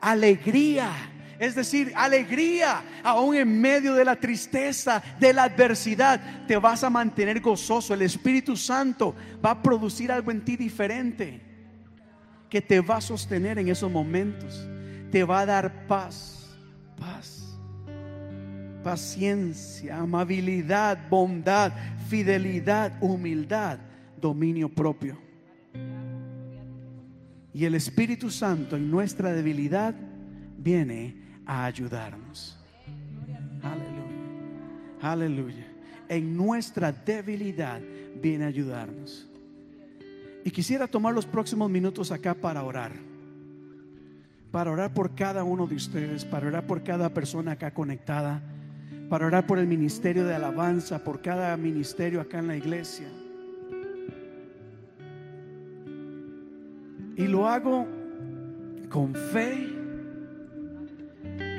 alegría, 0.00 0.90
es 1.38 1.54
decir, 1.54 1.92
alegría, 1.94 2.82
aún 3.02 3.36
en 3.36 3.60
medio 3.60 3.94
de 3.94 4.04
la 4.04 4.16
tristeza, 4.16 5.02
de 5.20 5.32
la 5.32 5.44
adversidad, 5.44 6.46
te 6.46 6.56
vas 6.56 6.84
a 6.84 6.90
mantener 6.90 7.40
gozoso. 7.40 7.94
El 7.94 8.02
Espíritu 8.02 8.56
Santo 8.56 9.14
va 9.44 9.52
a 9.52 9.62
producir 9.62 10.10
algo 10.10 10.30
en 10.30 10.44
ti 10.44 10.56
diferente 10.56 11.40
que 12.48 12.62
te 12.62 12.80
va 12.80 12.96
a 12.96 13.00
sostener 13.00 13.58
en 13.58 13.68
esos 13.68 13.90
momentos, 13.90 14.68
te 15.10 15.24
va 15.24 15.40
a 15.40 15.46
dar 15.46 15.86
paz 15.86 16.36
paz, 16.96 17.58
paciencia, 18.82 19.98
amabilidad, 19.98 21.08
bondad, 21.08 21.72
fidelidad, 22.08 22.92
humildad, 23.00 23.78
dominio 24.20 24.68
propio. 24.68 25.18
Y 27.52 27.64
el 27.64 27.74
Espíritu 27.74 28.30
Santo 28.30 28.76
en 28.76 28.90
nuestra 28.90 29.32
debilidad 29.32 29.94
viene 30.58 31.25
a 31.46 31.64
ayudarnos. 31.64 32.58
Aleluya. 33.62 33.96
Aleluya. 35.00 35.66
en 36.08 36.36
nuestra 36.36 36.92
debilidad 36.92 37.80
viene 38.20 38.44
a 38.44 38.48
ayudarnos. 38.48 39.28
Y 40.44 40.50
quisiera 40.50 40.86
tomar 40.86 41.12
los 41.12 41.26
próximos 41.26 41.68
minutos 41.68 42.12
acá 42.12 42.34
para 42.34 42.62
orar. 42.62 42.92
Para 44.52 44.70
orar 44.70 44.94
por 44.94 45.14
cada 45.14 45.42
uno 45.42 45.66
de 45.66 45.74
ustedes, 45.74 46.24
para 46.24 46.46
orar 46.46 46.66
por 46.66 46.84
cada 46.84 47.12
persona 47.12 47.52
acá 47.52 47.72
conectada, 47.72 48.40
para 49.08 49.26
orar 49.26 49.46
por 49.46 49.58
el 49.58 49.66
ministerio 49.66 50.24
de 50.24 50.34
alabanza, 50.34 51.02
por 51.02 51.20
cada 51.20 51.56
ministerio 51.56 52.20
acá 52.20 52.38
en 52.38 52.46
la 52.46 52.56
iglesia. 52.56 53.08
Y 57.16 57.26
lo 57.26 57.48
hago 57.48 57.86
con 58.88 59.14
fe 59.14 59.75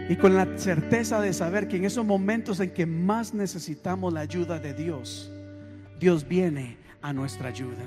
y 0.09 0.15
con 0.15 0.35
la 0.35 0.57
certeza 0.57 1.19
de 1.19 1.33
saber 1.33 1.67
que 1.67 1.77
en 1.77 1.85
esos 1.85 2.05
momentos 2.05 2.59
en 2.59 2.71
que 2.71 2.85
más 2.85 3.33
necesitamos 3.33 4.13
la 4.13 4.21
ayuda 4.21 4.59
de 4.59 4.73
Dios, 4.73 5.31
Dios 5.99 6.27
viene 6.27 6.77
a 7.01 7.11
nuestra 7.13 7.49
ayuda. 7.49 7.83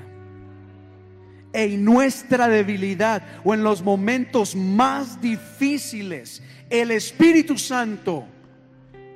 En 1.53 1.83
nuestra 1.83 2.47
debilidad 2.47 3.23
o 3.43 3.53
en 3.53 3.63
los 3.63 3.83
momentos 3.83 4.55
más 4.55 5.19
difíciles, 5.19 6.41
el 6.69 6.91
Espíritu 6.91 7.57
Santo 7.57 8.25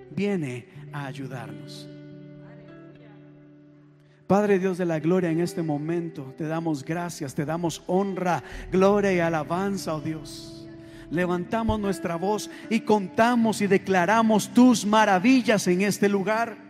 viene 0.09 0.67
a 0.91 1.05
ayudarnos. 1.05 1.87
Padre 4.27 4.57
Dios 4.57 4.79
de 4.79 4.85
la 4.85 4.99
gloria, 4.99 5.29
en 5.29 5.39
este 5.39 5.61
momento 5.61 6.33
te 6.35 6.45
damos 6.45 6.83
gracias, 6.83 7.35
te 7.35 7.45
damos 7.45 7.83
honra, 7.85 8.43
gloria 8.71 9.13
y 9.13 9.19
alabanza, 9.19 9.93
oh 9.93 10.01
Dios. 10.01 10.54
Levantamos 11.11 11.79
nuestra 11.79 12.15
voz 12.15 12.49
y 12.69 12.81
contamos 12.81 13.61
y 13.61 13.67
declaramos 13.67 14.53
tus 14.53 14.85
maravillas 14.85 15.67
en 15.67 15.81
este 15.81 16.09
lugar. 16.09 16.65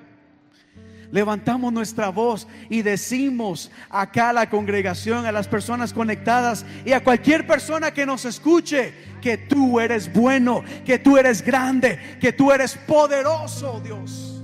Levantamos 1.12 1.72
nuestra 1.72 2.10
voz 2.10 2.48
y 2.70 2.82
decimos 2.82 3.72
acá 3.90 4.30
a 4.30 4.34
la 4.34 4.50
congregación, 4.50 5.26
a 5.26 5.32
las 5.32 5.48
personas 5.48 5.94
conectadas 5.94 6.66
y 6.86 6.92
a 6.92 7.04
cualquier 7.04 7.48
persona 7.48 7.94
que 7.94 8.06
nos 8.06 8.26
escuche 8.26 8.94
que 9.22 9.38
tú 9.38 9.80
eres 9.80 10.12
bueno, 10.12 10.64
que 10.84 11.00
tú 11.00 11.18
eres 11.18 11.42
grande, 11.42 12.18
que 12.20 12.34
tú 12.34 12.52
eres 12.52 12.76
poderoso, 12.76 13.82
Dios. 13.84 14.44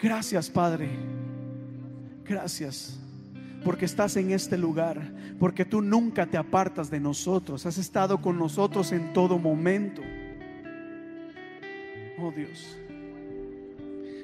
Gracias, 0.00 0.48
Padre. 0.48 0.88
Gracias. 2.24 2.98
Porque 3.66 3.84
estás 3.84 4.16
en 4.16 4.30
este 4.30 4.56
lugar, 4.56 5.12
porque 5.40 5.64
tú 5.64 5.82
nunca 5.82 6.24
te 6.24 6.36
apartas 6.36 6.88
de 6.88 7.00
nosotros, 7.00 7.66
has 7.66 7.78
estado 7.78 8.20
con 8.20 8.38
nosotros 8.38 8.92
en 8.92 9.12
todo 9.12 9.40
momento. 9.40 10.02
Oh 12.16 12.30
Dios. 12.30 12.78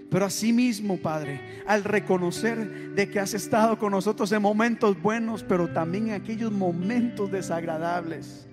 Pero 0.09 0.26
asimismo, 0.26 0.97
Padre, 0.97 1.40
al 1.66 1.82
reconocer 1.82 2.95
de 2.95 3.11
que 3.11 3.18
has 3.18 3.34
estado 3.34 3.80
con 3.80 3.90
nosotros 3.90 4.30
en 4.30 4.43
momentos 4.43 5.03
buenos, 5.03 5.43
pero 5.43 5.68
también 5.72 6.11
en 6.11 6.14
aquellos 6.14 6.53
momentos 6.53 7.28
desagradables, 7.32 8.47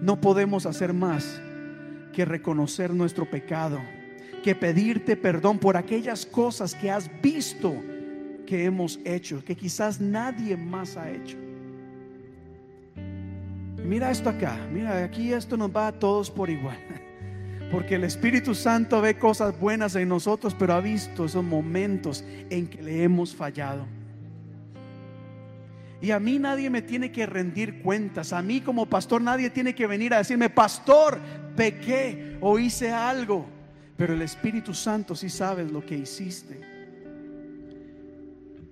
no 0.00 0.20
podemos 0.20 0.64
hacer 0.64 0.92
más 0.92 1.42
que 2.12 2.24
reconocer 2.24 2.94
nuestro 2.94 3.28
pecado 3.28 3.80
que 4.44 4.54
pedirte 4.54 5.16
perdón 5.16 5.58
por 5.58 5.76
aquellas 5.76 6.24
cosas 6.24 6.76
que 6.76 6.88
has 6.88 7.10
visto 7.20 7.74
que 8.50 8.64
hemos 8.64 8.98
hecho, 9.04 9.44
que 9.44 9.54
quizás 9.54 10.00
nadie 10.00 10.56
más 10.56 10.96
ha 10.96 11.08
hecho. 11.08 11.36
Mira 13.76 14.10
esto 14.10 14.28
acá, 14.28 14.58
mira, 14.72 15.04
aquí 15.04 15.32
esto 15.32 15.56
nos 15.56 15.70
va 15.70 15.86
a 15.86 15.92
todos 15.92 16.32
por 16.32 16.50
igual. 16.50 16.76
Porque 17.70 17.94
el 17.94 18.02
Espíritu 18.02 18.56
Santo 18.56 19.00
ve 19.00 19.16
cosas 19.16 19.56
buenas 19.56 19.94
en 19.94 20.08
nosotros, 20.08 20.56
pero 20.58 20.74
ha 20.74 20.80
visto 20.80 21.26
esos 21.26 21.44
momentos 21.44 22.24
en 22.50 22.66
que 22.66 22.82
le 22.82 23.04
hemos 23.04 23.36
fallado. 23.36 23.86
Y 26.02 26.10
a 26.10 26.18
mí 26.18 26.40
nadie 26.40 26.70
me 26.70 26.82
tiene 26.82 27.12
que 27.12 27.26
rendir 27.26 27.82
cuentas. 27.82 28.32
A 28.32 28.42
mí 28.42 28.60
como 28.62 28.86
pastor 28.86 29.22
nadie 29.22 29.50
tiene 29.50 29.76
que 29.76 29.86
venir 29.86 30.12
a 30.12 30.18
decirme, 30.18 30.50
pastor, 30.50 31.20
pequé 31.54 32.36
o 32.40 32.58
hice 32.58 32.90
algo. 32.90 33.46
Pero 33.96 34.14
el 34.14 34.22
Espíritu 34.22 34.74
Santo 34.74 35.14
sí 35.14 35.30
sabe 35.30 35.64
lo 35.64 35.86
que 35.86 35.96
hiciste. 35.96 36.69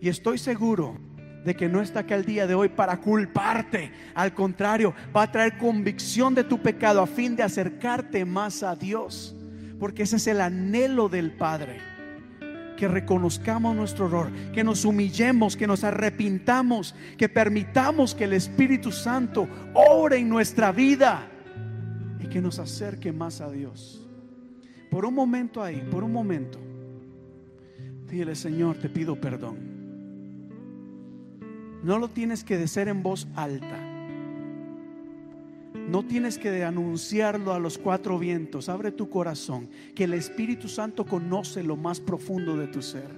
Y 0.00 0.08
estoy 0.08 0.38
seguro 0.38 0.96
de 1.44 1.54
que 1.54 1.68
no 1.68 1.80
está 1.80 2.00
acá 2.00 2.14
el 2.14 2.24
día 2.24 2.46
de 2.46 2.54
hoy 2.54 2.68
para 2.68 2.98
culparte. 2.98 3.92
Al 4.14 4.34
contrario, 4.34 4.94
va 5.16 5.22
a 5.22 5.32
traer 5.32 5.56
convicción 5.58 6.34
de 6.34 6.44
tu 6.44 6.58
pecado 6.58 7.00
a 7.00 7.06
fin 7.06 7.36
de 7.36 7.42
acercarte 7.42 8.24
más 8.24 8.62
a 8.62 8.76
Dios. 8.76 9.36
Porque 9.78 10.02
ese 10.02 10.16
es 10.16 10.26
el 10.26 10.40
anhelo 10.40 11.08
del 11.08 11.32
Padre. 11.32 11.80
Que 12.76 12.88
reconozcamos 12.88 13.74
nuestro 13.74 14.06
error, 14.06 14.30
que 14.52 14.62
nos 14.62 14.84
humillemos, 14.84 15.56
que 15.56 15.66
nos 15.66 15.82
arrepintamos, 15.82 16.94
que 17.16 17.28
permitamos 17.28 18.14
que 18.14 18.24
el 18.24 18.34
Espíritu 18.34 18.92
Santo 18.92 19.48
ore 19.74 20.18
en 20.18 20.28
nuestra 20.28 20.70
vida 20.70 21.28
y 22.20 22.28
que 22.28 22.40
nos 22.40 22.60
acerque 22.60 23.12
más 23.12 23.40
a 23.40 23.50
Dios 23.50 24.08
por 24.90 25.04
un 25.04 25.14
momento 25.14 25.62
ahí, 25.62 25.86
por 25.90 26.02
un 26.02 26.12
momento, 26.12 26.58
dile, 28.08 28.34
Señor, 28.34 28.78
te 28.78 28.88
pido 28.88 29.20
perdón. 29.20 29.77
No 31.82 31.98
lo 31.98 32.08
tienes 32.08 32.44
que 32.44 32.58
decir 32.58 32.88
en 32.88 33.02
voz 33.02 33.28
alta. 33.34 33.78
No 35.88 36.04
tienes 36.04 36.38
que 36.38 36.64
anunciarlo 36.64 37.54
a 37.54 37.58
los 37.58 37.78
cuatro 37.78 38.18
vientos. 38.18 38.68
Abre 38.68 38.92
tu 38.92 39.08
corazón, 39.08 39.70
que 39.94 40.04
el 40.04 40.14
Espíritu 40.14 40.68
Santo 40.68 41.06
conoce 41.06 41.62
lo 41.62 41.76
más 41.76 42.00
profundo 42.00 42.56
de 42.56 42.66
tu 42.66 42.82
ser. 42.82 43.08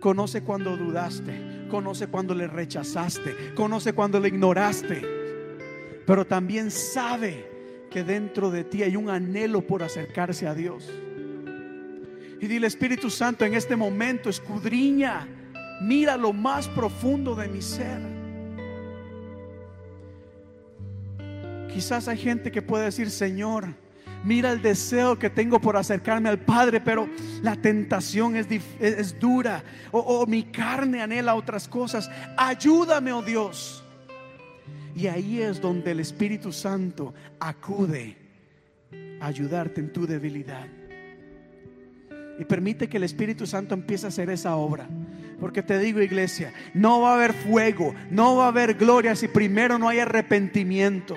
Conoce 0.00 0.42
cuando 0.42 0.78
dudaste, 0.78 1.66
conoce 1.68 2.06
cuando 2.06 2.34
le 2.34 2.46
rechazaste, 2.46 3.52
conoce 3.54 3.92
cuando 3.92 4.18
le 4.18 4.28
ignoraste, 4.28 5.02
pero 6.06 6.26
también 6.26 6.70
sabe 6.70 7.44
que 7.90 8.02
dentro 8.02 8.50
de 8.50 8.64
ti 8.64 8.82
hay 8.82 8.96
un 8.96 9.10
anhelo 9.10 9.66
por 9.66 9.82
acercarse 9.82 10.46
a 10.46 10.54
Dios. 10.54 10.90
Y 12.40 12.46
dile, 12.46 12.66
Espíritu 12.66 13.10
Santo, 13.10 13.44
en 13.44 13.52
este 13.52 13.76
momento 13.76 14.30
escudriña, 14.30 15.28
mira 15.80 16.16
lo 16.16 16.32
más 16.32 16.68
profundo 16.68 17.34
de 17.34 17.48
mi 17.48 17.62
ser. 17.62 18.00
Quizás 21.72 22.08
hay 22.08 22.18
gente 22.18 22.50
que 22.50 22.62
puede 22.62 22.84
decir, 22.84 23.10
Señor, 23.10 23.74
mira 24.24 24.50
el 24.52 24.60
deseo 24.60 25.18
que 25.18 25.30
tengo 25.30 25.60
por 25.60 25.76
acercarme 25.76 26.28
al 26.28 26.40
Padre, 26.40 26.80
pero 26.80 27.08
la 27.42 27.56
tentación 27.56 28.36
es, 28.36 28.46
es 28.80 29.18
dura, 29.18 29.62
o, 29.92 30.00
o 30.00 30.26
mi 30.26 30.44
carne 30.44 31.00
anhela 31.00 31.34
otras 31.34 31.68
cosas. 31.68 32.10
Ayúdame, 32.36 33.12
oh 33.12 33.22
Dios. 33.22 33.84
Y 34.94 35.06
ahí 35.06 35.40
es 35.40 35.60
donde 35.60 35.92
el 35.92 36.00
Espíritu 36.00 36.52
Santo 36.52 37.14
acude 37.38 38.16
a 39.20 39.26
ayudarte 39.26 39.80
en 39.80 39.92
tu 39.92 40.06
debilidad. 40.06 40.66
Y 42.38 42.44
permite 42.44 42.88
que 42.88 42.96
el 42.96 43.04
Espíritu 43.04 43.46
Santo 43.46 43.74
empiece 43.74 44.06
a 44.06 44.08
hacer 44.08 44.30
esa 44.30 44.56
obra. 44.56 44.88
Porque 45.40 45.62
te 45.62 45.78
digo, 45.78 46.02
iglesia, 46.02 46.52
no 46.74 47.00
va 47.00 47.12
a 47.12 47.14
haber 47.14 47.32
fuego, 47.32 47.94
no 48.10 48.36
va 48.36 48.44
a 48.44 48.48
haber 48.48 48.74
gloria 48.74 49.16
si 49.16 49.26
primero 49.26 49.78
no 49.78 49.88
hay 49.88 49.98
arrepentimiento. 50.00 51.16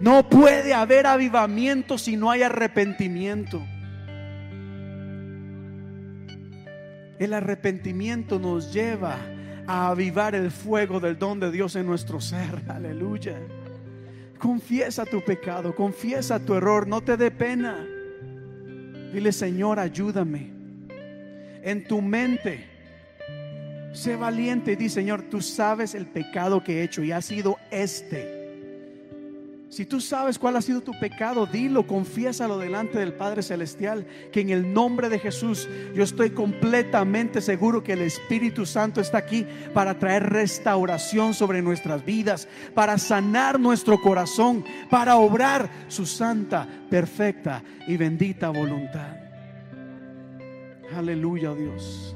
No 0.00 0.28
puede 0.28 0.72
haber 0.74 1.06
avivamiento 1.06 1.98
si 1.98 2.16
no 2.16 2.30
hay 2.30 2.42
arrepentimiento. 2.42 3.62
El 7.18 7.34
arrepentimiento 7.34 8.38
nos 8.38 8.72
lleva 8.72 9.18
a 9.66 9.88
avivar 9.88 10.34
el 10.34 10.50
fuego 10.50 10.98
del 10.98 11.18
don 11.18 11.38
de 11.38 11.52
Dios 11.52 11.76
en 11.76 11.86
nuestro 11.86 12.20
ser. 12.20 12.62
Aleluya. 12.68 13.38
Confiesa 14.38 15.04
tu 15.04 15.22
pecado, 15.22 15.72
confiesa 15.72 16.40
tu 16.40 16.54
error, 16.54 16.88
no 16.88 17.00
te 17.02 17.16
dé 17.16 17.30
pena. 17.30 17.86
Dile, 19.12 19.30
Señor, 19.30 19.78
ayúdame. 19.78 20.50
En 21.62 21.86
tu 21.86 22.02
mente, 22.02 22.71
sé 23.92 24.16
valiente 24.16 24.72
y 24.72 24.76
di, 24.76 24.88
Señor, 24.88 25.22
tú 25.22 25.40
sabes 25.40 25.94
el 25.94 26.06
pecado 26.06 26.62
que 26.62 26.80
he 26.80 26.82
hecho 26.84 27.02
y 27.02 27.12
ha 27.12 27.22
sido 27.22 27.56
este 27.70 28.42
si 29.72 29.86
tú 29.86 30.02
sabes 30.02 30.38
cuál 30.38 30.56
ha 30.56 30.60
sido 30.60 30.82
tu 30.82 30.92
pecado, 31.00 31.46
dilo, 31.46 31.86
confiésalo 31.86 32.58
delante 32.58 32.98
del 32.98 33.14
Padre 33.14 33.42
Celestial, 33.42 34.06
que 34.30 34.42
en 34.42 34.50
el 34.50 34.74
nombre 34.74 35.08
de 35.08 35.18
Jesús 35.18 35.66
yo 35.94 36.04
estoy 36.04 36.28
completamente 36.28 37.40
seguro 37.40 37.82
que 37.82 37.94
el 37.94 38.02
Espíritu 38.02 38.66
Santo 38.66 39.00
está 39.00 39.16
aquí 39.16 39.46
para 39.72 39.98
traer 39.98 40.28
restauración 40.28 41.32
sobre 41.32 41.62
nuestras 41.62 42.04
vidas, 42.04 42.48
para 42.74 42.98
sanar 42.98 43.58
nuestro 43.58 43.98
corazón, 43.98 44.62
para 44.90 45.16
obrar 45.16 45.70
su 45.88 46.04
santa, 46.04 46.68
perfecta 46.90 47.64
y 47.88 47.96
bendita 47.96 48.50
voluntad. 48.50 49.16
Aleluya, 50.94 51.52
oh 51.52 51.54
Dios. 51.54 52.14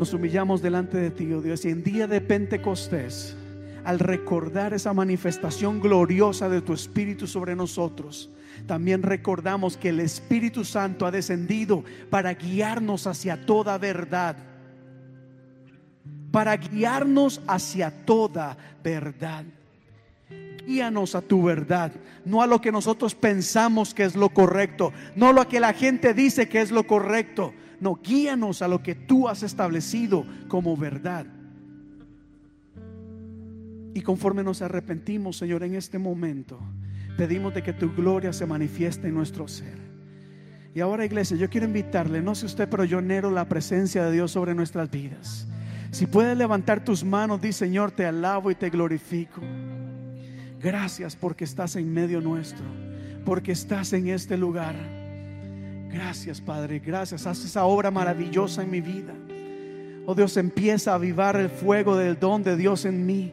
Nos 0.00 0.14
humillamos 0.14 0.62
delante 0.62 0.96
de 0.96 1.10
ti, 1.10 1.30
oh 1.30 1.42
Dios, 1.42 1.62
y 1.66 1.68
en 1.68 1.84
día 1.84 2.06
de 2.06 2.22
Pentecostés 2.22 3.36
al 3.84 3.98
recordar 3.98 4.72
esa 4.72 4.94
manifestación 4.94 5.78
gloriosa 5.78 6.48
de 6.48 6.62
tu 6.62 6.72
Espíritu 6.72 7.26
sobre 7.26 7.54
nosotros, 7.54 8.30
también 8.66 9.02
recordamos 9.02 9.76
que 9.76 9.90
el 9.90 10.00
Espíritu 10.00 10.64
Santo 10.64 11.04
ha 11.04 11.10
descendido 11.10 11.84
para 12.08 12.32
guiarnos 12.32 13.06
hacia 13.06 13.44
toda 13.44 13.76
verdad. 13.76 14.38
Para 16.32 16.56
guiarnos 16.56 17.42
hacia 17.46 17.90
toda 17.90 18.56
verdad. 18.82 19.44
Guíanos 20.66 21.14
a 21.14 21.20
tu 21.20 21.42
verdad, 21.42 21.92
no 22.24 22.40
a 22.40 22.46
lo 22.46 22.62
que 22.62 22.72
nosotros 22.72 23.14
pensamos 23.14 23.92
que 23.92 24.04
es 24.04 24.16
lo 24.16 24.30
correcto, 24.30 24.94
no 25.14 25.28
a 25.28 25.32
lo 25.34 25.46
que 25.46 25.60
la 25.60 25.74
gente 25.74 26.14
dice 26.14 26.48
que 26.48 26.62
es 26.62 26.70
lo 26.70 26.86
correcto. 26.86 27.52
No, 27.80 27.96
guíanos 27.96 28.60
a 28.62 28.68
lo 28.68 28.82
que 28.82 28.94
tú 28.94 29.28
has 29.28 29.42
establecido 29.42 30.24
como 30.48 30.76
verdad. 30.76 31.26
Y 33.94 34.02
conforme 34.02 34.44
nos 34.44 34.62
arrepentimos, 34.62 35.38
Señor, 35.38 35.62
en 35.62 35.74
este 35.74 35.98
momento, 35.98 36.60
pedimos 37.16 37.54
de 37.54 37.62
que 37.62 37.72
tu 37.72 37.92
gloria 37.92 38.32
se 38.32 38.46
manifieste 38.46 39.08
en 39.08 39.14
nuestro 39.14 39.48
ser. 39.48 39.78
Y 40.74 40.80
ahora, 40.80 41.04
iglesia, 41.04 41.36
yo 41.36 41.50
quiero 41.50 41.66
invitarle, 41.66 42.22
no 42.22 42.34
sé 42.34 42.46
usted, 42.46 42.68
pero 42.68 42.84
yo 42.84 42.98
anhelo 42.98 43.30
la 43.30 43.48
presencia 43.48 44.04
de 44.04 44.12
Dios 44.12 44.30
sobre 44.30 44.54
nuestras 44.54 44.90
vidas. 44.90 45.48
Si 45.90 46.06
puedes 46.06 46.36
levantar 46.36 46.84
tus 46.84 47.02
manos, 47.02 47.40
di 47.40 47.52
Señor, 47.52 47.90
te 47.90 48.06
alabo 48.06 48.50
y 48.50 48.54
te 48.54 48.70
glorifico. 48.70 49.40
Gracias 50.60 51.16
porque 51.16 51.44
estás 51.44 51.74
en 51.74 51.92
medio 51.92 52.20
nuestro, 52.20 52.64
porque 53.24 53.52
estás 53.52 53.92
en 53.92 54.08
este 54.08 54.36
lugar. 54.36 54.99
Gracias, 55.92 56.40
Padre, 56.40 56.78
gracias. 56.78 57.26
Haz 57.26 57.44
esa 57.44 57.64
obra 57.64 57.90
maravillosa 57.90 58.62
en 58.62 58.70
mi 58.70 58.80
vida. 58.80 59.12
Oh 60.06 60.14
Dios, 60.14 60.36
empieza 60.36 60.92
a 60.92 60.94
avivar 60.94 61.36
el 61.36 61.50
fuego 61.50 61.96
del 61.96 62.18
don 62.18 62.42
de 62.42 62.56
Dios 62.56 62.84
en 62.84 63.04
mí. 63.06 63.32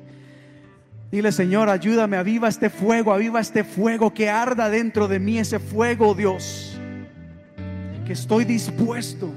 Dile, 1.12 1.32
Señor, 1.32 1.70
ayúdame, 1.70 2.18
aviva 2.18 2.50
este 2.50 2.70
fuego, 2.70 3.14
aviva 3.14 3.40
este 3.40 3.64
fuego 3.64 4.14
que 4.14 4.30
arda 4.30 4.70
dentro 4.70 5.08
de 5.08 5.20
mí, 5.20 5.40
ese 5.40 5.60
fuego, 5.60 6.14
Dios. 6.14 6.78
Que 8.06 8.14
estoy 8.14 8.44
dispuesto, 8.44 9.32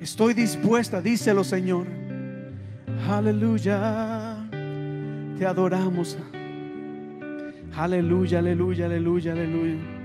estoy 0.00 0.34
dispuesta, 0.34 1.00
díselo, 1.00 1.44
Señor. 1.44 1.86
Aleluya, 3.08 4.48
te 5.38 5.46
adoramos. 5.46 6.18
Aleluya, 7.76 8.40
aleluya, 8.40 8.86
aleluya, 8.86 9.32
aleluya. 9.32 9.99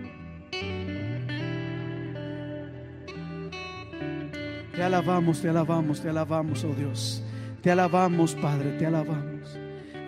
Te 4.75 4.83
alabamos, 4.83 5.41
te 5.41 5.49
alabamos, 5.49 6.01
te 6.01 6.09
alabamos, 6.09 6.63
oh 6.63 6.73
Dios. 6.73 7.23
Te 7.61 7.71
alabamos, 7.71 8.35
Padre, 8.35 8.71
te 8.77 8.85
alabamos. 8.85 9.57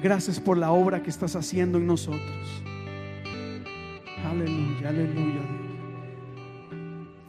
Gracias 0.04 0.40
por 0.40 0.58
la 0.58 0.72
obra 0.72 1.02
que 1.02 1.10
estás 1.10 1.36
haciendo 1.36 1.78
en 1.78 1.88
nosotros. 1.88 2.64
Aleluya, 4.26 4.90
aleluya. 4.90 5.42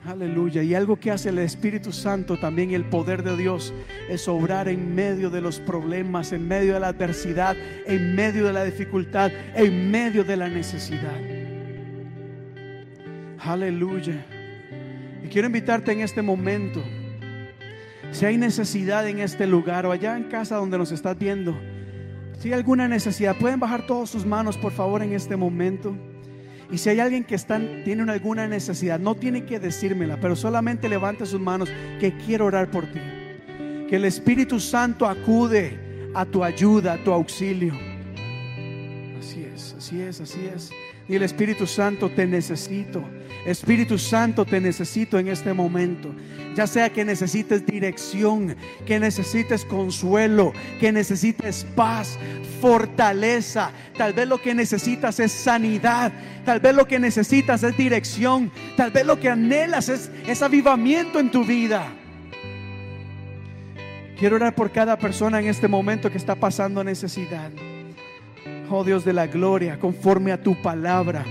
Aleluya. 0.04 0.62
Y 0.62 0.74
algo 0.74 0.96
que 0.96 1.10
hace 1.10 1.28
el 1.28 1.38
Espíritu 1.38 1.92
Santo 1.92 2.38
también, 2.38 2.72
el 2.72 2.84
poder 2.84 3.22
de 3.22 3.36
Dios, 3.36 3.72
es 4.08 4.26
obrar 4.26 4.68
en 4.68 4.94
medio 4.94 5.30
de 5.30 5.40
los 5.40 5.60
problemas, 5.60 6.32
en 6.32 6.48
medio 6.48 6.74
de 6.74 6.80
la 6.80 6.88
adversidad, 6.88 7.56
en 7.86 8.16
medio 8.16 8.46
de 8.46 8.52
la 8.52 8.64
dificultad, 8.64 9.30
en 9.54 9.90
medio 9.90 10.24
de 10.24 10.36
la 10.36 10.48
necesidad. 10.48 11.16
Aleluya. 13.38 14.26
Y 15.24 15.28
quiero 15.28 15.46
invitarte 15.46 15.92
en 15.92 16.00
este 16.00 16.22
momento, 16.22 16.82
si 18.10 18.24
hay 18.24 18.38
necesidad 18.38 19.06
en 19.08 19.18
este 19.18 19.46
lugar 19.46 19.86
o 19.86 19.92
allá 19.92 20.16
en 20.16 20.24
casa 20.24 20.56
donde 20.56 20.78
nos 20.78 20.92
estás 20.92 21.18
viendo, 21.18 21.56
si 22.38 22.48
hay 22.48 22.54
alguna 22.54 22.86
necesidad, 22.86 23.36
pueden 23.36 23.58
bajar 23.58 23.86
todas 23.86 24.10
sus 24.10 24.24
manos, 24.24 24.56
por 24.56 24.72
favor, 24.72 25.02
en 25.02 25.12
este 25.12 25.36
momento. 25.36 25.96
Y 26.70 26.78
si 26.78 26.90
hay 26.90 27.00
alguien 27.00 27.24
que 27.24 27.34
están, 27.34 27.82
tiene 27.84 28.10
alguna 28.10 28.46
necesidad, 28.46 29.00
no 29.00 29.14
tiene 29.14 29.44
que 29.44 29.58
decírmela, 29.58 30.20
pero 30.20 30.36
solamente 30.36 30.88
levante 30.88 31.26
sus 31.26 31.40
manos 31.40 31.68
que 31.98 32.16
quiero 32.16 32.46
orar 32.46 32.70
por 32.70 32.86
ti. 32.86 33.00
Que 33.88 33.96
el 33.96 34.04
Espíritu 34.04 34.60
Santo 34.60 35.06
acude 35.06 36.10
a 36.14 36.24
tu 36.24 36.44
ayuda, 36.44 36.94
a 36.94 37.04
tu 37.04 37.12
auxilio. 37.12 37.74
Así 39.18 39.44
es, 39.44 39.74
así 39.76 40.00
es, 40.00 40.20
así 40.20 40.48
es. 40.54 40.70
El 41.14 41.22
Espíritu 41.22 41.66
Santo 41.66 42.10
te 42.10 42.26
necesito. 42.26 43.02
Espíritu 43.46 43.96
Santo 43.98 44.44
te 44.44 44.60
necesito 44.60 45.18
en 45.18 45.28
este 45.28 45.54
momento. 45.54 46.14
Ya 46.54 46.66
sea 46.66 46.90
que 46.90 47.04
necesites 47.04 47.64
dirección, 47.64 48.54
que 48.84 49.00
necesites 49.00 49.64
consuelo, 49.64 50.52
que 50.78 50.92
necesites 50.92 51.66
paz, 51.74 52.18
fortaleza. 52.60 53.70
Tal 53.96 54.12
vez 54.12 54.28
lo 54.28 54.38
que 54.40 54.54
necesitas 54.54 55.18
es 55.18 55.32
sanidad. 55.32 56.12
Tal 56.44 56.60
vez 56.60 56.74
lo 56.74 56.86
que 56.86 56.98
necesitas 56.98 57.62
es 57.62 57.74
dirección. 57.74 58.52
Tal 58.76 58.90
vez 58.90 59.06
lo 59.06 59.18
que 59.18 59.30
anhelas 59.30 59.88
es, 59.88 60.10
es 60.26 60.42
avivamiento 60.42 61.20
en 61.20 61.30
tu 61.30 61.42
vida. 61.42 61.90
Quiero 64.18 64.36
orar 64.36 64.54
por 64.54 64.72
cada 64.72 64.98
persona 64.98 65.40
en 65.40 65.46
este 65.46 65.68
momento 65.68 66.10
que 66.10 66.18
está 66.18 66.34
pasando 66.34 66.84
necesidad. 66.84 67.50
Oh 68.70 68.84
Dios 68.84 69.04
de 69.04 69.14
la 69.14 69.26
gloria, 69.26 69.78
conforme 69.78 70.30
a 70.30 70.42
tu 70.42 70.60
palabra. 70.60 71.24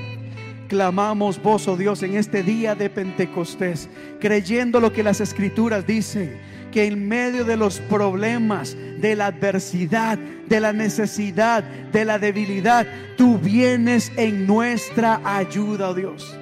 Clamamos 0.67 1.41
vos, 1.41 1.67
oh 1.67 1.77
Dios, 1.77 2.01
en 2.01 2.15
este 2.15 2.41
día 2.41 2.73
de 2.73 2.89
Pentecostés, 2.89 3.89
creyendo 4.19 4.79
lo 4.79 4.91
que 4.91 5.03
las 5.03 5.21
escrituras 5.21 5.85
dicen, 5.85 6.37
que 6.71 6.85
en 6.85 7.07
medio 7.07 7.45
de 7.45 7.55
los 7.55 7.79
problemas, 7.79 8.75
de 8.99 9.15
la 9.15 9.27
adversidad, 9.27 10.17
de 10.17 10.59
la 10.59 10.73
necesidad, 10.73 11.63
de 11.63 12.05
la 12.05 12.17
debilidad, 12.17 12.87
tú 13.17 13.37
vienes 13.37 14.11
en 14.17 14.47
nuestra 14.47 15.21
ayuda, 15.23 15.89
oh 15.89 15.93
Dios. 15.93 16.37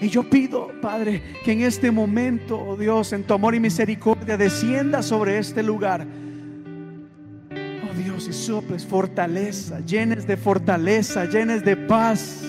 Y 0.00 0.08
yo 0.08 0.28
pido, 0.30 0.70
Padre, 0.80 1.22
que 1.44 1.52
en 1.52 1.62
este 1.62 1.90
momento, 1.90 2.58
oh 2.58 2.76
Dios, 2.76 3.12
en 3.12 3.24
tu 3.24 3.34
amor 3.34 3.54
y 3.54 3.60
misericordia, 3.60 4.36
descienda 4.36 5.02
sobre 5.02 5.38
este 5.38 5.62
lugar 5.62 6.06
y 8.24 8.32
soples 8.32 8.86
fortaleza, 8.86 9.80
llenes 9.80 10.26
de 10.26 10.38
fortaleza, 10.38 11.26
llenes 11.26 11.62
de 11.62 11.76
paz. 11.76 12.42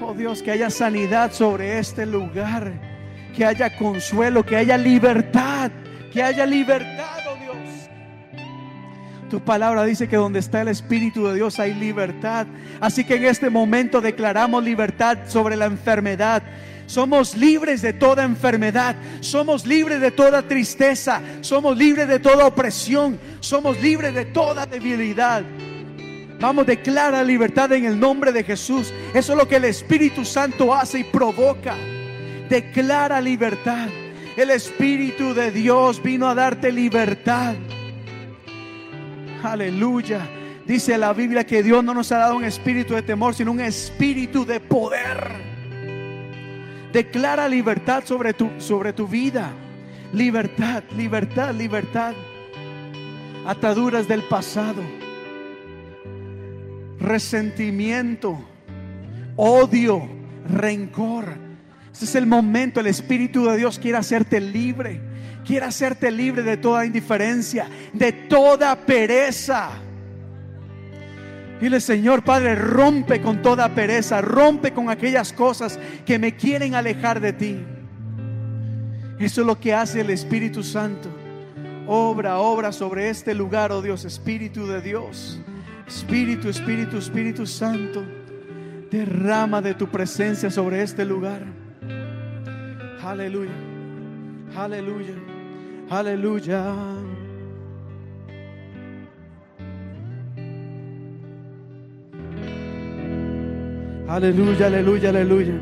Oh 0.00 0.14
Dios, 0.14 0.42
que 0.42 0.52
haya 0.52 0.70
sanidad 0.70 1.32
sobre 1.32 1.78
este 1.78 2.06
lugar, 2.06 2.72
que 3.34 3.44
haya 3.44 3.76
consuelo, 3.76 4.46
que 4.46 4.56
haya 4.56 4.76
libertad, 4.78 5.72
que 6.12 6.22
haya 6.22 6.46
libertad, 6.46 7.18
oh 7.28 7.36
Dios. 7.42 7.56
Tu 9.28 9.40
palabra 9.40 9.84
dice 9.84 10.06
que 10.06 10.16
donde 10.16 10.38
está 10.38 10.62
el 10.62 10.68
Espíritu 10.68 11.26
de 11.26 11.34
Dios 11.34 11.58
hay 11.58 11.74
libertad. 11.74 12.46
Así 12.80 13.04
que 13.04 13.16
en 13.16 13.24
este 13.24 13.50
momento 13.50 14.00
declaramos 14.00 14.62
libertad 14.62 15.18
sobre 15.26 15.56
la 15.56 15.64
enfermedad 15.64 16.44
somos 16.86 17.36
libres 17.36 17.82
de 17.82 17.92
toda 17.92 18.24
enfermedad. 18.24 18.96
Somos 19.20 19.66
libres 19.66 20.00
de 20.00 20.10
toda 20.10 20.42
tristeza. 20.42 21.20
Somos 21.40 21.76
libres 21.76 22.08
de 22.08 22.18
toda 22.18 22.46
opresión. 22.46 23.18
Somos 23.40 23.80
libres 23.80 24.14
de 24.14 24.26
toda 24.26 24.66
debilidad. 24.66 25.42
Vamos, 26.40 26.66
declara 26.66 27.22
libertad 27.22 27.72
en 27.72 27.86
el 27.86 27.98
nombre 27.98 28.32
de 28.32 28.44
Jesús. 28.44 28.92
Eso 29.14 29.32
es 29.32 29.38
lo 29.38 29.48
que 29.48 29.56
el 29.56 29.64
Espíritu 29.64 30.24
Santo 30.24 30.74
hace 30.74 31.00
y 31.00 31.04
provoca. 31.04 31.74
Declara 32.48 33.20
libertad. 33.20 33.88
El 34.36 34.50
Espíritu 34.50 35.32
de 35.32 35.50
Dios 35.50 36.02
vino 36.02 36.28
a 36.28 36.34
darte 36.34 36.70
libertad. 36.70 37.54
Aleluya. 39.42 40.20
Dice 40.66 40.98
la 40.98 41.12
Biblia 41.12 41.44
que 41.44 41.62
Dios 41.62 41.84
no 41.84 41.94
nos 41.94 42.10
ha 42.12 42.18
dado 42.18 42.36
un 42.36 42.44
espíritu 42.44 42.94
de 42.94 43.02
temor, 43.02 43.34
sino 43.34 43.52
un 43.52 43.60
espíritu 43.60 44.46
de 44.46 44.60
poder 44.60 45.53
Declara 46.94 47.48
libertad 47.48 48.04
sobre 48.06 48.34
tu, 48.34 48.48
sobre 48.58 48.92
tu 48.92 49.08
vida. 49.08 49.50
Libertad, 50.12 50.84
libertad, 50.96 51.52
libertad. 51.52 52.14
Ataduras 53.44 54.06
del 54.06 54.22
pasado. 54.22 54.80
Resentimiento. 57.00 58.38
Odio. 59.34 60.08
Rencor. 60.48 61.36
Ese 61.92 62.04
es 62.04 62.14
el 62.14 62.26
momento. 62.26 62.78
El 62.78 62.86
Espíritu 62.86 63.46
de 63.46 63.56
Dios 63.56 63.80
quiere 63.80 63.98
hacerte 63.98 64.40
libre. 64.40 65.00
Quiere 65.44 65.66
hacerte 65.66 66.12
libre 66.12 66.44
de 66.44 66.58
toda 66.58 66.86
indiferencia. 66.86 67.68
De 67.92 68.12
toda 68.12 68.76
pereza 68.76 69.72
Dile, 71.64 71.80
Señor 71.80 72.22
Padre, 72.22 72.56
rompe 72.56 73.22
con 73.22 73.40
toda 73.40 73.74
pereza, 73.74 74.20
rompe 74.20 74.74
con 74.74 74.90
aquellas 74.90 75.32
cosas 75.32 75.80
que 76.04 76.18
me 76.18 76.36
quieren 76.36 76.74
alejar 76.74 77.22
de 77.22 77.32
ti. 77.32 77.56
Eso 79.18 79.40
es 79.40 79.46
lo 79.46 79.58
que 79.58 79.72
hace 79.72 80.02
el 80.02 80.10
Espíritu 80.10 80.62
Santo. 80.62 81.08
Obra, 81.86 82.36
obra 82.36 82.70
sobre 82.70 83.08
este 83.08 83.34
lugar, 83.34 83.72
oh 83.72 83.80
Dios, 83.80 84.04
Espíritu 84.04 84.66
de 84.66 84.82
Dios. 84.82 85.40
Espíritu, 85.88 86.50
Espíritu, 86.50 86.98
Espíritu 86.98 87.46
Santo. 87.46 88.04
Derrama 88.90 89.62
de 89.62 89.72
tu 89.72 89.88
presencia 89.88 90.50
sobre 90.50 90.82
este 90.82 91.02
lugar. 91.06 91.46
Aleluya. 93.02 93.54
Aleluya. 94.54 95.14
Aleluya. 95.88 96.74
Aleluya, 104.08 104.66
aleluya, 104.66 105.08
aleluya. 105.08 105.54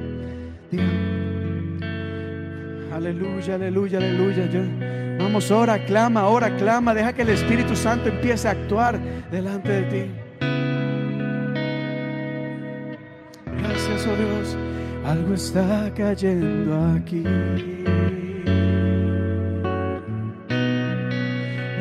Aleluya, 2.93 3.55
aleluya, 3.55 3.99
aleluya. 3.99 5.19
Vamos, 5.19 5.51
ora, 5.51 5.85
clama, 5.85 6.27
ora, 6.27 6.57
clama. 6.57 6.93
Deja 6.93 7.13
que 7.13 7.23
el 7.23 7.29
Espíritu 7.31 7.77
Santo 7.77 8.09
empiece 8.09 8.49
a 8.49 8.51
actuar 8.53 8.99
delante 9.31 9.69
de 9.71 9.83
ti. 9.83 10.11
Gracias, 13.59 14.07
oh 14.09 14.17
Dios. 14.17 14.57
Algo 15.05 15.35
está 15.35 15.93
cayendo 15.97 16.97
aquí. 16.97 17.25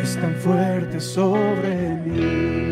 Es 0.02 0.16
tan 0.18 0.36
fuerte 0.36 1.00
sobre 1.00 1.96
mí. 2.06 2.71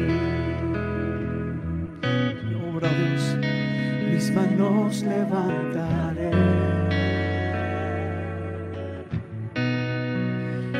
Mis 4.29 4.35
manos 4.35 5.03
levantaré. 5.03 6.31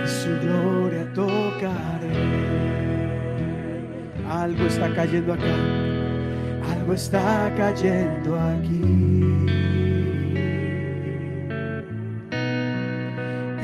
Y 0.04 0.08
su 0.08 0.30
gloria 0.42 1.12
tocaré. 1.14 2.20
Algo 4.30 4.66
está 4.66 4.94
cayendo 4.94 5.34
acá. 5.34 5.56
Algo 6.74 6.94
está 6.94 7.52
cayendo 7.58 8.40
aquí. 8.40 9.46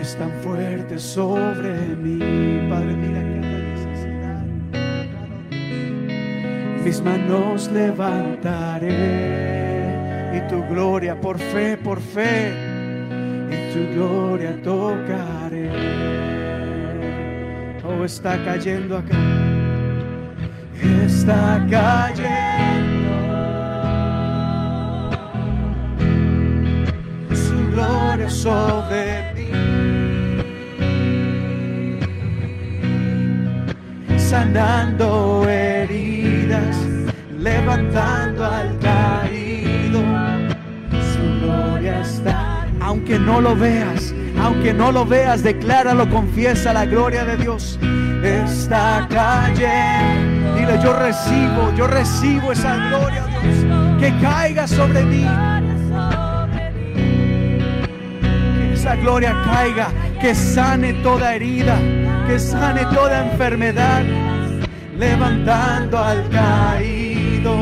Es 0.02 0.16
tan 0.18 0.32
fuerte 0.42 0.98
sobre 1.00 1.96
mí, 1.96 2.68
Padre, 2.70 2.96
mira 2.96 3.22
necesidad. 3.22 4.46
Mis 6.84 7.02
manos 7.02 7.70
levantaré 7.72 9.65
y 10.36 10.42
tu 10.50 10.62
gloria 10.68 11.16
por 11.20 11.40
fe, 11.40 11.78
por 11.78 12.00
fe, 12.02 12.54
y 13.50 13.74
tu 13.74 13.94
gloria 13.94 14.62
tocaré. 14.62 15.70
Oh, 17.84 18.04
está 18.04 18.44
cayendo 18.44 18.98
acá. 18.98 19.16
Está 21.06 21.66
cayendo. 21.70 23.16
Su 27.34 27.72
gloria 27.72 28.30
sobre 28.30 29.34
mí. 29.36 29.48
Sanando 34.18 35.48
heridas, 35.48 36.78
levantando 37.40 38.44
al 38.46 38.78
Aunque 42.96 43.20
no 43.20 43.42
lo 43.42 43.58
veas, 43.58 44.16
aunque 44.42 44.74
no 44.74 44.90
lo 44.90 45.06
veas, 45.06 45.44
decláralo, 45.44 46.10
confiesa 46.10 46.72
la 46.72 46.86
gloria 46.86 47.26
de 47.26 47.36
Dios. 47.36 47.78
Está 48.24 49.06
cayendo. 49.10 50.56
Dile, 50.56 50.80
yo 50.82 50.94
recibo, 50.94 51.74
yo 51.76 51.88
recibo 51.88 52.54
esa 52.54 52.74
gloria, 52.88 53.26
Dios. 53.26 54.00
Que 54.00 54.18
caiga 54.22 54.66
sobre 54.66 55.04
mí. 55.04 55.28
Que 58.58 58.74
esa 58.74 58.96
gloria 58.96 59.36
caiga, 59.44 59.90
que 60.22 60.34
sane 60.34 60.94
toda 61.04 61.36
herida, 61.36 61.78
que 62.28 62.40
sane 62.40 62.86
toda 62.86 63.26
enfermedad, 63.30 64.04
levantando 64.98 66.00
al 66.00 66.30
caído. 66.30 67.58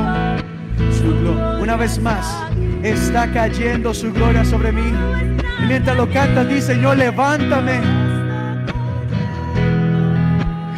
Una 1.59 1.75
vez 1.75 1.99
más, 1.99 2.37
está 2.83 3.31
cayendo 3.31 3.95
su 3.95 4.13
gloria 4.13 4.45
sobre 4.45 4.71
mí. 4.71 5.12
Y 5.59 5.65
mientras 5.65 5.95
lo 5.95 6.09
canta, 6.09 6.43
dice, 6.43 6.73
Señor, 6.73 6.97
levántame. 6.97 7.81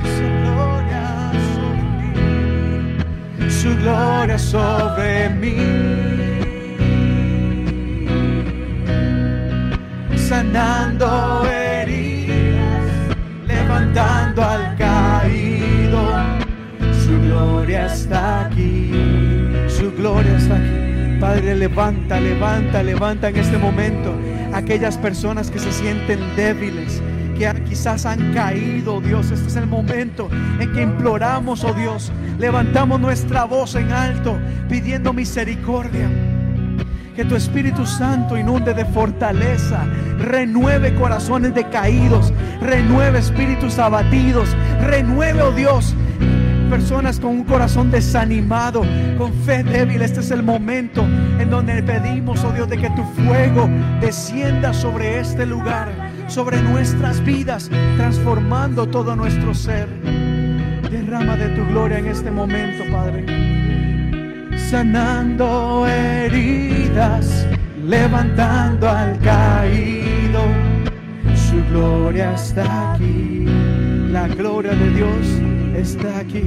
Su 0.03 0.27
gloria 0.43 1.31
sobre 1.55 2.09
mí. 3.39 3.49
Su 3.49 3.75
gloria 3.77 4.37
sobre 4.37 5.29
mí. 5.29 5.55
Sanando 10.17 11.45
heridas, 11.45 13.15
levantando 13.47 14.43
al 14.43 14.75
caído. 14.77 16.01
Su 17.05 17.21
gloria 17.21 17.85
está 17.85 18.45
aquí. 18.45 18.91
Su 19.67 19.91
gloria 19.95 20.37
está 20.37 20.55
aquí. 20.55 21.17
Padre, 21.19 21.55
levanta, 21.55 22.19
levanta, 22.19 22.83
levanta 22.83 23.29
en 23.29 23.37
este 23.37 23.57
momento 23.57 24.15
aquellas 24.55 24.97
personas 24.97 25.51
que 25.51 25.59
se 25.59 25.71
sienten 25.71 26.19
débiles, 26.35 27.01
que 27.37 27.63
quizás 27.67 28.05
han 28.05 28.33
caído, 28.33 29.01
Dios. 29.01 29.29
Este 29.29 29.47
es 29.47 29.55
el 29.57 29.67
momento 29.67 30.29
en 30.59 30.71
que 30.71 30.81
imploramos, 30.81 31.63
oh 31.65 31.73
Dios, 31.73 32.11
levantamos 32.39 32.99
nuestra 32.99 33.43
voz 33.43 33.75
en 33.75 33.91
alto, 33.91 34.37
pidiendo 34.69 35.11
misericordia. 35.11 36.09
Que 37.15 37.25
tu 37.25 37.35
Espíritu 37.35 37.85
Santo 37.85 38.37
inunde 38.37 38.73
de 38.73 38.85
fortaleza, 38.85 39.85
renueve 40.19 40.95
corazones 40.95 41.53
decaídos, 41.53 42.33
renueve 42.61 43.19
espíritus 43.19 43.77
abatidos, 43.79 44.49
renueve, 44.81 45.41
oh 45.41 45.51
Dios, 45.51 45.95
personas 46.75 47.21
con 47.21 47.29
un 47.29 47.43
corazón 47.45 47.89
desanimado, 47.89 48.81
con 49.17 49.31
fe 49.45 49.63
débil. 49.63 50.01
Este 50.01 50.19
es 50.19 50.29
el 50.29 50.43
momento 50.43 51.03
en 51.39 51.49
donde 51.49 51.81
pedimos, 51.81 52.43
oh 52.43 52.51
Dios, 52.51 52.67
de 52.67 52.77
que 52.77 52.89
tu 52.89 53.03
fuego 53.23 53.69
descienda 54.01 54.73
sobre 54.73 55.21
este 55.21 55.45
lugar, 55.45 55.87
sobre 56.27 56.61
nuestras 56.61 57.23
vidas, 57.23 57.71
transformando 57.95 58.87
todo 58.87 59.15
nuestro 59.15 59.53
ser. 59.53 59.87
Derrama 60.91 61.37
de 61.37 61.47
tu 61.55 61.65
gloria 61.67 61.99
en 61.99 62.07
este 62.07 62.29
momento, 62.29 62.83
Padre 62.91 63.23
sanando 64.69 65.85
heridas, 65.87 67.47
levantando 67.85 68.89
al 68.89 69.17
caído. 69.19 70.41
Su 71.35 71.63
gloria 71.69 72.33
está 72.33 72.93
aquí, 72.93 73.45
la 74.11 74.27
gloria 74.27 74.73
de 74.73 74.89
Dios 74.89 75.44
está 75.77 76.19
aquí. 76.19 76.43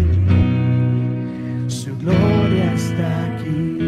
Su 1.66 1.96
gloria 1.98 2.72
está 2.74 3.26
aquí. 3.26 3.78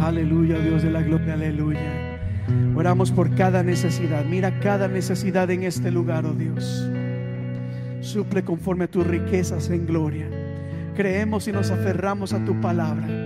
Aleluya, 0.00 0.58
Dios 0.58 0.82
de 0.82 0.90
la 0.90 1.02
gloria, 1.02 1.34
aleluya. 1.34 2.18
Oramos 2.74 3.10
por 3.10 3.34
cada 3.34 3.62
necesidad. 3.62 4.24
Mira 4.24 4.60
cada 4.60 4.88
necesidad 4.88 5.50
en 5.50 5.64
este 5.64 5.90
lugar, 5.90 6.26
oh 6.26 6.34
Dios. 6.34 6.88
Suple 8.00 8.44
conforme 8.44 8.84
a 8.84 8.88
tus 8.88 9.06
riquezas 9.06 9.70
en 9.70 9.86
gloria. 9.86 10.28
Creemos 10.94 11.48
y 11.48 11.52
nos 11.52 11.70
aferramos 11.70 12.32
a 12.32 12.44
tu 12.44 12.60
palabra. 12.60 13.25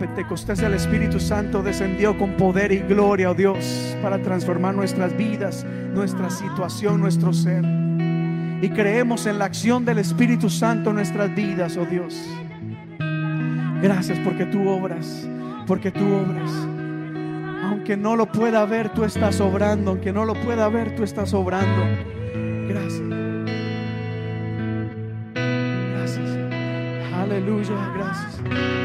Pe- 0.00 0.06
En 0.06 0.14
Pentecostés 0.14 0.60
el 0.62 0.72
Espíritu 0.74 1.20
Santo 1.20 1.62
descendió 1.62 2.16
con 2.16 2.32
poder 2.32 2.72
y 2.72 2.78
gloria, 2.78 3.30
oh 3.30 3.34
Dios, 3.34 3.96
para 4.02 4.18
transformar 4.22 4.74
nuestras 4.74 5.14
vidas, 5.16 5.64
nuestra 5.94 6.30
situación, 6.30 7.00
nuestro 7.00 7.32
ser. 7.34 7.62
Y 8.62 8.68
creemos 8.70 9.26
en 9.26 9.38
la 9.38 9.44
acción 9.44 9.84
del 9.84 9.98
Espíritu 9.98 10.48
Santo 10.50 10.90
en 10.90 10.96
nuestras 10.96 11.34
vidas, 11.34 11.76
oh 11.76 11.84
Dios. 11.86 12.18
Gracias 13.82 14.18
porque 14.24 14.46
tú 14.46 14.68
obras, 14.68 15.28
porque 15.66 15.90
tú 15.90 16.04
obras. 16.14 16.50
Aunque 17.64 17.96
no 17.96 18.16
lo 18.16 18.26
pueda 18.32 18.64
ver, 18.64 18.88
tú 18.90 19.04
estás 19.04 19.40
obrando. 19.40 19.90
Aunque 19.92 20.12
no 20.12 20.24
lo 20.24 20.34
pueda 20.34 20.68
ver, 20.68 20.96
tú 20.96 21.04
estás 21.04 21.32
obrando. 21.34 21.84
Gracias. 22.68 23.02
Gracias. 25.94 26.38
Aleluya, 27.14 27.92
gracias. 27.94 28.79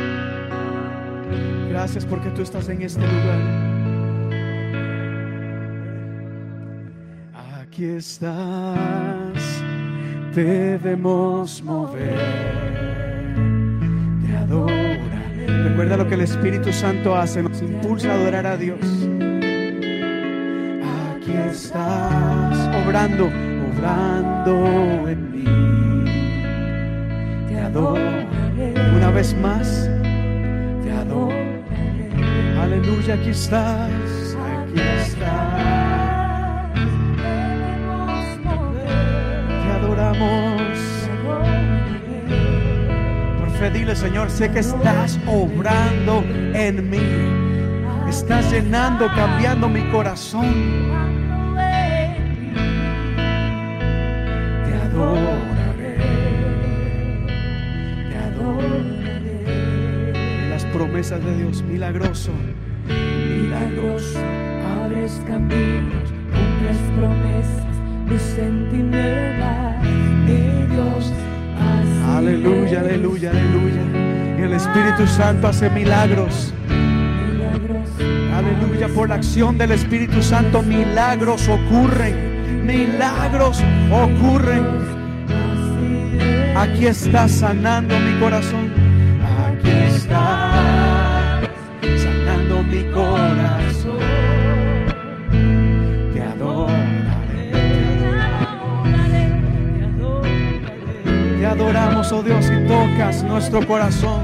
Gracias 1.75 2.05
porque 2.05 2.29
tú 2.29 2.41
estás 2.41 2.69
en 2.69 2.81
este 2.83 3.01
lugar. 3.01 3.37
Aquí 7.61 7.83
estás, 7.83 9.61
debemos 10.33 11.61
mover, 11.61 12.15
te 14.25 14.37
adora. 14.37 15.21
Recuerda 15.65 15.97
lo 15.97 16.07
que 16.07 16.13
el 16.13 16.21
Espíritu 16.21 16.71
Santo 16.71 17.13
hace, 17.13 17.43
nos 17.43 17.61
impulsa 17.61 18.09
a 18.09 18.15
adorar 18.15 18.47
a 18.47 18.55
Dios. 18.55 18.79
Aquí 21.11 21.33
estás, 21.51 22.85
obrando, 22.85 23.25
obrando 23.75 25.09
en 25.09 25.31
mí. 25.33 25.43
Te 27.49 27.59
adoro. 27.59 28.25
Una 28.95 29.11
vez 29.11 29.35
más, 29.37 29.89
te 30.81 30.91
adoro. 30.93 31.44
Aleluya, 32.61 33.15
aquí 33.15 33.29
estás, 33.29 34.35
aquí 34.35 34.79
estás. 34.79 35.95
Te 39.63 39.71
adoramos. 39.71 40.61
fe, 43.59 43.69
dile 43.71 43.95
Señor, 43.95 44.29
sé 44.29 44.51
que 44.51 44.59
estás 44.59 45.19
obrando 45.27 46.23
en 46.53 46.89
mí. 46.89 46.99
Estás 48.09 48.51
llenando, 48.51 49.07
cambiando 49.15 49.69
mi 49.69 49.81
corazón. 49.91 51.24
Promesas 60.95 61.25
de 61.25 61.35
Dios, 61.35 61.61
milagroso. 61.63 62.31
Milagroso. 62.87 64.17
Abres 64.81 65.21
caminos, 65.27 66.07
cumples 66.31 66.77
promesas, 66.95 67.75
luz 68.07 68.37
en 68.39 68.69
tinieblas, 68.69 69.83
mi 69.83 70.73
Dios. 70.73 71.11
así 71.59 72.15
Aleluya, 72.15 72.79
aleluya, 72.79 73.31
aleluya. 73.31 73.81
El 74.37 74.53
Espíritu 74.53 75.05
Santo 75.05 75.49
hace 75.49 75.69
milagros. 75.69 76.53
Aleluya, 78.33 78.87
por 78.87 79.09
la 79.09 79.15
acción 79.15 79.57
del 79.57 79.71
Espíritu 79.71 80.23
Santo, 80.23 80.61
milagros 80.61 81.49
ocurren. 81.49 82.65
Milagros 82.65 83.61
ocurren. 83.91 84.63
Aquí 86.55 86.87
está 86.87 87.27
sanando 87.27 87.99
mi 87.99 88.17
corazón. 88.17 88.84
Mi 92.75 92.91
corazón. 92.91 93.99
Te 96.13 96.21
adoraré. 96.21 97.51
Te 101.39 101.45
adoramos, 101.45 102.11
oh 102.11 102.23
Dios, 102.23 102.45
y 102.51 102.67
tocas 102.67 103.23
nuestro 103.23 103.65
corazón. 103.65 104.21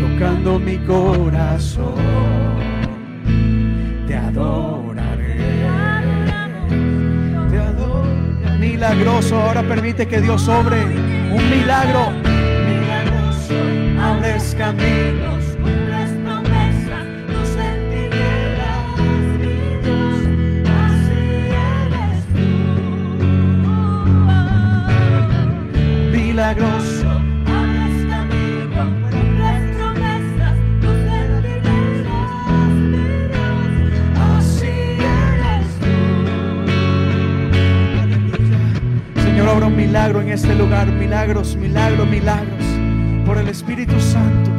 Tocando 0.00 0.58
mi 0.58 0.76
corazón. 0.78 1.94
Te 4.06 4.16
adoraré. 4.16 5.36
Te 7.50 7.58
adoraré. 7.58 8.58
Milagroso, 8.58 9.40
ahora 9.40 9.62
permite 9.62 10.06
que 10.06 10.20
Dios 10.20 10.42
sobre 10.42 10.84
un 10.84 11.50
milagro. 11.50 12.10
Milagroso, 12.20 13.54
abres 14.00 14.54
caminos. 14.58 15.43
Señor, 39.22 39.48
obra 39.48 39.66
un 39.68 39.74
milagro 39.74 40.20
en 40.20 40.28
este 40.28 40.54
lugar. 40.54 40.86
Milagros, 40.88 41.56
milagros, 41.56 42.06
milagros. 42.08 42.64
Por 43.24 43.38
el 43.38 43.48
Espíritu 43.48 43.98
Santo. 43.98 44.50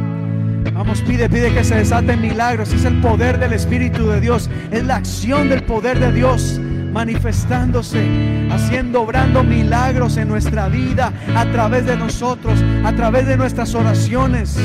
Vamos, 0.72 1.02
pide, 1.02 1.30
pide 1.30 1.54
que 1.54 1.62
se 1.62 1.76
desaten 1.76 2.20
milagros. 2.20 2.72
Es 2.72 2.84
el 2.84 3.00
poder 3.00 3.38
del 3.38 3.52
Espíritu 3.52 4.08
de 4.08 4.20
Dios. 4.20 4.50
Es 4.72 4.84
la 4.84 4.96
acción 4.96 5.48
del 5.48 5.62
poder 5.62 6.00
de 6.00 6.10
Dios 6.10 6.60
manifestándose, 6.96 8.48
haciendo, 8.50 9.02
obrando 9.02 9.44
milagros 9.44 10.16
en 10.16 10.28
nuestra 10.28 10.70
vida, 10.70 11.12
a 11.36 11.44
través 11.52 11.84
de 11.84 11.94
nosotros, 11.94 12.58
a 12.86 12.92
través 12.94 13.26
de 13.26 13.36
nuestras 13.36 13.74
oraciones. 13.74 14.58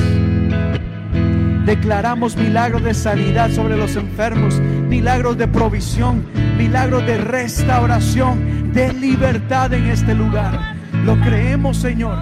Declaramos 1.65 2.37
milagros 2.37 2.83
de 2.85 2.93
sanidad 2.93 3.51
sobre 3.51 3.75
los 3.75 3.97
enfermos, 3.97 4.61
milagros 4.61 5.37
de 5.37 5.49
provisión, 5.49 6.23
milagros 6.57 7.05
de 7.05 7.17
restauración, 7.17 8.71
de 8.71 8.93
libertad 8.93 9.73
en 9.73 9.87
este 9.87 10.15
lugar. 10.15 10.77
Lo 11.03 11.19
creemos, 11.19 11.75
Señor, 11.75 12.17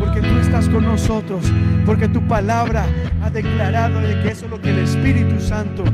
porque 0.00 0.20
tú 0.20 0.36
estás 0.40 0.68
con 0.68 0.82
nosotros, 0.82 1.44
porque 1.86 2.08
tu 2.08 2.26
palabra 2.26 2.86
ha 3.22 3.30
declarado 3.30 4.00
de 4.00 4.20
que 4.20 4.30
eso 4.32 4.46
es 4.46 4.50
lo 4.50 4.60
que 4.60 4.70
el 4.70 4.80
Espíritu 4.80 5.40
Santo 5.40 5.84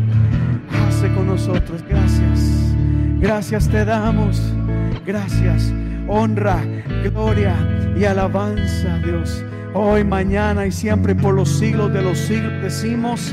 hace 0.89 1.13
con 1.13 1.27
nosotros. 1.27 1.85
Gracias. 1.87 2.40
Gracias 3.21 3.69
te 3.69 3.85
damos. 3.85 4.41
Gracias. 5.05 5.73
Honra, 6.09 6.59
gloria 7.05 7.55
y 7.95 8.05
alabanza, 8.05 8.99
Dios. 9.05 9.45
Hoy, 9.75 10.05
mañana 10.05 10.67
y 10.67 10.73
siempre 10.73 11.15
por 11.15 11.35
los 11.35 11.49
siglos 11.59 11.93
de 11.93 12.03
los 12.03 12.19
siglos 12.19 12.63
decimos 12.63 13.33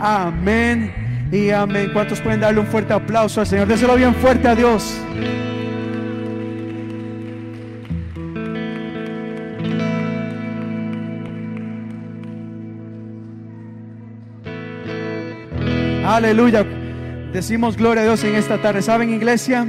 amén 0.00 1.28
y 1.30 1.50
amén. 1.50 1.90
¿Cuántos 1.92 2.20
pueden 2.20 2.40
darle 2.40 2.60
un 2.60 2.66
fuerte 2.66 2.92
aplauso 2.92 3.40
al 3.40 3.46
Señor? 3.46 3.68
Déselo 3.68 3.94
bien 3.94 4.14
fuerte 4.16 4.48
a 4.48 4.54
Dios. 4.54 5.00
Aleluya. 16.04 16.66
Decimos 17.32 17.76
gloria 17.76 18.02
a 18.02 18.04
Dios 18.06 18.24
en 18.24 18.34
esta 18.34 18.60
tarde. 18.62 18.80
¿Saben, 18.80 19.10
iglesia? 19.10 19.66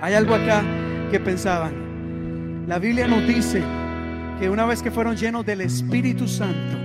Hay 0.00 0.14
algo 0.14 0.34
acá 0.34 0.62
que 1.10 1.20
pensaban. 1.20 2.66
La 2.66 2.78
Biblia 2.78 3.06
nos 3.06 3.26
dice 3.26 3.62
que 4.40 4.50
una 4.50 4.66
vez 4.66 4.82
que 4.82 4.90
fueron 4.90 5.16
llenos 5.16 5.46
del 5.46 5.60
Espíritu 5.60 6.26
Santo, 6.26 6.76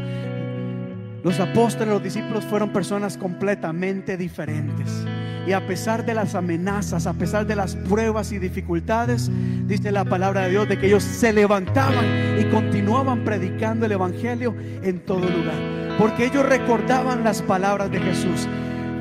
los 1.23 1.39
apóstoles, 1.39 1.87
los 1.87 2.03
discípulos 2.03 2.45
fueron 2.45 2.71
personas 2.71 3.17
completamente 3.17 4.15
diferentes. 4.15 5.05
Y 5.47 5.53
a 5.53 5.65
pesar 5.65 6.05
de 6.05 6.13
las 6.13 6.35
amenazas, 6.35 7.07
a 7.07 7.13
pesar 7.13 7.47
de 7.47 7.55
las 7.55 7.75
pruebas 7.75 8.31
y 8.31 8.39
dificultades, 8.39 9.29
dice 9.67 9.91
la 9.91 10.05
palabra 10.05 10.41
de 10.41 10.51
Dios 10.51 10.69
de 10.69 10.77
que 10.77 10.87
ellos 10.87 11.03
se 11.03 11.33
levantaban 11.33 12.05
y 12.39 12.45
continuaban 12.45 13.23
predicando 13.25 13.85
el 13.87 13.93
Evangelio 13.93 14.53
en 14.83 14.99
todo 14.99 15.21
lugar. 15.21 15.55
Porque 15.97 16.25
ellos 16.25 16.45
recordaban 16.45 17.23
las 17.23 17.41
palabras 17.41 17.89
de 17.91 17.99
Jesús. 17.99 18.47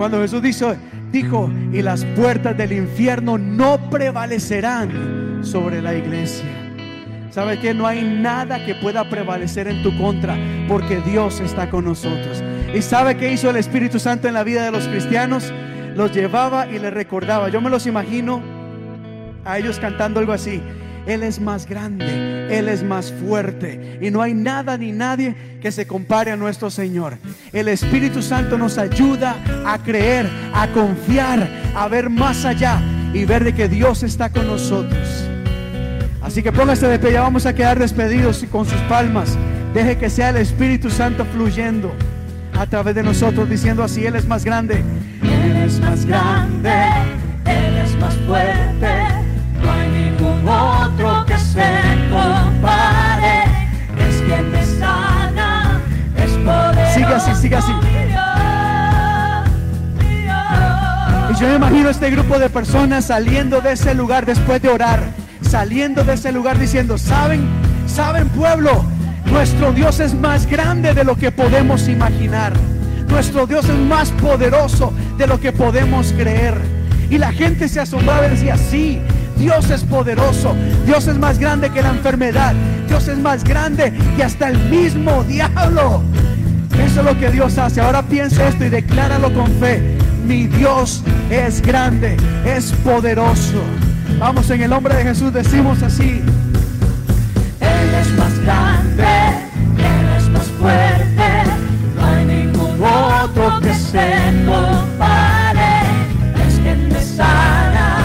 Cuando 0.02 0.20
Jesús 0.20 0.42
dijo, 0.42 0.74
dijo, 1.12 1.48
y 1.72 1.80
las 1.80 2.04
puertas 2.04 2.56
del 2.56 2.72
infierno 2.72 3.38
no 3.38 3.88
prevalecerán 3.88 5.42
sobre 5.44 5.80
la 5.80 5.94
iglesia. 5.94 6.44
¿Sabe 7.30 7.60
que 7.60 7.72
No 7.72 7.86
hay 7.86 8.02
nada 8.02 8.66
que 8.66 8.74
pueda 8.74 9.08
prevalecer 9.08 9.68
en 9.68 9.80
tu 9.84 9.96
contra 9.96 10.36
porque 10.66 11.00
Dios 11.02 11.38
está 11.38 11.70
con 11.70 11.84
nosotros. 11.84 12.42
¿Y 12.74 12.82
sabe 12.82 13.16
qué 13.16 13.32
hizo 13.32 13.48
el 13.48 13.54
Espíritu 13.54 14.00
Santo 14.00 14.26
en 14.26 14.34
la 14.34 14.42
vida 14.42 14.64
de 14.64 14.72
los 14.72 14.88
cristianos? 14.88 15.52
Los 15.94 16.12
llevaba 16.12 16.66
y 16.66 16.80
les 16.80 16.92
recordaba. 16.92 17.48
Yo 17.48 17.60
me 17.60 17.70
los 17.70 17.86
imagino 17.86 18.42
a 19.44 19.56
ellos 19.60 19.78
cantando 19.78 20.18
algo 20.18 20.32
así. 20.32 20.60
Él 21.06 21.22
es 21.22 21.40
más 21.40 21.66
grande, 21.66 22.56
Él 22.56 22.68
es 22.68 22.82
más 22.82 23.12
fuerte 23.12 23.98
y 24.00 24.10
no 24.10 24.22
hay 24.22 24.34
nada 24.34 24.78
ni 24.78 24.92
nadie 24.92 25.34
que 25.60 25.72
se 25.72 25.86
compare 25.86 26.30
a 26.30 26.36
nuestro 26.36 26.70
Señor. 26.70 27.18
El 27.52 27.68
Espíritu 27.68 28.22
Santo 28.22 28.56
nos 28.56 28.78
ayuda 28.78 29.36
a 29.66 29.78
creer, 29.78 30.28
a 30.54 30.68
confiar, 30.68 31.48
a 31.74 31.88
ver 31.88 32.08
más 32.08 32.44
allá 32.44 32.80
y 33.12 33.24
ver 33.24 33.44
de 33.44 33.54
que 33.54 33.68
Dios 33.68 34.02
está 34.02 34.30
con 34.30 34.46
nosotros. 34.46 35.26
Así 36.22 36.42
que 36.42 36.52
póngase 36.52 36.86
de 36.86 36.98
pie, 36.98 37.12
ya 37.12 37.22
vamos 37.22 37.46
a 37.46 37.54
quedar 37.54 37.78
despedidos 37.78 38.42
y 38.42 38.46
con 38.46 38.64
sus 38.64 38.80
palmas. 38.82 39.36
Deje 39.74 39.98
que 39.98 40.08
sea 40.08 40.30
el 40.30 40.36
Espíritu 40.36 40.88
Santo 40.88 41.24
fluyendo 41.24 41.92
a 42.58 42.66
través 42.66 42.94
de 42.94 43.02
nosotros, 43.02 43.48
diciendo 43.48 43.82
así, 43.82 44.06
Él 44.06 44.14
es 44.16 44.26
más 44.26 44.44
grande. 44.44 44.84
Él 45.22 45.56
es 45.56 45.80
más 45.80 46.04
grande, 46.04 46.70
Él 47.44 47.76
es 47.78 47.96
más 47.96 48.14
fuerte, 48.26 49.11
Este 61.90 62.10
grupo 62.10 62.38
de 62.38 62.48
personas 62.48 63.04
saliendo 63.04 63.60
de 63.60 63.72
ese 63.72 63.94
lugar 63.94 64.24
después 64.24 64.62
de 64.62 64.68
orar, 64.68 65.02
saliendo 65.42 66.02
de 66.02 66.14
ese 66.14 66.32
lugar 66.32 66.58
diciendo, 66.58 66.96
¿saben? 66.96 67.46
¿Saben 67.86 68.28
pueblo? 68.30 68.84
Nuestro 69.26 69.72
Dios 69.72 70.00
es 70.00 70.14
más 70.14 70.46
grande 70.46 70.94
de 70.94 71.04
lo 71.04 71.16
que 71.16 71.30
podemos 71.30 71.88
imaginar. 71.88 72.54
Nuestro 73.08 73.46
Dios 73.46 73.68
es 73.68 73.76
más 73.76 74.10
poderoso 74.12 74.92
de 75.18 75.26
lo 75.26 75.38
que 75.38 75.52
podemos 75.52 76.12
creer. 76.12 76.54
Y 77.10 77.18
la 77.18 77.30
gente 77.30 77.68
se 77.68 77.80
asombraba 77.80 78.26
y 78.26 78.30
decía, 78.30 78.56
sí, 78.56 79.00
Dios 79.36 79.70
es 79.70 79.84
poderoso. 79.84 80.56
Dios 80.86 81.06
es 81.06 81.18
más 81.18 81.38
grande 81.38 81.70
que 81.70 81.82
la 81.82 81.90
enfermedad. 81.90 82.54
Dios 82.88 83.06
es 83.06 83.18
más 83.18 83.44
grande 83.44 83.92
que 84.16 84.24
hasta 84.24 84.48
el 84.48 84.58
mismo 84.70 85.22
diablo. 85.24 86.02
Eso 86.84 87.00
es 87.00 87.06
lo 87.06 87.18
que 87.18 87.30
Dios 87.30 87.58
hace. 87.58 87.80
Ahora 87.80 88.02
piensa 88.02 88.48
esto 88.48 88.64
y 88.64 88.70
decláralo 88.70 89.32
con 89.34 89.46
fe. 89.60 90.01
Mi 90.24 90.46
Dios 90.46 91.02
es 91.30 91.60
grande, 91.60 92.16
es 92.44 92.72
poderoso. 92.84 93.62
Vamos, 94.18 94.48
en 94.50 94.62
el 94.62 94.70
nombre 94.70 94.94
de 94.94 95.02
Jesús 95.02 95.32
decimos 95.32 95.82
así. 95.82 96.22
Él 97.60 97.94
es 98.00 98.10
más 98.16 98.38
grande, 98.40 99.04
Él 99.78 100.16
es 100.16 100.28
más 100.28 100.46
fuerte, 100.58 101.50
no 101.96 102.06
hay 102.06 102.24
ningún 102.24 102.82
otro 102.82 103.60
que 103.60 103.74
se 103.74 104.44
compare. 104.46 105.82
Es 106.46 106.54
quien 106.60 106.88
me 106.88 107.00
sana, 107.00 107.98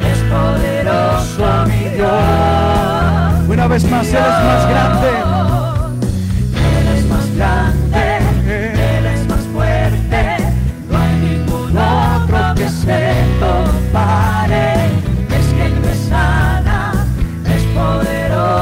es 0.00 0.18
poderoso 0.28 1.66
mi 1.68 1.96
Dios. 1.96 3.48
Una 3.48 3.68
vez 3.68 3.84
más, 3.84 4.08
Él 4.08 4.16
es 4.16 4.44
más 4.44 4.68
grande. 4.68 5.69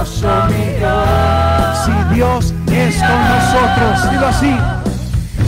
Poderoso 0.08 0.48
mi 0.48 0.78
Dios. 0.78 1.84
Si 1.84 2.14
Dios 2.14 2.54
es 2.70 2.96
con 2.98 3.28
nosotros, 3.28 4.10
dilo 4.10 4.26
así. 4.26 4.56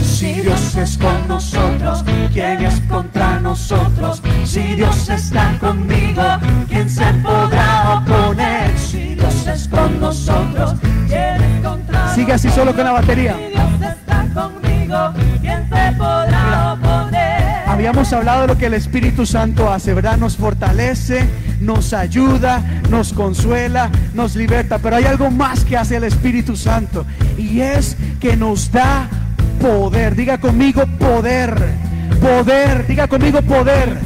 Si 0.03 0.33
Dios 0.41 0.75
es 0.75 0.97
con 0.97 1.27
nosotros, 1.27 2.03
¿quién 2.31 2.63
es 2.63 2.79
contra 2.81 3.39
nosotros? 3.39 4.21
Si 4.43 4.61
Dios 4.75 5.09
está 5.09 5.57
conmigo, 5.59 6.23
¿quién 6.69 6.89
se 6.89 7.05
podrá 7.15 7.97
oponer? 7.97 8.77
Si 8.77 9.15
Dios 9.15 9.47
es 9.47 9.67
con 9.67 9.99
nosotros, 9.99 10.75
¿quién 11.07 11.41
es 11.41 11.65
contra 11.65 12.13
Sigue 12.13 12.33
así 12.33 12.49
solo 12.49 12.75
con 12.75 12.83
la 12.83 12.91
batería. 12.91 13.35
Si 13.35 13.53
Dios 13.53 13.91
está 13.97 14.27
conmigo, 14.33 15.13
¿quién 15.41 15.69
se 15.69 15.91
podrá 15.97 16.73
oponer? 16.73 17.41
Habíamos 17.67 18.11
hablado 18.13 18.41
de 18.41 18.47
lo 18.47 18.57
que 18.57 18.65
el 18.67 18.73
Espíritu 18.73 19.25
Santo 19.25 19.71
hace, 19.71 19.93
¿verdad? 19.93 20.17
Nos 20.17 20.35
fortalece, 20.37 21.27
nos 21.61 21.93
ayuda, 21.93 22.63
nos 22.89 23.13
consuela, 23.13 23.89
nos 24.13 24.35
liberta. 24.35 24.79
Pero 24.79 24.97
hay 24.97 25.05
algo 25.05 25.31
más 25.31 25.63
que 25.63 25.77
hace 25.77 25.95
el 25.95 26.03
Espíritu 26.03 26.57
Santo 26.57 27.05
y 27.37 27.61
es 27.61 27.95
que 28.19 28.35
nos 28.35 28.71
da 28.71 29.07
poder. 29.61 30.15
Diga 30.15 30.39
conmigo 30.39 30.83
poder. 30.99 31.55
Poder. 32.19 32.87
Diga 32.87 33.07
conmigo 33.07 33.41
poder. 33.41 33.97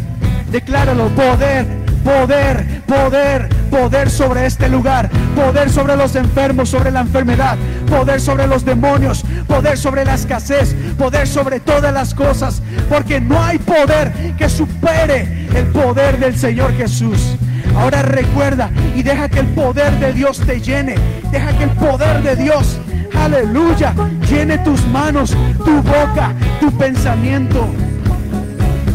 Decláralo. 0.52 1.08
Poder. 1.10 1.66
Poder. 2.04 2.82
Poder. 2.86 3.50
Poder 3.72 4.10
sobre 4.10 4.46
este 4.46 4.70
lugar. 4.70 5.10
Poder 5.36 5.70
sobre 5.70 5.96
los 5.96 6.16
enfermos, 6.16 6.70
sobre 6.70 6.92
la 6.92 7.02
enfermedad. 7.02 7.58
Poder 7.90 8.22
sobre 8.22 8.48
los 8.48 8.66
demonios. 8.66 9.24
Poder 9.48 9.78
sobre 9.78 10.06
la 10.06 10.16
escasez. 10.16 10.76
Poder 10.98 11.28
sobre 11.28 11.60
todas 11.60 11.94
las 11.94 12.14
cosas. 12.14 12.62
Porque 12.90 13.20
no 13.20 13.42
hay 13.42 13.58
poder 13.60 14.14
que 14.38 14.50
supere 14.50 15.48
el 15.56 15.68
poder 15.68 16.20
del 16.20 16.38
Señor 16.38 16.74
Jesús. 16.76 17.38
Ahora 17.78 18.02
recuerda 18.02 18.70
y 18.96 19.04
deja 19.04 19.30
que 19.30 19.40
el 19.40 19.48
poder 19.48 20.00
de 20.00 20.14
Dios 20.14 20.40
te 20.40 20.60
llene. 20.60 20.96
Deja 21.32 21.58
que 21.58 21.66
el 21.66 21.72
poder 21.72 22.24
de 22.24 22.36
Dios 22.36 22.80
aleluya, 23.16 23.94
llene 24.30 24.58
tus 24.60 24.86
manos, 24.88 25.36
tu 25.58 25.82
boca, 25.82 26.34
tu 26.60 26.72
pensamiento. 26.78 27.68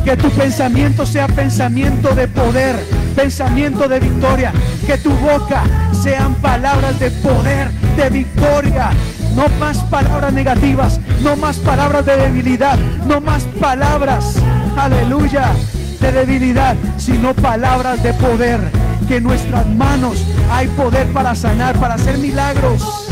Que 0.05 0.17
tu 0.17 0.31
pensamiento 0.31 1.05
sea 1.05 1.27
pensamiento 1.29 2.15
de 2.15 2.27
poder, 2.27 2.77
pensamiento 3.15 3.87
de 3.87 4.01
victoria. 4.01 4.53
Que 4.87 4.97
tu 4.99 5.11
boca 5.11 5.63
sean 6.03 6.35
palabras 6.37 6.99
de 6.99 7.11
poder, 7.11 7.71
de 7.97 8.09
victoria. 8.11 8.91
No 9.35 9.47
más 9.61 9.79
palabras 9.85 10.33
negativas, 10.33 11.01
no 11.23 11.37
más 11.37 11.59
palabras 11.59 12.05
de 12.05 12.17
debilidad, 12.17 12.79
no 13.07 13.21
más 13.21 13.45
palabras, 13.61 14.35
aleluya, 14.77 15.53
de 16.01 16.13
debilidad, 16.13 16.77
sino 16.97 17.35
palabras 17.35 18.03
de 18.03 18.15
poder. 18.15 18.61
Que 19.07 19.17
en 19.17 19.25
nuestras 19.25 19.67
manos 19.67 20.25
hay 20.51 20.69
poder 20.69 21.07
para 21.09 21.35
sanar, 21.35 21.79
para 21.79 21.95
hacer 21.95 22.19
milagros. 22.19 23.09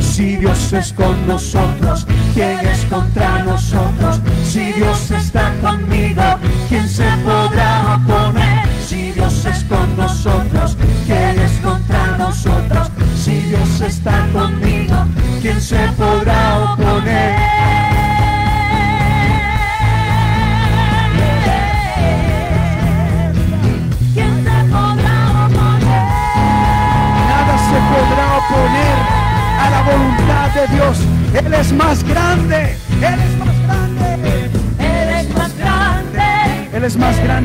Si 0.00 0.36
Dios 0.36 0.72
es 0.72 0.92
con 0.92 1.26
nosotros, 1.26 2.06
¿quién 2.34 2.58
es 2.60 2.84
contra 2.86 3.44
nosotros? 3.44 4.20
Si 4.44 4.72
Dios 4.72 5.10
está 5.10 5.54
conmigo, 5.62 6.22
¿quién 6.68 6.88
se 6.88 7.08
podrá 7.24 7.96
oponer? 7.96 8.68
Si 8.86 9.12
Dios 9.12 9.44
es 9.46 9.64
con 9.64 9.96
nosotros, 9.96 10.41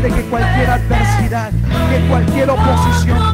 grande 0.01 0.15
que 0.15 0.29
cualquier 0.29 0.69
adversidad, 0.69 1.51
que 1.51 2.07
cualquier 2.07 2.49
oposición. 2.49 3.26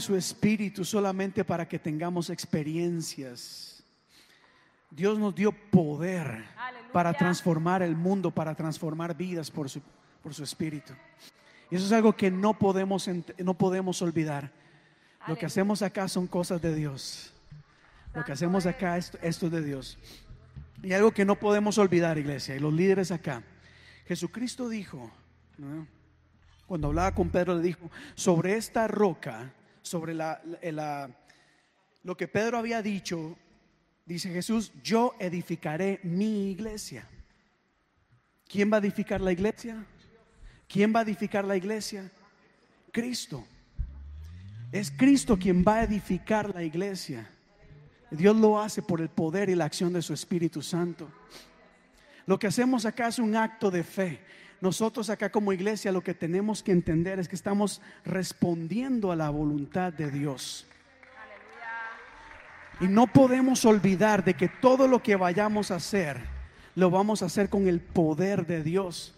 De 0.00 0.06
su 0.06 0.16
espíritu 0.16 0.82
solamente 0.82 1.44
para 1.44 1.68
que 1.68 1.78
tengamos 1.78 2.30
experiencias. 2.30 3.84
Dios 4.90 5.18
nos 5.18 5.34
dio 5.34 5.52
poder 5.52 6.46
Aleluya. 6.56 6.92
para 6.92 7.12
transformar 7.12 7.82
el 7.82 7.94
mundo, 7.94 8.30
para 8.30 8.54
transformar 8.54 9.14
vidas 9.14 9.50
por 9.50 9.68
su, 9.68 9.82
por 10.22 10.32
su 10.32 10.42
espíritu. 10.42 10.94
Y 11.70 11.76
eso 11.76 11.84
es 11.84 11.92
algo 11.92 12.16
que 12.16 12.30
no 12.30 12.58
podemos, 12.58 13.08
no 13.38 13.54
podemos 13.54 14.00
olvidar. 14.00 14.50
Lo 15.26 15.36
que 15.36 15.44
hacemos 15.44 15.82
acá 15.82 16.08
son 16.08 16.26
cosas 16.26 16.62
de 16.62 16.74
Dios. 16.74 17.34
Lo 18.14 18.24
que 18.24 18.32
hacemos 18.32 18.64
acá 18.64 18.96
es 18.96 19.12
esto 19.20 19.46
es 19.46 19.52
de 19.52 19.62
Dios. 19.62 19.98
Y 20.82 20.94
algo 20.94 21.12
que 21.12 21.26
no 21.26 21.36
podemos 21.36 21.76
olvidar, 21.76 22.16
iglesia, 22.16 22.56
y 22.56 22.58
los 22.58 22.72
líderes 22.72 23.10
acá. 23.10 23.42
Jesucristo 24.06 24.68
dijo, 24.68 25.10
¿no? 25.58 25.86
cuando 26.66 26.88
hablaba 26.88 27.14
con 27.14 27.28
Pedro, 27.28 27.54
le 27.54 27.62
dijo, 27.62 27.90
sobre 28.14 28.56
esta 28.56 28.88
roca, 28.88 29.52
sobre 29.82 30.14
la, 30.14 30.40
la- 30.44 30.72
la- 30.72 31.10
lo 32.02 32.16
que 32.16 32.28
Pedro 32.28 32.58
había 32.58 32.80
dicho, 32.82 33.36
dice 34.06 34.30
Jesús, 34.32 34.72
yo 34.82 35.14
edificaré 35.18 36.00
mi 36.02 36.50
iglesia. 36.50 37.06
¿Quién 38.48 38.72
va 38.72 38.76
a 38.78 38.80
edificar 38.80 39.20
la 39.20 39.32
iglesia? 39.32 39.84
¿Quién 40.66 40.92
va 40.94 41.00
a 41.00 41.02
edificar 41.02 41.44
la 41.44 41.56
iglesia? 41.56 42.10
Cristo. 42.92 43.44
Es 44.72 44.90
Cristo 44.90 45.36
quien 45.38 45.64
va 45.66 45.76
a 45.76 45.82
edificar 45.84 46.54
la 46.54 46.62
iglesia. 46.62 47.28
Dios 48.10 48.36
lo 48.36 48.60
hace 48.60 48.82
por 48.82 49.00
el 49.00 49.08
poder 49.08 49.50
y 49.50 49.54
la 49.54 49.66
acción 49.66 49.92
de 49.92 50.02
su 50.02 50.12
Espíritu 50.14 50.62
Santo. 50.62 51.08
Lo 52.26 52.38
que 52.38 52.46
hacemos 52.46 52.84
acá 52.86 53.08
es 53.08 53.18
un 53.18 53.36
acto 53.36 53.70
de 53.70 53.84
fe. 53.84 54.20
Nosotros 54.60 55.08
acá 55.08 55.30
como 55.30 55.52
iglesia 55.52 55.92
lo 55.92 56.02
que 56.02 56.14
tenemos 56.14 56.62
que 56.62 56.72
entender 56.72 57.18
es 57.18 57.28
que 57.28 57.36
estamos 57.36 57.80
respondiendo 58.04 59.10
a 59.10 59.16
la 59.16 59.30
voluntad 59.30 59.92
de 59.92 60.10
Dios. 60.10 60.66
Y 62.80 62.88
no 62.88 63.06
podemos 63.06 63.64
olvidar 63.64 64.24
de 64.24 64.34
que 64.34 64.48
todo 64.48 64.88
lo 64.88 65.02
que 65.02 65.16
vayamos 65.16 65.70
a 65.70 65.76
hacer, 65.76 66.18
lo 66.74 66.90
vamos 66.90 67.22
a 67.22 67.26
hacer 67.26 67.48
con 67.48 67.68
el 67.68 67.80
poder 67.80 68.46
de 68.46 68.62
Dios. 68.62 69.14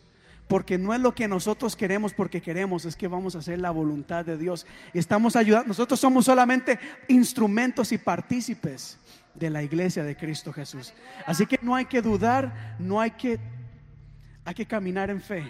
Porque 0.48 0.78
no 0.78 0.92
es 0.92 1.00
lo 1.00 1.14
que 1.14 1.28
nosotros 1.28 1.76
queremos 1.76 2.12
porque 2.12 2.42
queremos, 2.42 2.84
es 2.84 2.96
que 2.96 3.08
vamos 3.08 3.34
a 3.34 3.38
hacer 3.38 3.58
la 3.58 3.70
voluntad 3.70 4.24
de 4.24 4.36
Dios. 4.36 4.66
Y 4.92 4.98
estamos 4.98 5.34
ayudando, 5.34 5.68
nosotros 5.68 5.98
somos 5.98 6.24
solamente 6.24 6.78
instrumentos 7.08 7.92
y 7.92 7.98
partícipes 7.98 8.98
de 9.34 9.48
la 9.48 9.62
iglesia 9.62 10.04
de 10.04 10.16
Cristo 10.16 10.52
Jesús. 10.52 10.92
Así 11.24 11.46
que 11.46 11.58
no 11.62 11.74
hay 11.74 11.86
que 11.86 12.02
dudar, 12.02 12.76
no 12.78 13.00
hay 13.00 13.12
que, 13.12 13.38
hay 14.44 14.54
que 14.54 14.66
caminar 14.66 15.10
en 15.10 15.20
fe 15.20 15.44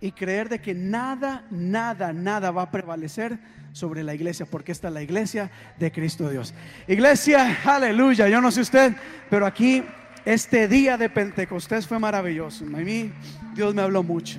y 0.00 0.12
creer 0.12 0.48
de 0.48 0.60
que 0.60 0.74
nada, 0.74 1.44
nada, 1.50 2.12
nada 2.12 2.50
va 2.50 2.62
a 2.62 2.70
prevalecer 2.70 3.38
sobre 3.72 4.02
la 4.02 4.14
iglesia, 4.14 4.46
porque 4.46 4.72
esta 4.72 4.88
es 4.88 4.94
la 4.94 5.02
iglesia 5.02 5.50
de 5.78 5.92
Cristo 5.92 6.28
Dios. 6.30 6.54
Iglesia, 6.86 7.58
aleluya, 7.64 8.28
yo 8.28 8.40
no 8.40 8.50
sé 8.50 8.62
usted, 8.62 8.94
pero 9.28 9.46
aquí 9.46 9.82
este 10.24 10.68
día 10.68 10.96
de 10.96 11.08
Pentecostés 11.08 11.86
fue 11.86 11.98
maravilloso. 11.98 12.64
A 12.64 12.68
mí 12.68 13.12
Dios 13.54 13.74
me 13.74 13.82
habló 13.82 14.02
mucho. 14.02 14.38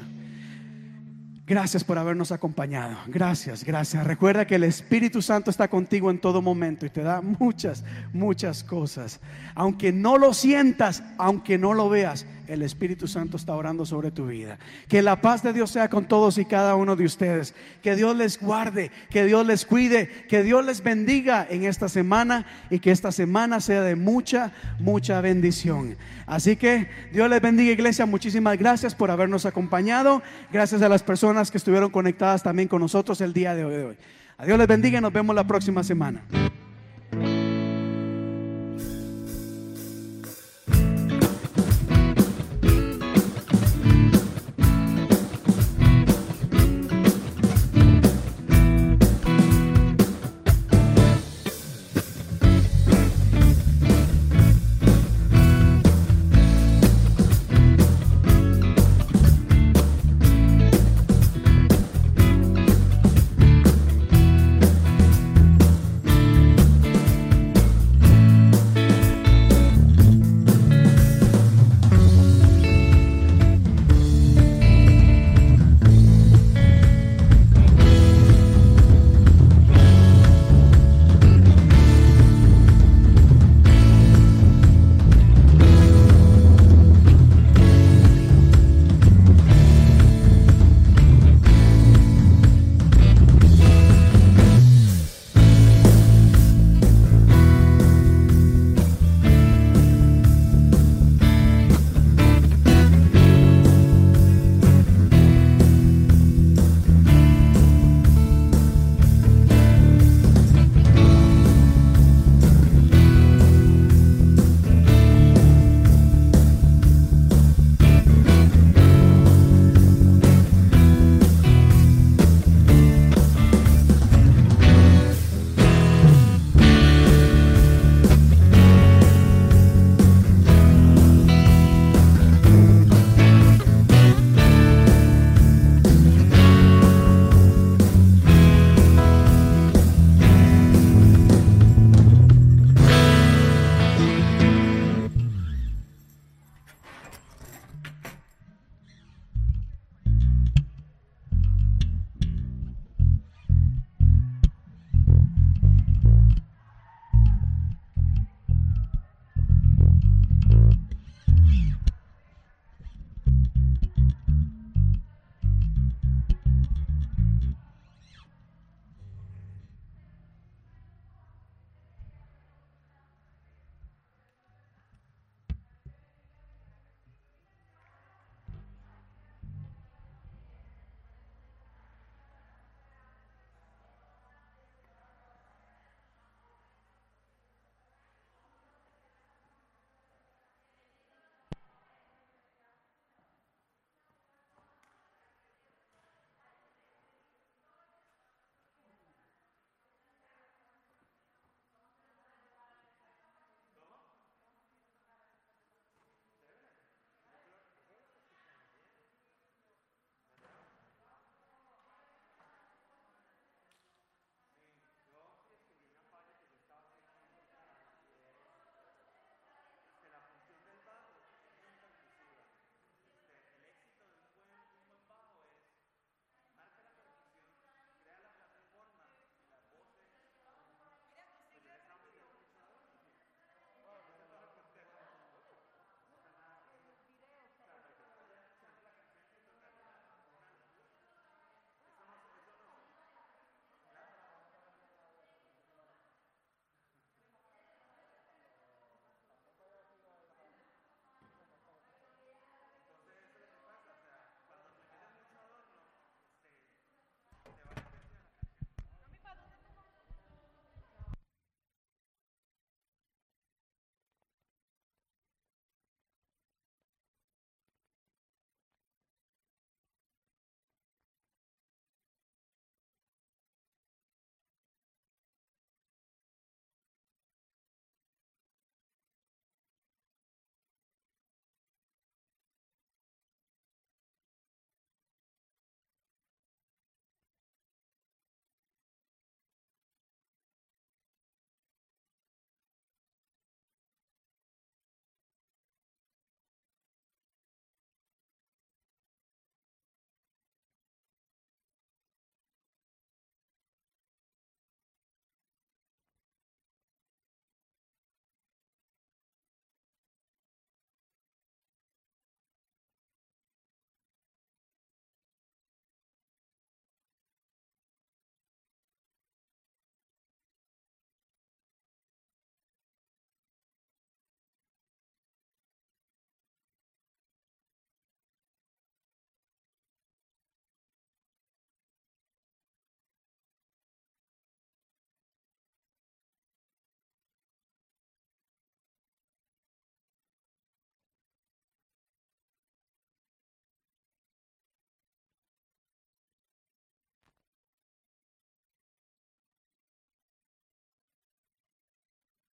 Gracias 1.49 1.83
por 1.83 1.97
habernos 1.97 2.31
acompañado. 2.31 2.95
Gracias, 3.07 3.63
gracias. 3.63 4.05
Recuerda 4.05 4.45
que 4.45 4.53
el 4.53 4.63
Espíritu 4.63 5.19
Santo 5.19 5.49
está 5.49 5.67
contigo 5.67 6.11
en 6.11 6.19
todo 6.19 6.43
momento 6.43 6.85
y 6.85 6.91
te 6.91 7.01
da 7.01 7.21
muchas, 7.21 7.83
muchas 8.13 8.63
cosas. 8.63 9.19
Aunque 9.55 9.91
no 9.91 10.19
lo 10.19 10.35
sientas, 10.35 11.01
aunque 11.17 11.57
no 11.57 11.73
lo 11.73 11.89
veas, 11.89 12.27
el 12.49 12.63
Espíritu 12.63 13.07
Santo 13.07 13.37
está 13.37 13.53
orando 13.53 13.85
sobre 13.85 14.09
tu 14.09 14.27
vida. 14.27 14.57
Que 14.87 15.01
la 15.03 15.21
paz 15.21 15.43
de 15.43 15.53
Dios 15.53 15.69
sea 15.69 15.87
con 15.87 16.05
todos 16.05 16.37
y 16.39 16.45
cada 16.45 16.75
uno 16.75 16.95
de 16.95 17.05
ustedes. 17.05 17.53
Que 17.83 17.95
Dios 17.95 18.15
les 18.17 18.39
guarde, 18.39 18.91
que 19.09 19.23
Dios 19.23 19.45
les 19.45 19.65
cuide, 19.65 20.09
que 20.27 20.43
Dios 20.43 20.65
les 20.65 20.83
bendiga 20.83 21.45
en 21.49 21.63
esta 21.63 21.87
semana 21.87 22.45
y 22.71 22.79
que 22.79 22.91
esta 22.91 23.11
semana 23.11 23.61
sea 23.61 23.81
de 23.81 23.95
mucha, 23.95 24.51
mucha 24.79 25.21
bendición. 25.21 25.95
Así 26.25 26.55
que 26.55 26.89
Dios 27.13 27.29
les 27.29 27.41
bendiga 27.41 27.71
iglesia. 27.71 28.07
Muchísimas 28.07 28.57
gracias 28.57 28.95
por 28.95 29.11
habernos 29.11 29.45
acompañado. 29.45 30.23
Gracias 30.51 30.81
a 30.81 30.89
las 30.89 31.03
personas 31.03 31.51
que 31.51 31.59
estuvieron 31.59 31.91
conectadas 31.91 32.41
también 32.41 32.67
con 32.67 32.81
nosotros 32.81 33.21
el 33.21 33.31
día 33.31 33.53
de 33.53 33.65
hoy. 33.65 33.97
A 34.37 34.45
Dios 34.45 34.57
les 34.57 34.67
bendiga 34.67 34.97
y 34.97 35.01
nos 35.01 35.13
vemos 35.13 35.35
la 35.35 35.43
próxima 35.43 35.83
semana. 35.83 36.23